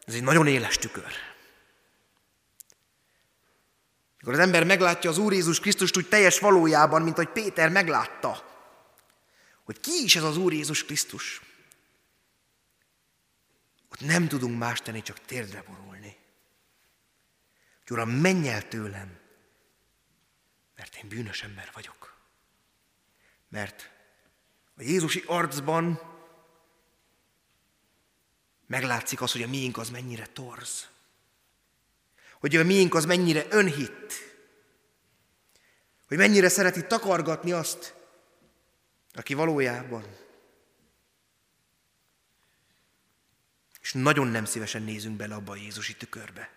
ez 0.04 0.14
egy 0.14 0.22
nagyon 0.22 0.46
éles 0.46 0.78
tükör. 0.78 1.12
Mikor 4.18 4.32
az 4.32 4.38
ember 4.38 4.64
meglátja 4.64 5.10
az 5.10 5.18
Úr 5.18 5.32
Jézus 5.32 5.60
Krisztust 5.60 5.96
úgy 5.96 6.08
teljes 6.08 6.38
valójában, 6.38 7.02
mint 7.02 7.16
hogy 7.16 7.28
Péter 7.28 7.68
meglátta, 7.68 8.52
hogy 9.64 9.80
ki 9.80 10.02
is 10.02 10.16
ez 10.16 10.22
az 10.22 10.36
Úr 10.36 10.52
Jézus 10.52 10.84
Krisztus, 10.84 11.40
ott 13.88 14.00
nem 14.00 14.28
tudunk 14.28 14.58
más 14.58 14.80
tenni, 14.80 15.02
csak 15.02 15.20
térdre 15.20 15.62
borulni. 15.62 16.16
Hogy 17.78 17.90
Uram, 17.90 18.10
menj 18.10 18.48
el 18.48 18.68
tőlem, 18.68 19.18
mert 20.76 20.96
én 20.96 21.08
bűnös 21.08 21.42
ember 21.42 21.70
vagyok. 21.74 22.16
Mert 23.48 23.90
a 24.76 24.82
Jézusi 24.82 25.22
arcban 25.26 26.00
meglátszik 28.66 29.20
az, 29.20 29.32
hogy 29.32 29.42
a 29.42 29.48
miénk 29.48 29.76
az 29.78 29.90
mennyire 29.90 30.26
torz. 30.26 30.88
Hogy 32.40 32.56
a 32.56 32.64
miénk 32.64 32.94
az 32.94 33.04
mennyire 33.04 33.46
önhit. 33.50 34.12
Hogy 36.06 36.16
mennyire 36.16 36.48
szereti 36.48 36.86
takargatni 36.86 37.52
azt, 37.52 37.94
aki 39.14 39.34
valójában. 39.34 40.16
És 43.80 43.92
nagyon 43.92 44.26
nem 44.26 44.44
szívesen 44.44 44.82
nézünk 44.82 45.16
bele 45.16 45.34
abba 45.34 45.52
a 45.52 45.56
Jézusi 45.56 45.96
tükörbe. 45.96 46.52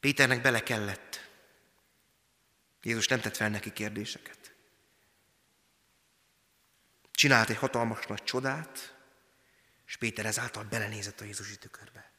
Péternek 0.00 0.42
bele 0.42 0.62
kellett. 0.62 1.30
Jézus 2.82 3.08
nem 3.08 3.20
tett 3.20 3.36
fel 3.36 3.48
neki 3.48 3.72
kérdéseket. 3.72 4.54
Csinált 7.10 7.50
egy 7.50 7.56
hatalmas 7.56 8.06
nagy 8.06 8.24
csodát, 8.24 8.96
és 9.86 9.96
Péter 9.96 10.26
ezáltal 10.26 10.64
belenézett 10.64 11.20
a 11.20 11.24
Jézusi 11.24 11.58
tükörbe. 11.58 12.10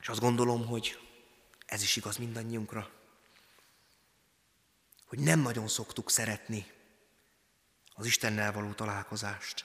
És 0.00 0.08
azt 0.08 0.20
gondolom, 0.20 0.66
hogy 0.66 0.98
ez 1.66 1.82
is 1.82 1.96
igaz 1.96 2.16
mindannyiunkra, 2.16 3.03
hogy 5.14 5.22
nem 5.22 5.40
nagyon 5.40 5.68
szoktuk 5.68 6.10
szeretni 6.10 6.72
az 7.94 8.06
Istennel 8.06 8.52
való 8.52 8.72
találkozást. 8.72 9.64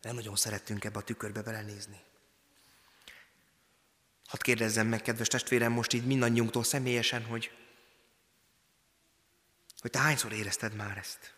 Nem 0.00 0.14
nagyon 0.14 0.36
szerettünk 0.36 0.84
ebbe 0.84 0.98
a 0.98 1.02
tükörbe 1.02 1.42
belenézni. 1.42 2.00
Hadd 4.26 4.42
kérdezzem 4.42 4.86
meg, 4.86 5.02
kedves 5.02 5.28
testvérem, 5.28 5.72
most 5.72 5.92
így 5.92 6.06
mindannyiunktól 6.06 6.64
személyesen, 6.64 7.24
hogy, 7.24 7.50
hogy 9.80 9.90
te 9.90 9.98
hányszor 9.98 10.32
érezted 10.32 10.74
már 10.74 10.96
ezt? 10.96 11.34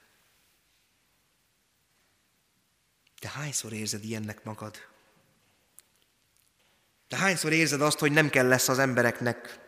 Te 3.18 3.28
hányszor 3.28 3.72
érzed 3.72 4.04
ilyennek 4.04 4.44
magad? 4.44 4.76
Te 7.08 7.16
hányszor 7.16 7.52
érzed 7.52 7.80
azt, 7.80 7.98
hogy 7.98 8.12
nem 8.12 8.30
kell 8.30 8.48
lesz 8.48 8.68
az 8.68 8.78
embereknek, 8.78 9.58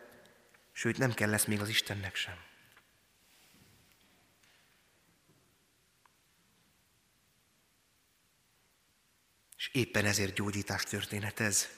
sőt 0.72 0.99
nem 0.99 1.12
kell 1.12 1.30
lesz 1.30 1.45
még 1.45 1.61
az 1.61 1.68
Istennek 1.68 2.14
sem? 2.14 2.51
És 9.63 9.69
éppen 9.73 10.05
ezért 10.05 10.35
gyógyítás 10.35 10.83
történet 10.83 11.41
ez. 11.41 11.69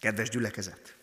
Kedves 0.00 0.28
gyülekezet! 0.28 0.96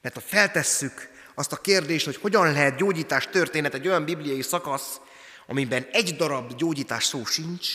Mert 0.00 0.14
ha 0.14 0.20
feltesszük 0.20 1.10
azt 1.34 1.52
a 1.52 1.60
kérdést, 1.60 2.04
hogy 2.04 2.16
hogyan 2.16 2.52
lehet 2.52 2.76
gyógyítás 2.76 3.26
történet 3.26 3.74
egy 3.74 3.86
olyan 3.86 4.04
bibliai 4.04 4.42
szakasz, 4.42 5.00
amiben 5.46 5.88
egy 5.92 6.16
darab 6.16 6.54
gyógyítás 6.56 7.04
szó 7.04 7.24
sincs, 7.24 7.68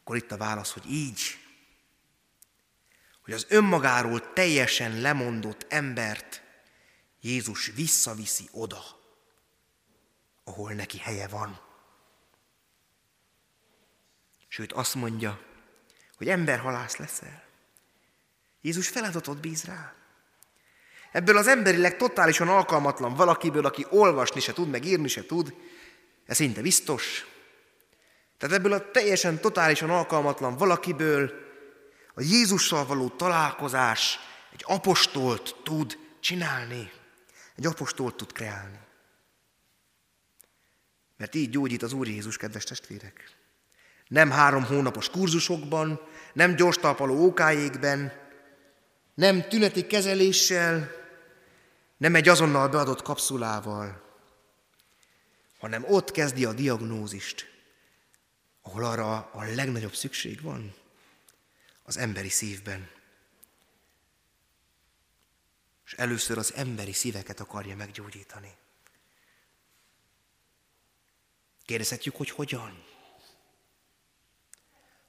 akkor 0.00 0.16
itt 0.16 0.32
a 0.32 0.36
válasz, 0.36 0.72
hogy 0.72 0.90
így. 0.90 1.38
Hogy 3.22 3.34
az 3.34 3.46
önmagáról 3.48 4.32
teljesen 4.32 5.00
lemondott 5.00 5.66
embert 5.68 6.42
Jézus 7.20 7.66
visszaviszi 7.66 8.48
oda, 8.52 8.82
ahol 10.44 10.72
neki 10.72 10.98
helye 10.98 11.28
van. 11.28 11.60
Sőt, 14.48 14.72
azt 14.72 14.94
mondja, 14.94 15.45
hogy 16.16 16.28
emberhalász 16.28 16.96
leszel. 16.96 17.42
Jézus 18.60 18.88
feladatot 18.88 19.40
bíz 19.40 19.64
rá. 19.64 19.94
Ebből 21.12 21.36
az 21.36 21.46
emberileg 21.46 21.96
totálisan 21.96 22.48
alkalmatlan 22.48 23.14
valakiből, 23.14 23.66
aki 23.66 23.86
olvasni 23.90 24.40
se 24.40 24.52
tud, 24.52 24.70
meg 24.70 24.84
írni 24.84 25.08
se 25.08 25.26
tud, 25.26 25.54
ez 26.26 26.36
szinte 26.36 26.60
biztos. 26.60 27.26
Tehát 28.38 28.56
ebből 28.56 28.72
a 28.72 28.90
teljesen 28.90 29.40
totálisan 29.40 29.90
alkalmatlan 29.90 30.56
valakiből 30.56 31.32
a 32.14 32.20
Jézussal 32.20 32.86
való 32.86 33.08
találkozás 33.08 34.18
egy 34.52 34.62
apostolt 34.66 35.56
tud 35.62 35.98
csinálni, 36.20 36.92
egy 37.56 37.66
apostolt 37.66 38.16
tud 38.16 38.32
kreálni. 38.32 38.78
Mert 41.16 41.34
így 41.34 41.50
gyógyít 41.50 41.82
az 41.82 41.92
Úr 41.92 42.08
Jézus, 42.08 42.36
kedves 42.36 42.64
testvérek. 42.64 43.35
Nem 44.08 44.30
három 44.30 44.64
hónapos 44.64 45.10
kurzusokban, 45.10 46.00
nem 46.32 46.54
gyors 46.54 46.76
talpaló 46.76 47.14
ókájékben, 47.14 48.12
nem 49.14 49.48
tüneti 49.48 49.86
kezeléssel, 49.86 50.90
nem 51.96 52.14
egy 52.14 52.28
azonnal 52.28 52.68
beadott 52.68 53.02
kapszulával, 53.02 54.04
hanem 55.58 55.84
ott 55.84 56.10
kezdi 56.10 56.44
a 56.44 56.52
diagnózist, 56.52 57.54
ahol 58.62 58.84
arra 58.84 59.30
a 59.32 59.44
legnagyobb 59.54 59.94
szükség 59.94 60.42
van, 60.42 60.74
az 61.82 61.96
emberi 61.96 62.28
szívben. 62.28 62.90
És 65.86 65.92
először 65.92 66.38
az 66.38 66.52
emberi 66.54 66.92
szíveket 66.92 67.40
akarja 67.40 67.76
meggyógyítani. 67.76 68.54
Kérdezhetjük, 71.64 72.16
hogy 72.16 72.30
hogyan? 72.30 72.85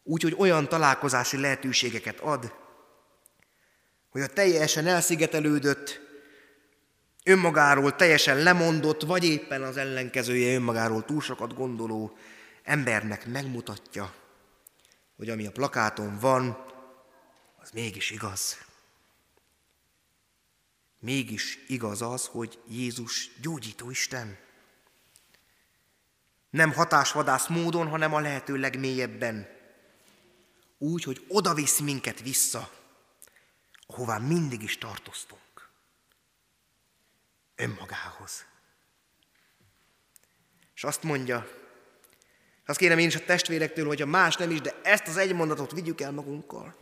Úgy, 0.09 0.21
hogy 0.21 0.35
olyan 0.37 0.69
találkozási 0.69 1.37
lehetőségeket 1.37 2.19
ad, 2.19 2.53
hogy 4.09 4.21
a 4.21 4.27
teljesen 4.27 4.87
elszigetelődött, 4.87 6.01
önmagáról 7.23 7.95
teljesen 7.95 8.37
lemondott, 8.37 9.01
vagy 9.01 9.25
éppen 9.25 9.63
az 9.63 9.77
ellenkezője 9.77 10.55
önmagáról 10.55 11.05
túl 11.05 11.21
sokat 11.21 11.53
gondoló 11.53 12.17
embernek 12.63 13.25
megmutatja, 13.25 14.13
hogy 15.17 15.29
ami 15.29 15.45
a 15.45 15.51
plakáton 15.51 16.19
van, 16.19 16.65
az 17.61 17.69
mégis 17.71 18.11
igaz. 18.11 18.57
Mégis 20.99 21.59
igaz 21.67 22.01
az, 22.01 22.25
hogy 22.25 22.59
Jézus 22.69 23.29
gyógyító 23.41 23.89
Isten. 23.89 24.37
Nem 26.49 26.73
hatásvadász 26.73 27.47
módon, 27.47 27.87
hanem 27.87 28.13
a 28.13 28.19
lehető 28.19 28.55
legmélyebben. 28.55 29.55
Úgy, 30.77 31.03
hogy 31.03 31.25
odavisz 31.27 31.79
minket 31.79 32.21
vissza, 32.21 32.71
ahová 33.87 34.17
mindig 34.17 34.63
is 34.63 34.77
tartoztunk. 34.77 35.69
Önmagához. 37.55 38.45
És 40.75 40.83
azt 40.83 41.03
mondja, 41.03 41.47
azt 42.65 42.79
kérem 42.79 42.97
én 42.97 43.07
is 43.07 43.15
a 43.15 43.25
testvérektől, 43.25 43.87
hogy 43.87 44.01
a 44.01 44.05
más 44.05 44.35
nem 44.35 44.51
is, 44.51 44.61
de 44.61 44.81
ezt 44.83 45.07
az 45.07 45.17
egy 45.17 45.33
mondatot 45.33 45.71
vigyük 45.71 46.01
el 46.01 46.11
magunkkal. 46.11 46.75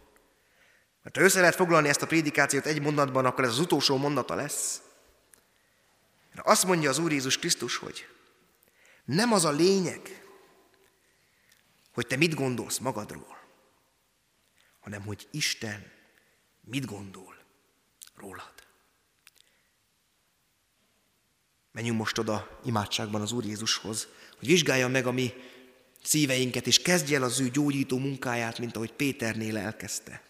Mert 1.03 1.17
ha 1.17 1.23
össze 1.23 1.39
lehet 1.39 1.55
foglalni 1.55 1.87
ezt 1.87 2.01
a 2.01 2.07
prédikációt 2.07 2.65
egy 2.65 2.81
mondatban, 2.81 3.25
akkor 3.25 3.43
ez 3.43 3.49
az 3.49 3.59
utolsó 3.59 3.97
mondata 3.97 4.35
lesz. 4.35 4.81
De 6.33 6.41
azt 6.43 6.65
mondja 6.65 6.89
az 6.89 6.97
Úr 6.97 7.11
Jézus 7.11 7.37
Krisztus, 7.37 7.77
hogy 7.77 8.07
nem 9.05 9.33
az 9.33 9.45
a 9.45 9.51
lényeg, 9.51 10.25
hogy 11.93 12.07
te 12.07 12.15
mit 12.15 12.35
gondolsz 12.35 12.77
magadról, 12.77 13.34
hanem 14.85 15.01
hogy 15.01 15.27
Isten 15.31 15.91
mit 16.61 16.85
gondol 16.85 17.35
rólad. 18.15 18.53
Menjünk 21.71 21.97
most 21.97 22.17
oda 22.17 22.59
imádságban 22.65 23.21
az 23.21 23.31
Úr 23.31 23.45
Jézushoz, 23.45 24.07
hogy 24.37 24.47
vizsgálja 24.47 24.87
meg 24.87 25.07
a 25.07 25.11
mi 25.11 25.33
szíveinket, 26.03 26.67
és 26.67 26.81
kezdje 26.81 27.17
el 27.17 27.23
az 27.23 27.39
ő 27.39 27.49
gyógyító 27.49 27.97
munkáját, 27.97 28.59
mint 28.59 28.75
ahogy 28.75 28.91
Péternél 28.91 29.57
elkezdte. 29.57 30.21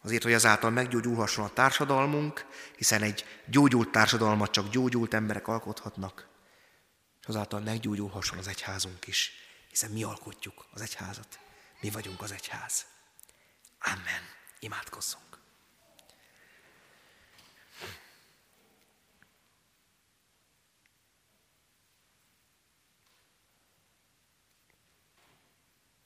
Azért, 0.00 0.22
hogy 0.22 0.32
azáltal 0.32 0.70
meggyógyulhasson 0.70 1.44
a 1.44 1.52
társadalmunk, 1.52 2.46
hiszen 2.76 3.02
egy 3.02 3.24
gyógyult 3.46 3.90
társadalmat 3.90 4.50
csak 4.50 4.68
gyógyult 4.68 5.14
emberek 5.14 5.48
alkothatnak, 5.48 6.28
és 7.20 7.26
azáltal 7.26 7.60
meggyógyulhasson 7.60 8.38
az 8.38 8.48
egyházunk 8.48 9.06
is, 9.06 9.32
hiszen 9.68 9.90
mi 9.90 10.02
alkotjuk 10.02 10.66
az 10.70 10.80
egyházat, 10.80 11.38
mi 11.80 11.90
vagyunk 11.90 12.22
az 12.22 12.32
egyház. 12.32 12.90
Amen. 13.82 14.22
Imádkozzunk. 14.58 15.38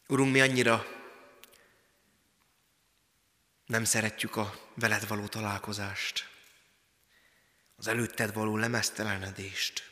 Urunk, 0.08 0.32
mi 0.32 0.40
annyira 0.40 0.86
nem 3.66 3.84
szeretjük 3.84 4.36
a 4.36 4.54
veled 4.74 5.06
való 5.06 5.26
találkozást, 5.26 6.30
az 7.76 7.86
előtted 7.86 8.32
való 8.32 8.56
lemesztelenedést, 8.56 9.90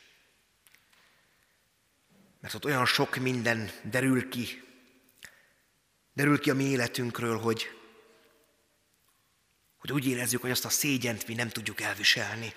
mert 2.39 2.53
ott 2.53 2.65
olyan 2.65 2.85
sok 2.85 3.15
minden 3.15 3.71
derül 3.83 4.29
ki, 4.29 4.63
derül 6.15 6.39
ki 6.39 6.49
a 6.49 6.53
mi 6.53 6.63
életünkről, 6.63 7.37
hogy, 7.37 7.67
hogy 9.77 9.91
úgy 9.91 10.07
érezzük, 10.07 10.41
hogy 10.41 10.51
azt 10.51 10.65
a 10.65 10.69
szégyent 10.69 11.27
mi 11.27 11.33
nem 11.33 11.49
tudjuk 11.49 11.81
elviselni. 11.81 12.53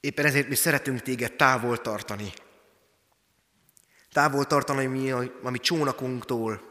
Éppen 0.00 0.26
ezért 0.26 0.48
mi 0.48 0.54
szeretünk 0.54 1.00
téged 1.00 1.32
távol 1.32 1.80
tartani. 1.80 2.32
Távol 4.10 4.46
tartani 4.46 4.86
mi 4.86 5.10
a, 5.10 5.40
a 5.42 5.50
mi 5.50 5.58
csónakunktól, 5.58 6.70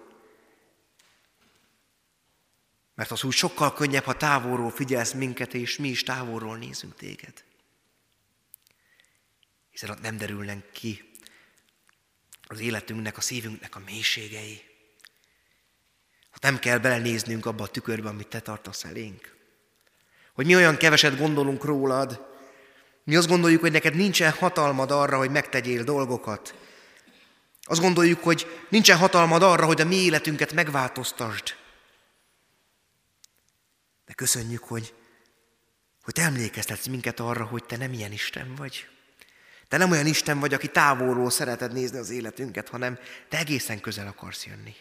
mert 2.95 3.11
az 3.11 3.23
úgy 3.23 3.33
sokkal 3.33 3.73
könnyebb, 3.73 4.03
ha 4.03 4.17
távolról 4.17 4.71
figyelsz 4.71 5.13
minket, 5.13 5.53
és 5.53 5.77
mi 5.77 5.87
is 5.87 6.03
távolról 6.03 6.57
nézünk 6.57 6.95
téged. 6.95 7.43
Hiszen 9.69 9.89
ott 9.89 10.01
nem 10.01 10.17
derülnek 10.17 10.71
ki 10.71 11.10
az 12.51 12.59
életünknek, 12.59 13.17
a 13.17 13.21
szívünknek 13.21 13.75
a 13.75 13.81
mélységei. 13.85 14.61
Ha 16.29 16.37
nem 16.41 16.59
kell 16.59 16.77
belenéznünk 16.77 17.45
abba 17.45 17.63
a 17.63 17.67
tükörbe, 17.67 18.09
amit 18.09 18.27
te 18.27 18.39
tartasz 18.39 18.83
elénk. 18.83 19.35
Hogy 20.33 20.45
mi 20.45 20.55
olyan 20.55 20.77
keveset 20.77 21.17
gondolunk 21.17 21.63
rólad, 21.63 22.25
mi 23.03 23.15
azt 23.15 23.27
gondoljuk, 23.27 23.61
hogy 23.61 23.71
neked 23.71 23.95
nincsen 23.95 24.31
hatalmad 24.31 24.91
arra, 24.91 25.17
hogy 25.17 25.31
megtegyél 25.31 25.83
dolgokat. 25.83 26.55
Azt 27.61 27.81
gondoljuk, 27.81 28.23
hogy 28.23 28.65
nincsen 28.69 28.97
hatalmad 28.97 29.43
arra, 29.43 29.65
hogy 29.65 29.81
a 29.81 29.85
mi 29.85 29.95
életünket 29.95 30.53
megváltoztasd. 30.53 31.55
De 34.05 34.13
köszönjük, 34.13 34.63
hogy, 34.63 34.93
hogy 36.03 36.13
te 36.13 36.21
emlékeztetsz 36.21 36.87
minket 36.87 37.19
arra, 37.19 37.45
hogy 37.45 37.63
te 37.63 37.77
nem 37.77 37.93
ilyen 37.93 38.11
Isten 38.11 38.55
vagy. 38.55 38.89
Te 39.71 39.77
nem 39.77 39.91
olyan 39.91 40.05
Isten 40.05 40.39
vagy, 40.39 40.53
aki 40.53 40.67
távolról 40.67 41.29
szereted 41.29 41.71
nézni 41.71 41.97
az 41.97 42.09
életünket, 42.09 42.69
hanem 42.69 42.99
te 43.29 43.37
egészen 43.37 43.79
közel 43.79 44.07
akarsz 44.07 44.45
jönni. 44.45 44.75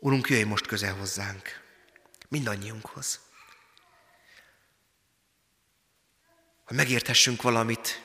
Urunk, 0.00 0.28
jöjj 0.28 0.42
most 0.42 0.66
közel 0.66 0.94
hozzánk, 0.94 1.60
mindannyiunkhoz. 2.28 3.20
Hogy 6.64 6.76
megérthessünk 6.76 7.42
valamit 7.42 8.02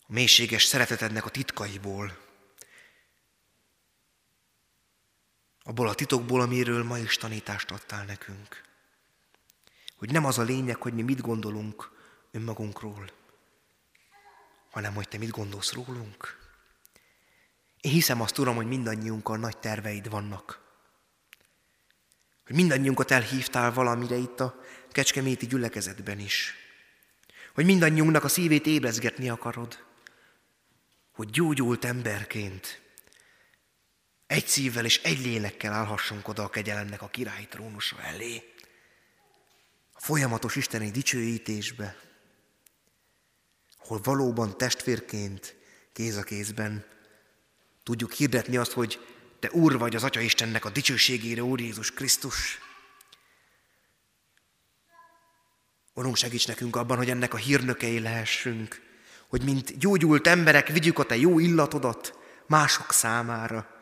a 0.00 0.12
mélységes 0.12 0.64
szeretetednek 0.64 1.24
a 1.24 1.30
titkaiból, 1.30 2.18
abból 5.62 5.88
a 5.88 5.94
titokból, 5.94 6.40
amiről 6.40 6.84
ma 6.84 6.98
is 6.98 7.16
tanítást 7.16 7.70
adtál 7.70 8.04
nekünk. 8.04 8.62
Hogy 9.96 10.12
nem 10.12 10.24
az 10.24 10.38
a 10.38 10.42
lényeg, 10.42 10.76
hogy 10.76 10.94
mi 10.94 11.02
mit 11.02 11.20
gondolunk 11.20 11.90
önmagunkról, 12.30 13.18
hanem 14.70 14.94
hogy 14.94 15.08
te 15.08 15.18
mit 15.18 15.30
gondolsz 15.30 15.72
rólunk. 15.72 16.38
Én 17.80 17.92
hiszem 17.92 18.20
azt, 18.20 18.38
Uram, 18.38 18.56
hogy 18.56 18.66
mindannyiunkkal 18.66 19.36
nagy 19.36 19.58
terveid 19.58 20.10
vannak. 20.10 20.60
Hogy 22.46 22.56
mindannyiunkat 22.56 23.10
elhívtál 23.10 23.72
valamire 23.72 24.16
itt 24.16 24.40
a 24.40 24.60
kecskeméti 24.90 25.46
gyülekezetben 25.46 26.18
is. 26.18 26.54
Hogy 27.54 27.64
mindannyiunknak 27.64 28.24
a 28.24 28.28
szívét 28.28 28.66
ébrezgetni 28.66 29.28
akarod. 29.28 29.84
Hogy 31.12 31.30
gyógyult 31.30 31.84
emberként 31.84 32.80
egy 34.30 34.46
szívvel 34.46 34.84
és 34.84 35.02
egy 35.02 35.20
lélekkel 35.20 35.72
állhassunk 35.72 36.28
oda 36.28 36.42
a 36.42 36.48
kegyelemnek 36.48 37.02
a 37.02 37.08
királyi 37.08 37.46
trónusa 37.46 38.02
elé. 38.02 38.54
A 39.92 40.00
folyamatos 40.00 40.56
isteni 40.56 40.90
dicsőítésbe, 40.90 41.96
ahol 43.90 44.02
valóban 44.02 44.58
testvérként, 44.58 45.56
kéz 45.92 46.16
a 46.16 46.22
kézben 46.22 46.84
tudjuk 47.82 48.12
hirdetni 48.12 48.56
azt, 48.56 48.72
hogy 48.72 49.06
te 49.38 49.50
Úr 49.50 49.78
vagy 49.78 49.96
az 49.96 50.04
Atya 50.04 50.20
Istennek 50.20 50.64
a 50.64 50.70
dicsőségére, 50.70 51.42
Úr 51.42 51.60
Jézus 51.60 51.92
Krisztus. 51.92 52.58
Urunk, 55.94 56.16
segíts 56.16 56.46
nekünk 56.46 56.76
abban, 56.76 56.96
hogy 56.96 57.10
ennek 57.10 57.34
a 57.34 57.36
hírnökei 57.36 58.00
lehessünk, 58.00 58.80
hogy 59.28 59.44
mint 59.44 59.78
gyógyult 59.78 60.26
emberek 60.26 60.68
vigyük 60.68 60.98
a 60.98 61.04
te 61.04 61.16
jó 61.16 61.38
illatodat 61.38 62.18
mások 62.46 62.92
számára, 62.92 63.80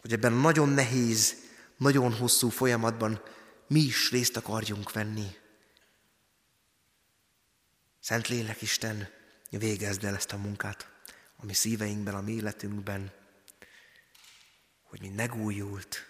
hogy 0.00 0.12
ebben 0.12 0.32
nagyon 0.32 0.68
nehéz, 0.68 1.36
nagyon 1.76 2.14
hosszú 2.14 2.48
folyamatban 2.48 3.22
mi 3.68 3.80
is 3.80 4.10
részt 4.10 4.36
akarjunk 4.36 4.92
venni. 4.92 5.40
Szent 8.02 8.28
Lélek 8.28 8.62
Isten, 8.62 9.08
végezd 9.50 10.04
el 10.04 10.14
ezt 10.14 10.32
a 10.32 10.36
munkát 10.36 10.88
a 11.36 11.44
mi 11.44 11.52
szíveinkben, 11.52 12.14
a 12.14 12.20
mi 12.20 12.32
életünkben, 12.32 13.12
hogy 14.82 15.00
mi 15.00 15.08
megújult, 15.08 16.06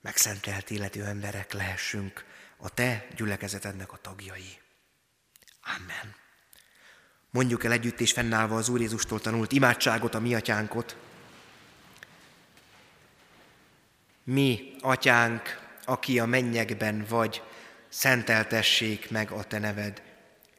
megszentelt 0.00 0.70
életű 0.70 1.02
emberek 1.02 1.52
lehessünk 1.52 2.24
a 2.56 2.74
Te 2.74 3.06
gyülekezetednek 3.16 3.92
a 3.92 3.96
tagjai. 3.96 4.58
Amen. 5.76 6.14
Mondjuk 7.30 7.64
el 7.64 7.72
együtt 7.72 8.00
és 8.00 8.12
fennállva 8.12 8.56
az 8.56 8.68
Úr 8.68 8.80
Jézustól 8.80 9.20
tanult 9.20 9.52
imádságot, 9.52 10.14
a 10.14 10.20
mi 10.20 10.34
atyánkot, 10.34 10.96
Mi, 14.24 14.76
atyánk, 14.80 15.72
aki 15.84 16.18
a 16.18 16.26
mennyekben 16.26 17.04
vagy, 17.08 17.42
szenteltessék 17.88 19.10
meg 19.10 19.30
a 19.30 19.44
te 19.44 19.58
neved. 19.58 20.09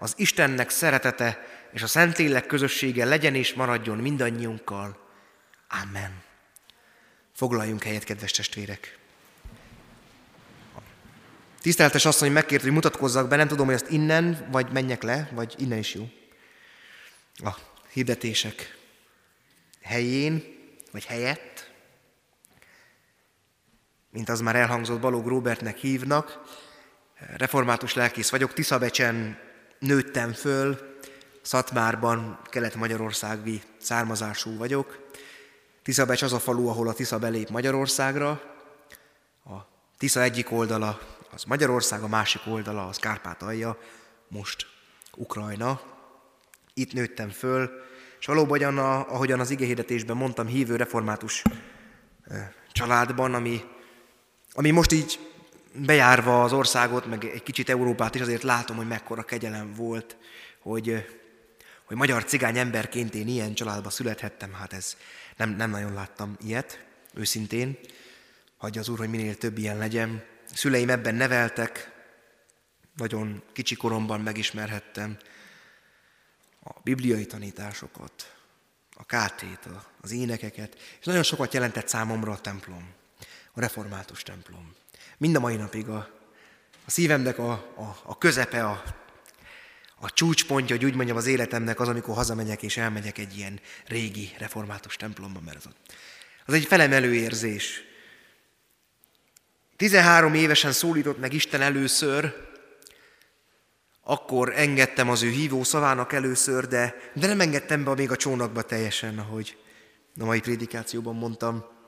az 0.00 0.14
Istennek 0.16 0.70
szeretete 0.70 1.46
és 1.72 1.82
a 1.82 1.86
Szentlélek 1.86 2.46
közössége 2.46 3.04
legyen 3.04 3.34
és 3.34 3.54
maradjon 3.54 3.98
mindannyiunkkal. 3.98 4.98
Amen. 5.82 6.22
Foglaljunk 7.34 7.82
helyet, 7.82 8.04
kedves 8.04 8.30
testvérek! 8.30 8.98
Tiszteltes 11.60 12.04
asszony 12.04 12.32
megkért, 12.32 12.62
hogy 12.62 12.72
mutatkozzak 12.72 13.28
be, 13.28 13.36
nem 13.36 13.48
tudom, 13.48 13.66
hogy 13.66 13.74
azt 13.74 13.90
innen, 13.90 14.48
vagy 14.50 14.72
menjek 14.72 15.02
le, 15.02 15.28
vagy 15.32 15.54
innen 15.58 15.78
is 15.78 15.94
jó. 15.94 16.08
A 17.36 17.56
hirdetések 17.92 18.78
helyén, 19.82 20.42
vagy 20.92 21.04
helyett, 21.04 21.70
mint 24.10 24.28
az 24.28 24.40
már 24.40 24.56
elhangzott, 24.56 25.00
Balog 25.00 25.26
Robertnek 25.26 25.76
hívnak, 25.76 26.40
református 27.36 27.94
lelkész 27.94 28.30
vagyok, 28.30 28.52
Tiszabecsen 28.52 29.38
nőttem 29.80 30.32
föl, 30.32 30.78
Szatmárban, 31.42 32.40
kelet-magyarországi 32.44 33.62
származású 33.78 34.56
vagyok. 34.56 35.08
Tiszabecs 35.82 36.22
az 36.22 36.32
a 36.32 36.38
falu, 36.38 36.68
ahol 36.68 36.88
a 36.88 36.92
Tisza 36.92 37.18
belép 37.18 37.48
Magyarországra. 37.48 38.28
A 39.44 39.56
Tisza 39.98 40.22
egyik 40.22 40.52
oldala 40.52 41.00
az 41.32 41.44
Magyarország, 41.44 42.02
a 42.02 42.08
másik 42.08 42.42
oldala 42.46 42.86
az 42.86 42.96
Kárpátalja, 42.96 43.78
most 44.28 44.66
Ukrajna. 45.16 45.80
Itt 46.74 46.92
nőttem 46.92 47.28
föl, 47.28 47.70
és 48.20 48.26
valóban, 48.26 48.78
ahogyan 48.78 49.40
az 49.40 49.50
igéhirdetésben 49.50 50.16
mondtam, 50.16 50.46
hívő 50.46 50.76
református 50.76 51.42
családban, 52.72 53.34
ami, 53.34 53.64
ami 54.52 54.70
most 54.70 54.92
így 54.92 55.29
bejárva 55.74 56.42
az 56.42 56.52
országot, 56.52 57.06
meg 57.06 57.24
egy 57.24 57.42
kicsit 57.42 57.68
Európát 57.68 58.14
is, 58.14 58.20
azért 58.20 58.42
látom, 58.42 58.76
hogy 58.76 58.86
mekkora 58.86 59.22
kegyelem 59.22 59.74
volt, 59.74 60.16
hogy, 60.58 61.06
hogy 61.84 61.96
magyar 61.96 62.24
cigány 62.24 62.58
emberként 62.58 63.14
én 63.14 63.28
ilyen 63.28 63.54
családba 63.54 63.90
születhettem, 63.90 64.52
hát 64.52 64.72
ez 64.72 64.96
nem, 65.36 65.50
nem 65.50 65.70
nagyon 65.70 65.92
láttam 65.92 66.36
ilyet, 66.44 66.84
őszintén. 67.14 67.78
Hagyja 68.56 68.80
az 68.80 68.88
Úr, 68.88 68.98
hogy 68.98 69.10
minél 69.10 69.36
több 69.36 69.58
ilyen 69.58 69.78
legyen. 69.78 70.24
Szüleim 70.54 70.90
ebben 70.90 71.14
neveltek, 71.14 71.90
nagyon 72.96 73.42
kicsi 73.52 73.74
koromban 73.74 74.20
megismerhettem 74.20 75.16
a 76.62 76.80
bibliai 76.82 77.26
tanításokat, 77.26 78.34
a 78.94 79.04
kátét, 79.04 79.68
az 80.00 80.10
énekeket, 80.12 80.76
és 81.00 81.06
nagyon 81.06 81.22
sokat 81.22 81.54
jelentett 81.54 81.88
számomra 81.88 82.32
a 82.32 82.40
templom, 82.40 82.92
a 83.52 83.60
református 83.60 84.22
templom. 84.22 84.74
Mind 85.20 85.36
a 85.36 85.40
mai 85.40 85.56
napig 85.56 85.88
a, 85.88 86.08
a 86.84 86.90
szívemnek 86.90 87.38
a, 87.38 87.50
a, 87.52 87.96
a 88.02 88.18
közepe, 88.18 88.64
a, 88.64 88.82
a 89.98 90.10
csúcspontja, 90.10 90.76
hogy 90.76 90.84
úgy 90.84 90.94
mondjam, 90.94 91.16
az 91.16 91.26
életemnek 91.26 91.80
az, 91.80 91.88
amikor 91.88 92.14
hazamegyek 92.14 92.62
és 92.62 92.76
elmegyek 92.76 93.18
egy 93.18 93.36
ilyen 93.36 93.60
régi 93.86 94.30
református 94.38 94.96
templomba, 94.96 95.40
mert 95.44 95.56
az, 95.56 95.68
az 96.46 96.54
egy 96.54 96.64
felemelő 96.64 97.14
érzés. 97.14 97.82
13 99.76 100.34
évesen 100.34 100.72
szólított 100.72 101.18
meg 101.18 101.32
Isten 101.32 101.60
először, 101.60 102.34
akkor 104.02 104.52
engedtem 104.56 105.10
az 105.10 105.22
ő 105.22 105.30
hívó 105.30 105.62
szavának 105.62 106.12
először, 106.12 106.66
de, 106.68 106.94
de 107.14 107.26
nem 107.26 107.40
engedtem 107.40 107.84
be 107.84 107.94
még 107.94 108.10
a 108.10 108.16
csónakba 108.16 108.62
teljesen, 108.62 109.18
ahogy 109.18 109.56
a 110.18 110.24
mai 110.24 110.40
prédikációban 110.40 111.14
mondtam. 111.14 111.78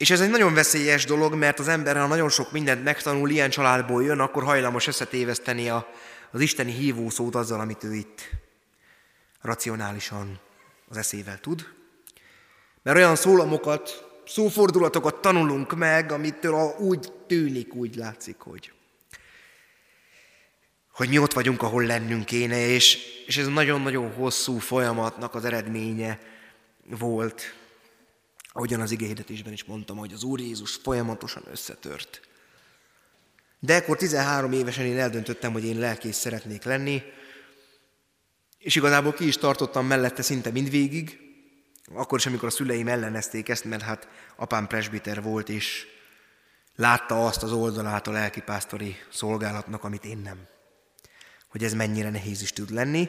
És 0.00 0.10
ez 0.10 0.20
egy 0.20 0.30
nagyon 0.30 0.54
veszélyes 0.54 1.04
dolog, 1.04 1.34
mert 1.34 1.58
az 1.58 1.68
ember, 1.68 1.96
ha 1.96 2.06
nagyon 2.06 2.28
sok 2.28 2.52
mindent 2.52 2.84
megtanul, 2.84 3.30
ilyen 3.30 3.50
családból 3.50 4.04
jön, 4.04 4.20
akkor 4.20 4.42
hajlamos 4.42 4.86
összetéveszteni 4.86 5.68
a, 5.68 5.88
az 6.30 6.40
isteni 6.40 6.72
hívószót 6.72 7.34
azzal, 7.34 7.60
amit 7.60 7.84
ő 7.84 7.94
itt 7.94 8.30
racionálisan 9.40 10.40
az 10.88 10.96
eszével 10.96 11.38
tud. 11.38 11.66
Mert 12.82 12.96
olyan 12.96 13.16
szólamokat, 13.16 14.06
szófordulatokat 14.26 15.20
tanulunk 15.20 15.74
meg, 15.76 16.12
amitől 16.12 16.74
úgy 16.78 17.12
tűnik, 17.26 17.74
úgy 17.74 17.94
látszik, 17.94 18.38
hogy, 18.38 18.72
hogy 20.92 21.08
mi 21.08 21.18
ott 21.18 21.32
vagyunk, 21.32 21.62
ahol 21.62 21.84
lennünk 21.84 22.24
kéne, 22.24 22.66
és, 22.66 22.98
és 23.26 23.36
ez 23.36 23.46
nagyon-nagyon 23.46 24.12
hosszú 24.12 24.58
folyamatnak 24.58 25.34
az 25.34 25.44
eredménye 25.44 26.18
volt. 26.84 27.59
Ahogyan 28.52 28.80
az 28.80 28.90
igényedetésben 28.90 29.52
is 29.52 29.64
mondtam, 29.64 29.96
hogy 29.96 30.12
az 30.12 30.22
Úr 30.22 30.40
Jézus 30.40 30.74
folyamatosan 30.74 31.42
összetört. 31.50 32.20
De 33.58 33.74
ekkor 33.74 33.96
13 33.96 34.52
évesen 34.52 34.84
én 34.84 34.98
eldöntöttem, 34.98 35.52
hogy 35.52 35.64
én 35.64 35.78
lelkész 35.78 36.16
szeretnék 36.16 36.62
lenni, 36.62 37.02
és 38.58 38.74
igazából 38.74 39.12
ki 39.12 39.26
is 39.26 39.36
tartottam 39.36 39.86
mellette 39.86 40.22
szinte 40.22 40.50
mindvégig, 40.50 41.18
akkor 41.94 42.18
is, 42.18 42.26
amikor 42.26 42.48
a 42.48 42.50
szüleim 42.50 42.88
ellenezték 42.88 43.48
ezt, 43.48 43.64
mert 43.64 43.82
hát 43.82 44.08
apám 44.36 44.66
presbiter 44.66 45.22
volt, 45.22 45.48
és 45.48 45.86
látta 46.76 47.26
azt 47.26 47.42
az 47.42 47.52
oldalát 47.52 48.06
a 48.06 48.10
lelkipásztori 48.10 48.96
szolgálatnak, 49.12 49.84
amit 49.84 50.04
én 50.04 50.18
nem. 50.18 50.46
Hogy 51.48 51.64
ez 51.64 51.72
mennyire 51.72 52.10
nehéz 52.10 52.42
is 52.42 52.52
tud 52.52 52.70
lenni. 52.70 53.08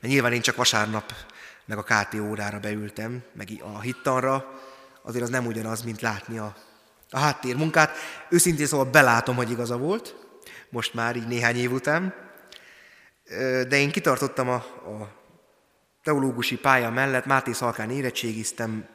Mert 0.00 0.12
nyilván 0.12 0.32
én 0.32 0.40
csak 0.40 0.56
vasárnap 0.56 1.14
meg 1.64 1.78
a 1.78 1.82
KT 1.82 2.14
órára 2.14 2.58
beültem, 2.58 3.22
meg 3.32 3.48
a 3.60 3.80
hittanra, 3.80 4.60
azért 5.02 5.24
az 5.24 5.30
nem 5.30 5.46
ugyanaz, 5.46 5.82
mint 5.82 6.00
látni 6.00 6.38
a 6.38 6.56
a 7.12 7.18
háttérmunkát. 7.18 7.96
Őszintén 8.28 8.66
szóval 8.66 8.86
belátom, 8.86 9.36
hogy 9.36 9.50
igaza 9.50 9.76
volt, 9.76 10.16
most 10.68 10.94
már 10.94 11.16
így 11.16 11.26
néhány 11.26 11.56
év 11.56 11.72
után, 11.72 12.14
de 13.68 13.76
én 13.76 13.90
kitartottam 13.90 14.48
a, 14.48 14.54
a 14.54 15.12
teológusi 16.02 16.56
pálya 16.56 16.90
mellett, 16.90 17.26
Máté 17.26 17.52
Szalkán 17.52 17.90
érettségiztem 17.90 18.86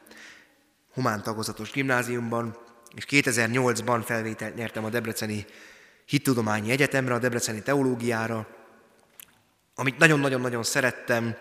humán 0.94 1.22
tagozatos 1.22 1.70
gimnáziumban, 1.70 2.56
és 2.94 3.04
2008-ban 3.08 4.02
felvételt 4.04 4.54
nyertem 4.54 4.84
a 4.84 4.88
Debreceni 4.88 5.46
Hittudományi 6.04 6.70
Egyetemre, 6.70 7.14
a 7.14 7.18
Debreceni 7.18 7.62
Teológiára, 7.62 8.46
amit 9.74 9.98
nagyon-nagyon-nagyon 9.98 10.62
szerettem, 10.62 11.36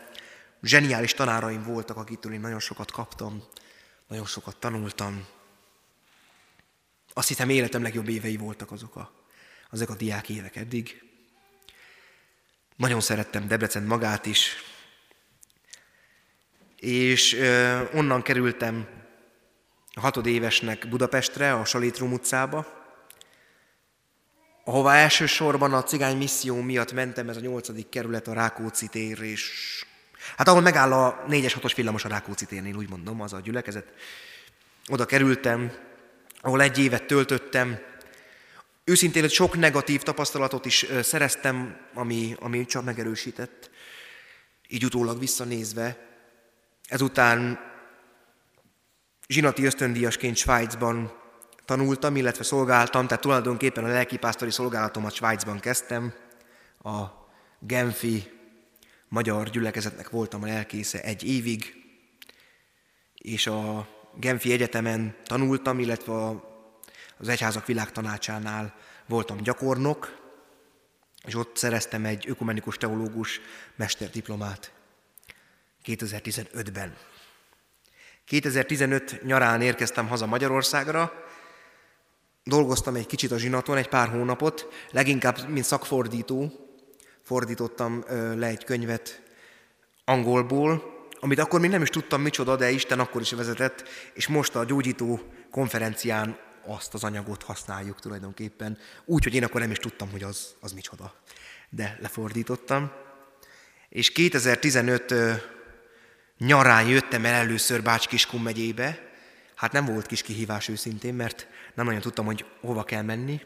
zseniális 0.62 1.14
tanáraim 1.14 1.64
voltak, 1.64 1.98
akitől 1.98 2.34
én 2.34 2.40
nagyon 2.40 2.60
sokat 2.60 2.92
kaptam, 2.92 3.44
nagyon 4.08 4.26
sokat 4.26 4.58
tanultam, 4.58 5.26
azt 7.14 7.28
hiszem 7.28 7.50
életem 7.50 7.82
legjobb 7.82 8.08
évei 8.08 8.38
voltak 8.38 8.72
azok 8.72 8.96
a, 8.96 9.12
azok 9.70 9.90
a 9.90 9.96
diák 9.96 10.30
évek 10.30 10.56
eddig. 10.56 11.04
Nagyon 12.76 13.02
szerettem 13.02 13.48
Debrecen 13.48 13.84
magát 13.84 14.26
is, 14.26 14.56
és 16.76 17.34
ö, 17.34 17.84
onnan 17.94 18.22
kerültem 18.22 18.88
a 19.94 20.00
hatodévesnek 20.00 20.90
Budapestre, 20.90 21.54
a 21.54 21.66
Salétrum 21.66 22.14
utcába, 22.14 22.78
ahová 24.64 24.96
elsősorban 24.96 25.74
a 25.74 25.84
cigány 25.84 26.18
misszió 26.18 26.62
miatt 26.62 26.92
mentem, 26.92 27.30
ez 27.30 27.38
a 27.38 27.40
nyolcadik 27.40 27.90
kerület, 27.90 28.28
a 28.28 28.34
Rákóczi 28.34 28.88
tér, 28.88 29.22
és 29.22 29.86
hát 30.38 30.48
ahol 30.48 30.62
megáll 30.62 30.92
a 30.92 31.26
4-es 31.30 31.56
6-os 31.62 31.74
villamos 31.76 32.06
a 32.06 32.10
Rákóczi 32.10 32.46
térnél, 32.46 32.76
úgy 32.76 32.90
mondom, 32.90 33.22
az 33.22 33.34
a 33.34 33.40
gyülekezet. 33.40 33.94
Oda 34.88 35.06
kerültem, 35.06 35.72
ahol 36.42 36.62
egy 36.62 36.78
évet 36.78 37.04
töltöttem. 37.04 37.80
Őszintén, 38.84 39.22
hogy 39.22 39.32
sok 39.32 39.58
negatív 39.58 40.02
tapasztalatot 40.02 40.66
is 40.66 40.86
szereztem, 41.02 41.78
ami, 41.94 42.36
ami 42.40 42.66
csak 42.66 42.84
megerősített, 42.84 43.70
így 44.68 44.86
utólag 44.86 45.20
visszanézve. 45.20 45.98
Ezután 46.88 47.60
zsinati 49.28 49.66
ösztöndíjasként 49.66 50.36
Svájcban 50.36 51.12
tanultam, 51.66 52.16
illetve 52.16 52.44
szolgáltam, 52.44 53.08
tehát 53.08 53.24
tulajdonképpen 53.24 53.84
a 53.84 53.88
lelkipásztori 53.88 54.52
szolgálatomat 54.52 55.14
Svájcban 55.14 55.60
kezdtem. 55.60 56.14
A 56.84 57.06
Genfi 57.60 58.37
magyar 59.08 59.50
gyülekezetnek 59.50 60.10
voltam 60.10 60.44
a 60.44 60.46
lelkésze 60.46 61.02
egy 61.02 61.24
évig, 61.24 61.76
és 63.16 63.48
a 63.48 63.88
Genfi 64.16 64.52
Egyetemen 64.52 65.16
tanultam, 65.24 65.80
illetve 65.80 66.14
az 67.18 67.28
Egyházak 67.28 67.66
Világtanácsánál 67.66 68.76
voltam 69.06 69.38
gyakornok, 69.38 70.26
és 71.26 71.36
ott 71.36 71.58
szereztem 71.58 72.06
egy 72.06 72.30
ökumenikus 72.30 72.78
teológus 72.78 73.42
mesterdiplomát 73.76 74.72
2015-ben. 75.86 76.96
2015 78.26 79.24
nyarán 79.24 79.62
érkeztem 79.62 80.08
haza 80.08 80.26
Magyarországra, 80.26 81.12
dolgoztam 82.44 82.96
egy 82.96 83.06
kicsit 83.06 83.32
a 83.32 83.38
zsinaton, 83.38 83.78
egy 83.78 83.90
pár 83.90 84.10
hónapot, 84.10 84.68
leginkább 84.92 85.50
mint 85.50 85.66
szakfordító. 85.66 86.67
Fordítottam 87.28 88.04
le 88.36 88.48
egy 88.48 88.64
könyvet 88.64 89.22
angolból, 90.06 90.84
amit 91.20 91.40
akkor 91.40 91.60
még 91.60 91.70
nem 91.70 91.82
is 91.82 91.90
tudtam 91.90 92.22
micsoda, 92.22 92.56
de 92.56 92.72
Isten 92.72 93.00
akkor 93.00 93.22
is 93.22 93.32
vezetett, 93.32 93.84
és 94.14 94.28
most 94.28 94.56
a 94.56 94.66
gyógyító 94.66 95.20
konferencián 95.52 96.38
azt 96.66 96.94
az 96.94 97.04
anyagot 97.04 97.44
használjuk 97.44 98.00
tulajdonképpen, 98.00 98.78
úgy, 99.06 99.24
hogy 99.24 99.36
én 99.36 99.44
akkor 99.44 99.62
nem 99.62 99.72
is 99.72 99.78
tudtam, 99.78 100.12
hogy 100.12 100.24
az, 100.24 100.56
az 100.60 100.72
micsoda. 100.72 101.14
De 101.70 101.98
lefordítottam. 102.02 102.92
És 103.90 104.12
2015 104.12 105.14
nyarán 106.38 106.88
jöttem 106.88 107.26
el 107.26 107.34
először 107.34 107.82
Bács-Kiskun 107.84 108.42
megyébe, 108.42 109.10
hát 109.56 109.72
nem 109.72 109.86
volt 109.86 110.06
kis 110.06 110.22
kihívás 110.22 110.68
őszintén, 110.68 111.14
mert 111.14 111.48
nem 111.74 111.86
nagyon 111.86 112.02
tudtam, 112.02 112.26
hogy 112.26 112.46
hova 112.62 112.84
kell 112.84 113.04
menni. 113.04 113.42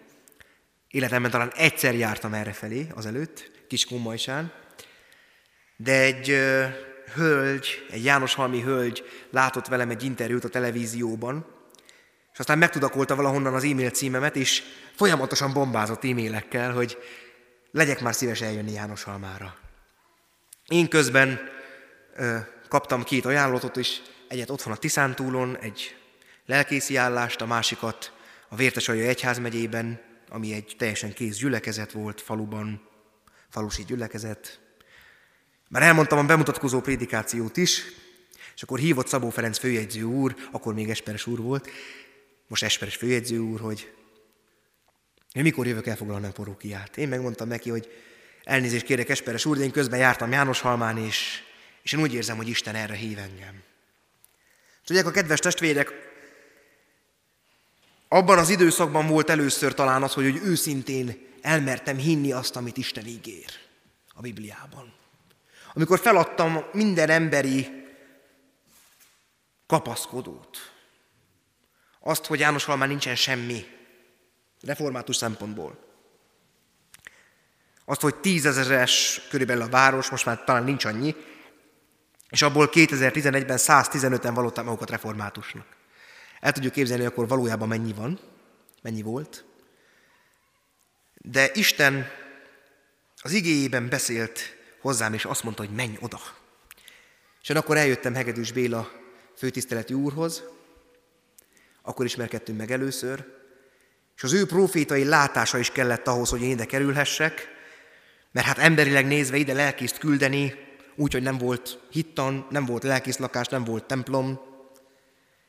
Életemben 0.89 1.31
talán 1.31 1.51
egyszer 1.55 1.95
jártam 1.95 2.33
erre 2.33 2.53
felé 2.53 2.87
azelőtt, 2.95 3.59
Kiskunmajsán, 3.71 4.51
de 5.75 6.01
egy 6.01 6.27
hölgy, 7.13 7.85
egy 7.91 8.03
János 8.03 8.33
Halmi 8.33 8.61
hölgy 8.61 9.03
látott 9.29 9.67
velem 9.67 9.89
egy 9.89 10.03
interjút 10.03 10.43
a 10.43 10.49
televízióban, 10.49 11.45
és 12.33 12.39
aztán 12.39 12.57
megtudakolta 12.57 13.15
valahonnan 13.15 13.53
az 13.53 13.63
e-mail 13.63 13.89
címemet, 13.89 14.35
és 14.35 14.63
folyamatosan 14.95 15.53
bombázott 15.53 16.03
e-mailekkel, 16.03 16.71
hogy 16.71 16.97
legyek 17.71 18.01
már 18.01 18.15
szíves 18.15 18.41
eljönni 18.41 18.71
János 18.71 19.03
Halmára. 19.03 19.57
Én 20.67 20.87
közben 20.87 21.39
ö, 22.15 22.37
kaptam 22.67 23.03
két 23.03 23.25
ajánlatot 23.25 23.75
is, 23.75 24.01
egyet 24.27 24.49
otthon 24.49 24.73
a 24.73 24.77
Tiszántúlon, 24.77 25.57
egy 25.57 25.95
lelkészi 26.45 26.95
állást, 26.95 27.41
a 27.41 27.45
másikat 27.45 28.11
a 28.49 28.55
Vértesalja 28.55 29.07
egyházmegyében, 29.07 30.01
ami 30.29 30.53
egy 30.53 30.75
teljesen 30.77 31.13
kész 31.13 31.37
gyülekezet 31.37 31.91
volt 31.91 32.21
faluban, 32.21 32.89
falusi 33.51 33.83
gyülekezet. 33.83 34.59
Már 35.67 35.81
elmondtam 35.83 36.17
a 36.17 36.23
bemutatkozó 36.23 36.81
prédikációt 36.81 37.57
is, 37.57 37.81
és 38.55 38.63
akkor 38.63 38.79
hívott 38.79 39.07
Szabó 39.07 39.29
Ferenc 39.29 39.57
főjegyző 39.57 40.03
úr, 40.03 40.35
akkor 40.51 40.73
még 40.73 40.89
Esperes 40.89 41.27
úr 41.27 41.39
volt, 41.39 41.69
most 42.47 42.63
Esperes 42.63 42.95
főjegyző 42.95 43.37
úr, 43.37 43.59
hogy 43.59 43.93
én 45.33 45.43
mikor 45.43 45.67
jövök 45.67 45.87
elfoglalni 45.87 46.25
a 46.25 46.31
porókiát. 46.31 46.97
Én 46.97 47.07
megmondtam 47.07 47.47
neki, 47.47 47.69
hogy 47.69 47.91
elnézést 48.43 48.85
kérek 48.85 49.09
Esperes 49.09 49.45
úr, 49.45 49.57
de 49.57 49.63
én 49.63 49.71
közben 49.71 49.99
jártam 49.99 50.31
János 50.31 50.59
Halmán, 50.59 50.97
és, 50.97 51.43
és 51.81 51.93
én 51.93 52.01
úgy 52.01 52.13
érzem, 52.13 52.37
hogy 52.37 52.47
Isten 52.47 52.75
erre 52.75 52.95
hív 52.95 53.17
engem. 53.17 53.63
Tudják, 54.85 55.05
a 55.05 55.11
kedves 55.11 55.39
testvérek, 55.39 55.91
abban 58.07 58.37
az 58.37 58.49
időszakban 58.49 59.07
volt 59.07 59.29
először 59.29 59.73
talán 59.73 60.03
az, 60.03 60.13
hogy, 60.13 60.31
hogy 60.31 60.41
őszintén 60.43 61.29
elmertem 61.41 61.97
hinni 61.97 62.31
azt, 62.31 62.55
amit 62.55 62.77
Isten 62.77 63.05
ígér 63.05 63.49
a 64.13 64.21
Bibliában. 64.21 64.93
Amikor 65.73 65.99
feladtam 65.99 66.63
minden 66.71 67.09
emberi 67.09 67.85
kapaszkodót. 69.67 70.57
Azt, 71.99 72.25
hogy 72.25 72.39
János 72.39 72.63
Halmán 72.63 72.87
nincsen 72.87 73.15
semmi, 73.15 73.65
református 74.61 75.15
szempontból. 75.15 75.79
Azt, 77.85 78.01
hogy 78.01 78.15
tízezeres 78.15 79.21
körülbelül 79.29 79.61
a 79.61 79.69
város, 79.69 80.09
most 80.09 80.25
már 80.25 80.43
talán 80.43 80.63
nincs 80.63 80.85
annyi, 80.85 81.15
és 82.29 82.41
abból 82.41 82.69
2011-ben 82.71 83.57
115-en 83.59 84.31
valótták 84.33 84.65
magukat 84.65 84.89
reformátusnak. 84.89 85.65
El 86.39 86.51
tudjuk 86.51 86.73
képzelni, 86.73 87.03
hogy 87.03 87.11
akkor 87.11 87.27
valójában 87.27 87.67
mennyi 87.67 87.93
van, 87.93 88.19
mennyi 88.81 89.01
volt. 89.01 89.45
De 91.21 91.51
Isten 91.53 92.07
az 93.21 93.31
igéjében 93.31 93.89
beszélt 93.89 94.39
hozzám, 94.79 95.13
és 95.13 95.25
azt 95.25 95.43
mondta, 95.43 95.65
hogy 95.65 95.75
menj 95.75 95.97
oda. 95.99 96.19
És 97.41 97.49
én 97.49 97.57
akkor 97.57 97.77
eljöttem 97.77 98.13
Hegedűs 98.13 98.51
Béla 98.51 98.91
főtiszteleti 99.37 99.93
úrhoz, 99.93 100.43
akkor 101.81 102.05
ismerkedtünk 102.05 102.57
meg 102.57 102.71
először, 102.71 103.25
és 104.15 104.23
az 104.23 104.33
ő 104.33 104.45
profétai 104.45 105.03
látása 105.03 105.57
is 105.57 105.71
kellett 105.71 106.07
ahhoz, 106.07 106.29
hogy 106.29 106.41
én 106.41 106.49
ide 106.49 106.65
kerülhessek, 106.65 107.47
mert 108.31 108.47
hát 108.47 108.57
emberileg 108.57 109.05
nézve 109.05 109.37
ide 109.37 109.53
lelkészt 109.53 109.97
küldeni, 109.97 110.53
úgyhogy 110.95 111.21
nem 111.21 111.37
volt 111.37 111.79
hittan, 111.89 112.47
nem 112.49 112.65
volt 112.65 112.83
lelkészlakás, 112.83 113.47
nem 113.47 113.63
volt 113.63 113.83
templom, 113.83 114.39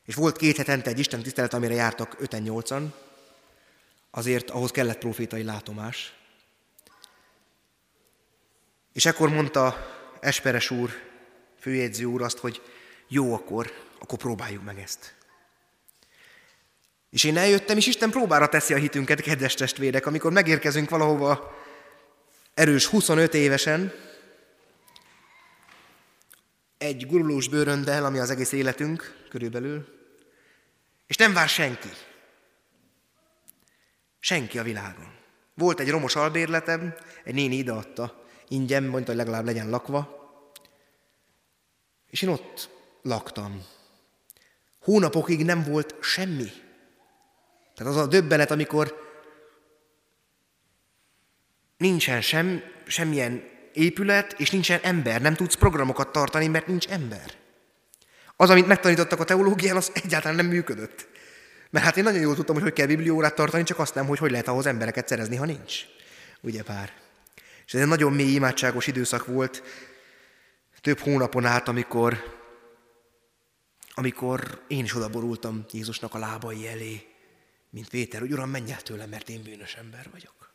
és 0.05 0.15
volt 0.15 0.37
két 0.37 0.57
hetente 0.57 0.89
egy 0.89 0.99
Isten 0.99 1.21
tisztelet, 1.23 1.53
amire 1.53 1.73
jártak 1.73 2.15
öten 2.19 2.41
nyolcan, 2.41 2.93
azért 4.15 4.49
ahhoz 4.49 4.71
kellett 4.71 4.97
profétai 4.97 5.43
látomás. 5.43 6.13
És 8.93 9.05
ekkor 9.05 9.29
mondta 9.29 9.91
Esperes 10.19 10.69
úr, 10.69 10.89
főjegyző 11.59 12.03
úr 12.05 12.21
azt, 12.21 12.37
hogy 12.37 12.61
jó, 13.07 13.33
akkor, 13.33 13.73
akkor 13.99 14.17
próbáljuk 14.17 14.63
meg 14.63 14.79
ezt. 14.79 15.15
És 17.09 17.23
én 17.23 17.37
eljöttem, 17.37 17.77
és 17.77 17.87
Isten 17.87 18.09
próbára 18.09 18.49
teszi 18.49 18.73
a 18.73 18.77
hitünket, 18.77 19.21
kedves 19.21 19.53
testvérek, 19.53 20.05
amikor 20.05 20.31
megérkezünk 20.31 20.89
valahova 20.89 21.57
erős 22.53 22.85
25 22.85 23.33
évesen, 23.33 23.93
egy 26.77 27.07
gurulós 27.07 27.47
bőröndel, 27.47 28.05
ami 28.05 28.19
az 28.19 28.29
egész 28.29 28.51
életünk 28.51 29.25
körülbelül, 29.29 29.87
és 31.07 31.15
nem 31.15 31.33
vár 31.33 31.49
senki. 31.49 31.89
Senki 34.25 34.59
a 34.59 34.63
világon. 34.63 35.13
Volt 35.53 35.79
egy 35.79 35.89
romos 35.89 36.15
albérletem, 36.15 36.95
egy 37.23 37.33
néni 37.33 37.55
ideadta, 37.55 38.23
ingyen, 38.47 38.83
mondta, 38.83 39.07
hogy 39.07 39.19
legalább 39.19 39.45
legyen 39.45 39.69
lakva, 39.69 40.31
és 42.09 42.21
én 42.21 42.29
ott 42.29 42.69
laktam. 43.01 43.65
Hónapokig 44.79 45.45
nem 45.45 45.63
volt 45.63 45.95
semmi. 46.01 46.51
Tehát 47.75 47.93
az 47.93 47.99
a 47.99 48.07
döbbenet, 48.07 48.51
amikor 48.51 48.95
nincsen 51.77 52.21
sem, 52.21 52.63
semmilyen 52.87 53.43
épület, 53.73 54.33
és 54.39 54.51
nincsen 54.51 54.79
ember, 54.83 55.21
nem 55.21 55.35
tudsz 55.35 55.55
programokat 55.55 56.11
tartani, 56.11 56.47
mert 56.47 56.67
nincs 56.67 56.87
ember. 56.87 57.33
Az, 58.35 58.49
amit 58.49 58.67
megtanítottak 58.67 59.19
a 59.19 59.25
teológián, 59.25 59.75
az 59.75 59.91
egyáltalán 59.93 60.35
nem 60.35 60.45
működött. 60.45 61.11
Mert 61.73 61.85
hát 61.85 61.97
én 61.97 62.03
nagyon 62.03 62.21
jól 62.21 62.35
tudtam, 62.35 62.55
hogy 62.55 62.63
hogy 62.63 62.73
kell 62.73 62.85
bibliórát 62.85 63.35
tartani, 63.35 63.63
csak 63.63 63.79
azt 63.79 63.95
nem, 63.95 64.05
hogy 64.05 64.17
hogy 64.17 64.31
lehet 64.31 64.47
ahhoz 64.47 64.65
embereket 64.65 65.07
szerezni, 65.07 65.35
ha 65.35 65.45
nincs. 65.45 65.85
Ugye 66.41 66.63
pár. 66.63 66.93
És 67.65 67.73
ez 67.73 67.81
egy 67.81 67.87
nagyon 67.87 68.13
mély 68.13 68.33
imádságos 68.33 68.87
időszak 68.87 69.25
volt, 69.25 69.63
több 70.81 70.99
hónapon 70.99 71.45
át, 71.45 71.67
amikor, 71.67 72.37
amikor 73.93 74.63
én 74.67 74.83
is 74.83 74.95
odaborultam 74.95 75.65
Jézusnak 75.71 76.13
a 76.13 76.17
lábai 76.17 76.67
elé, 76.67 77.07
mint 77.69 77.89
Péter, 77.89 78.19
hogy 78.19 78.31
Uram, 78.31 78.49
menj 78.49 78.71
el 78.71 78.81
tőlem, 78.81 79.09
mert 79.09 79.29
én 79.29 79.43
bűnös 79.43 79.75
ember 79.75 80.07
vagyok. 80.11 80.53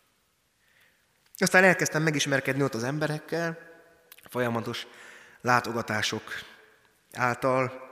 Aztán 1.37 1.65
elkezdtem 1.65 2.03
megismerkedni 2.03 2.63
ott 2.63 2.75
az 2.75 2.85
emberekkel, 2.85 3.59
folyamatos 4.31 4.87
látogatások 5.41 6.23
által, 7.13 7.88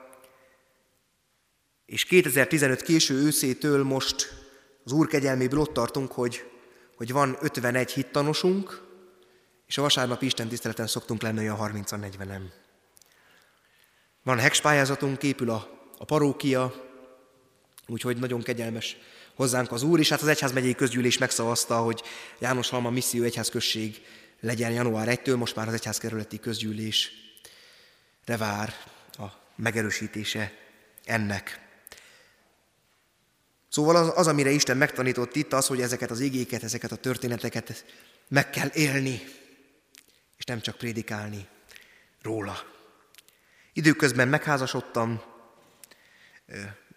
és 1.86 2.04
2015 2.04 2.82
késő 2.82 3.14
őszétől 3.14 3.84
most 3.84 4.32
az 4.84 4.92
Úr 4.92 5.06
kegyelméből 5.06 5.60
ott 5.60 5.72
tartunk, 5.72 6.12
hogy, 6.12 6.50
hogy 6.96 7.12
van 7.12 7.36
51 7.40 7.92
hittanosunk, 7.92 8.84
és 9.66 9.78
a 9.78 9.82
vasárnapi 9.82 10.26
Isten 10.26 10.48
tiszteleten 10.48 10.86
szoktunk 10.86 11.22
lenni 11.22 11.48
a 11.48 11.56
30-40-en. 11.56 12.42
Van 14.22 14.38
hexpályázatunk, 14.38 15.22
épül 15.22 15.50
a, 15.50 15.90
a 15.98 16.04
parókia, 16.04 16.74
úgyhogy 17.86 18.16
nagyon 18.16 18.42
kegyelmes 18.42 18.96
hozzánk 19.34 19.72
az 19.72 19.82
Úr, 19.82 19.98
és 19.98 20.08
hát 20.08 20.20
az 20.20 20.28
Egyházmegyei 20.28 20.74
Közgyűlés 20.74 21.18
megszavazta, 21.18 21.76
hogy 21.76 22.02
János 22.38 22.68
Halma 22.68 22.90
Misszió 22.90 23.22
Egyházközség 23.22 24.02
legyen 24.40 24.72
január 24.72 25.08
1-től, 25.10 25.36
most 25.36 25.56
már 25.56 25.68
az 25.68 25.74
Egyházkerületi 25.74 26.38
Közgyűlés 26.38 27.12
vár 28.24 28.74
a 29.12 29.24
megerősítése 29.56 30.52
ennek. 31.04 31.65
Szóval 33.76 33.96
az, 33.96 34.12
az, 34.14 34.26
amire 34.26 34.50
Isten 34.50 34.76
megtanított 34.76 35.36
itt, 35.36 35.52
az, 35.52 35.66
hogy 35.66 35.80
ezeket 35.80 36.10
az 36.10 36.20
igéket, 36.20 36.62
ezeket 36.62 36.92
a 36.92 36.96
történeteket 36.96 37.84
meg 38.28 38.50
kell 38.50 38.70
élni, 38.72 39.20
és 40.36 40.44
nem 40.44 40.60
csak 40.60 40.76
prédikálni 40.76 41.46
róla. 42.22 42.62
Időközben 43.72 44.28
megházasodtam, 44.28 45.22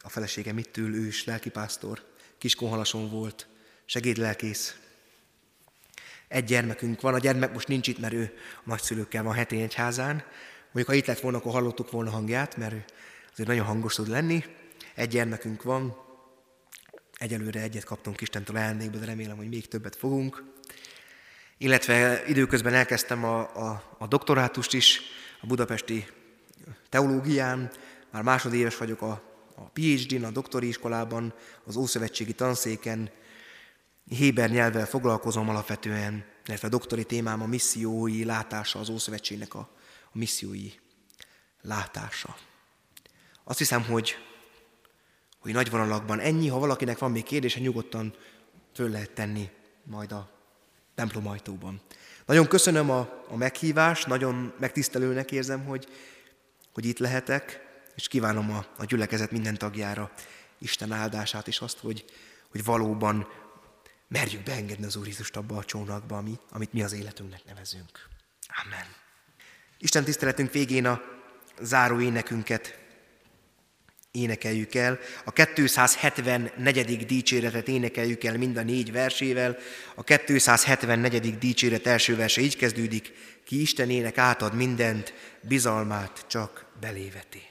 a 0.01 0.09
feleségem 0.09 0.57
itt 0.57 0.77
ül, 0.77 0.95
ő 0.95 1.05
is 1.05 1.23
lelkipásztor, 1.25 2.05
Kiskonhalason 2.37 3.09
volt, 3.09 3.47
segédlelkész. 3.85 4.75
Egy 6.27 6.43
gyermekünk 6.43 7.01
van, 7.01 7.13
a 7.13 7.19
gyermek 7.19 7.53
most 7.53 7.67
nincs 7.67 7.87
itt, 7.87 7.99
mert 7.99 8.13
ő 8.13 8.33
a 8.57 8.61
nagyszülőkkel 8.63 9.23
van 9.23 9.33
heti 9.33 9.67
házán. 9.75 10.23
Mondjuk, 10.63 10.87
ha 10.87 10.93
itt 10.93 11.05
lett 11.05 11.19
volna, 11.19 11.37
akkor 11.37 11.51
hallottuk 11.51 11.91
volna 11.91 12.09
hangját, 12.09 12.57
mert 12.57 12.73
az 12.73 12.81
Azért 13.31 13.47
nagyon 13.47 13.65
hangos 13.65 13.95
tud 13.95 14.07
lenni. 14.07 14.45
Egy 14.95 15.09
gyermekünk 15.09 15.63
van, 15.63 16.07
egyelőre 17.19 17.61
egyet 17.61 17.83
kaptunk 17.83 18.21
Istentől 18.21 18.55
ajándékba, 18.55 18.97
de 18.97 19.05
remélem, 19.05 19.37
hogy 19.37 19.49
még 19.49 19.67
többet 19.67 19.95
fogunk. 19.95 20.43
Illetve 21.57 22.23
időközben 22.27 22.73
elkezdtem 22.73 23.23
a, 23.23 23.39
a, 23.39 23.95
a 23.97 24.07
doktorátust 24.07 24.73
is 24.73 25.01
a 25.41 25.45
budapesti 25.45 26.07
teológián, 26.89 27.71
már 28.11 28.23
másodéves 28.23 28.77
vagyok 28.77 29.01
a, 29.01 29.21
a 29.55 29.61
PhD-n, 29.61 30.23
a 30.23 30.31
doktori 30.31 30.67
iskolában, 30.67 31.33
az 31.63 31.75
Ószövetségi 31.75 32.33
tanszéken, 32.33 33.09
Héber 34.09 34.49
nyelvvel 34.49 34.85
foglalkozom 34.85 35.49
alapvetően, 35.49 36.25
illetve 36.45 36.67
a 36.67 36.71
doktori 36.71 37.03
témám 37.03 37.41
a 37.41 37.45
missziói 37.45 38.25
látása, 38.25 38.79
az 38.79 38.89
Ószövetségnek 38.89 39.53
a, 39.53 39.69
a 40.11 40.17
missziói 40.17 40.71
látása. 41.61 42.37
Azt 43.43 43.57
hiszem, 43.57 43.83
hogy, 43.83 44.15
hogy 45.39 45.53
nagy 45.53 45.69
vonalakban 45.69 46.19
ennyi, 46.19 46.47
ha 46.47 46.59
valakinek 46.59 46.97
van 46.97 47.11
még 47.11 47.23
kérdése, 47.23 47.59
nyugodtan 47.59 48.15
föl 48.73 48.89
lehet 48.89 49.11
tenni 49.11 49.49
majd 49.83 50.11
a 50.11 50.29
templom 50.95 51.27
ajtóban. 51.27 51.81
Nagyon 52.25 52.47
köszönöm 52.47 52.89
a, 52.89 53.23
a 53.27 53.35
meghívást, 53.35 54.07
nagyon 54.07 54.53
megtisztelőnek 54.59 55.31
érzem, 55.31 55.65
hogy, 55.65 55.87
hogy 56.73 56.85
itt 56.85 56.99
lehetek, 56.99 57.67
és 57.95 58.07
kívánom 58.07 58.51
a, 58.51 58.65
a 58.77 58.85
gyülekezet 58.85 59.31
minden 59.31 59.57
tagjára 59.57 60.11
Isten 60.59 60.91
áldását, 60.91 61.47
és 61.47 61.59
azt, 61.59 61.79
hogy, 61.79 62.05
hogy 62.51 62.63
valóban 62.63 63.27
merjük 64.07 64.43
beengedni 64.43 64.85
az 64.85 64.95
Úr 64.95 65.05
Jézust 65.05 65.35
abba 65.35 65.57
a 65.57 65.63
csónakba, 65.63 66.17
ami, 66.17 66.39
amit 66.51 66.73
mi 66.73 66.83
az 66.83 66.93
életünknek 66.93 67.45
nevezünk. 67.45 68.07
Amen. 68.65 68.85
Isten 69.77 70.03
tiszteletünk 70.03 70.51
végén 70.51 70.85
a 70.85 71.01
záró 71.61 71.99
énekünket 71.99 72.79
énekeljük 74.11 74.75
el. 74.75 74.99
A 75.25 75.31
274. 75.31 77.05
dicséretet 77.05 77.67
énekeljük 77.67 78.23
el 78.23 78.37
mind 78.37 78.57
a 78.57 78.63
négy 78.63 78.91
versével. 78.91 79.57
A 79.95 80.03
274. 80.03 81.37
dicséret 81.37 81.87
első 81.87 82.15
verse 82.15 82.41
így 82.41 82.57
kezdődik, 82.57 83.13
ki 83.45 83.61
Istenének 83.61 84.17
átad 84.17 84.53
mindent, 84.53 85.13
bizalmát 85.41 86.25
csak 86.27 86.65
beléveti. 86.79 87.41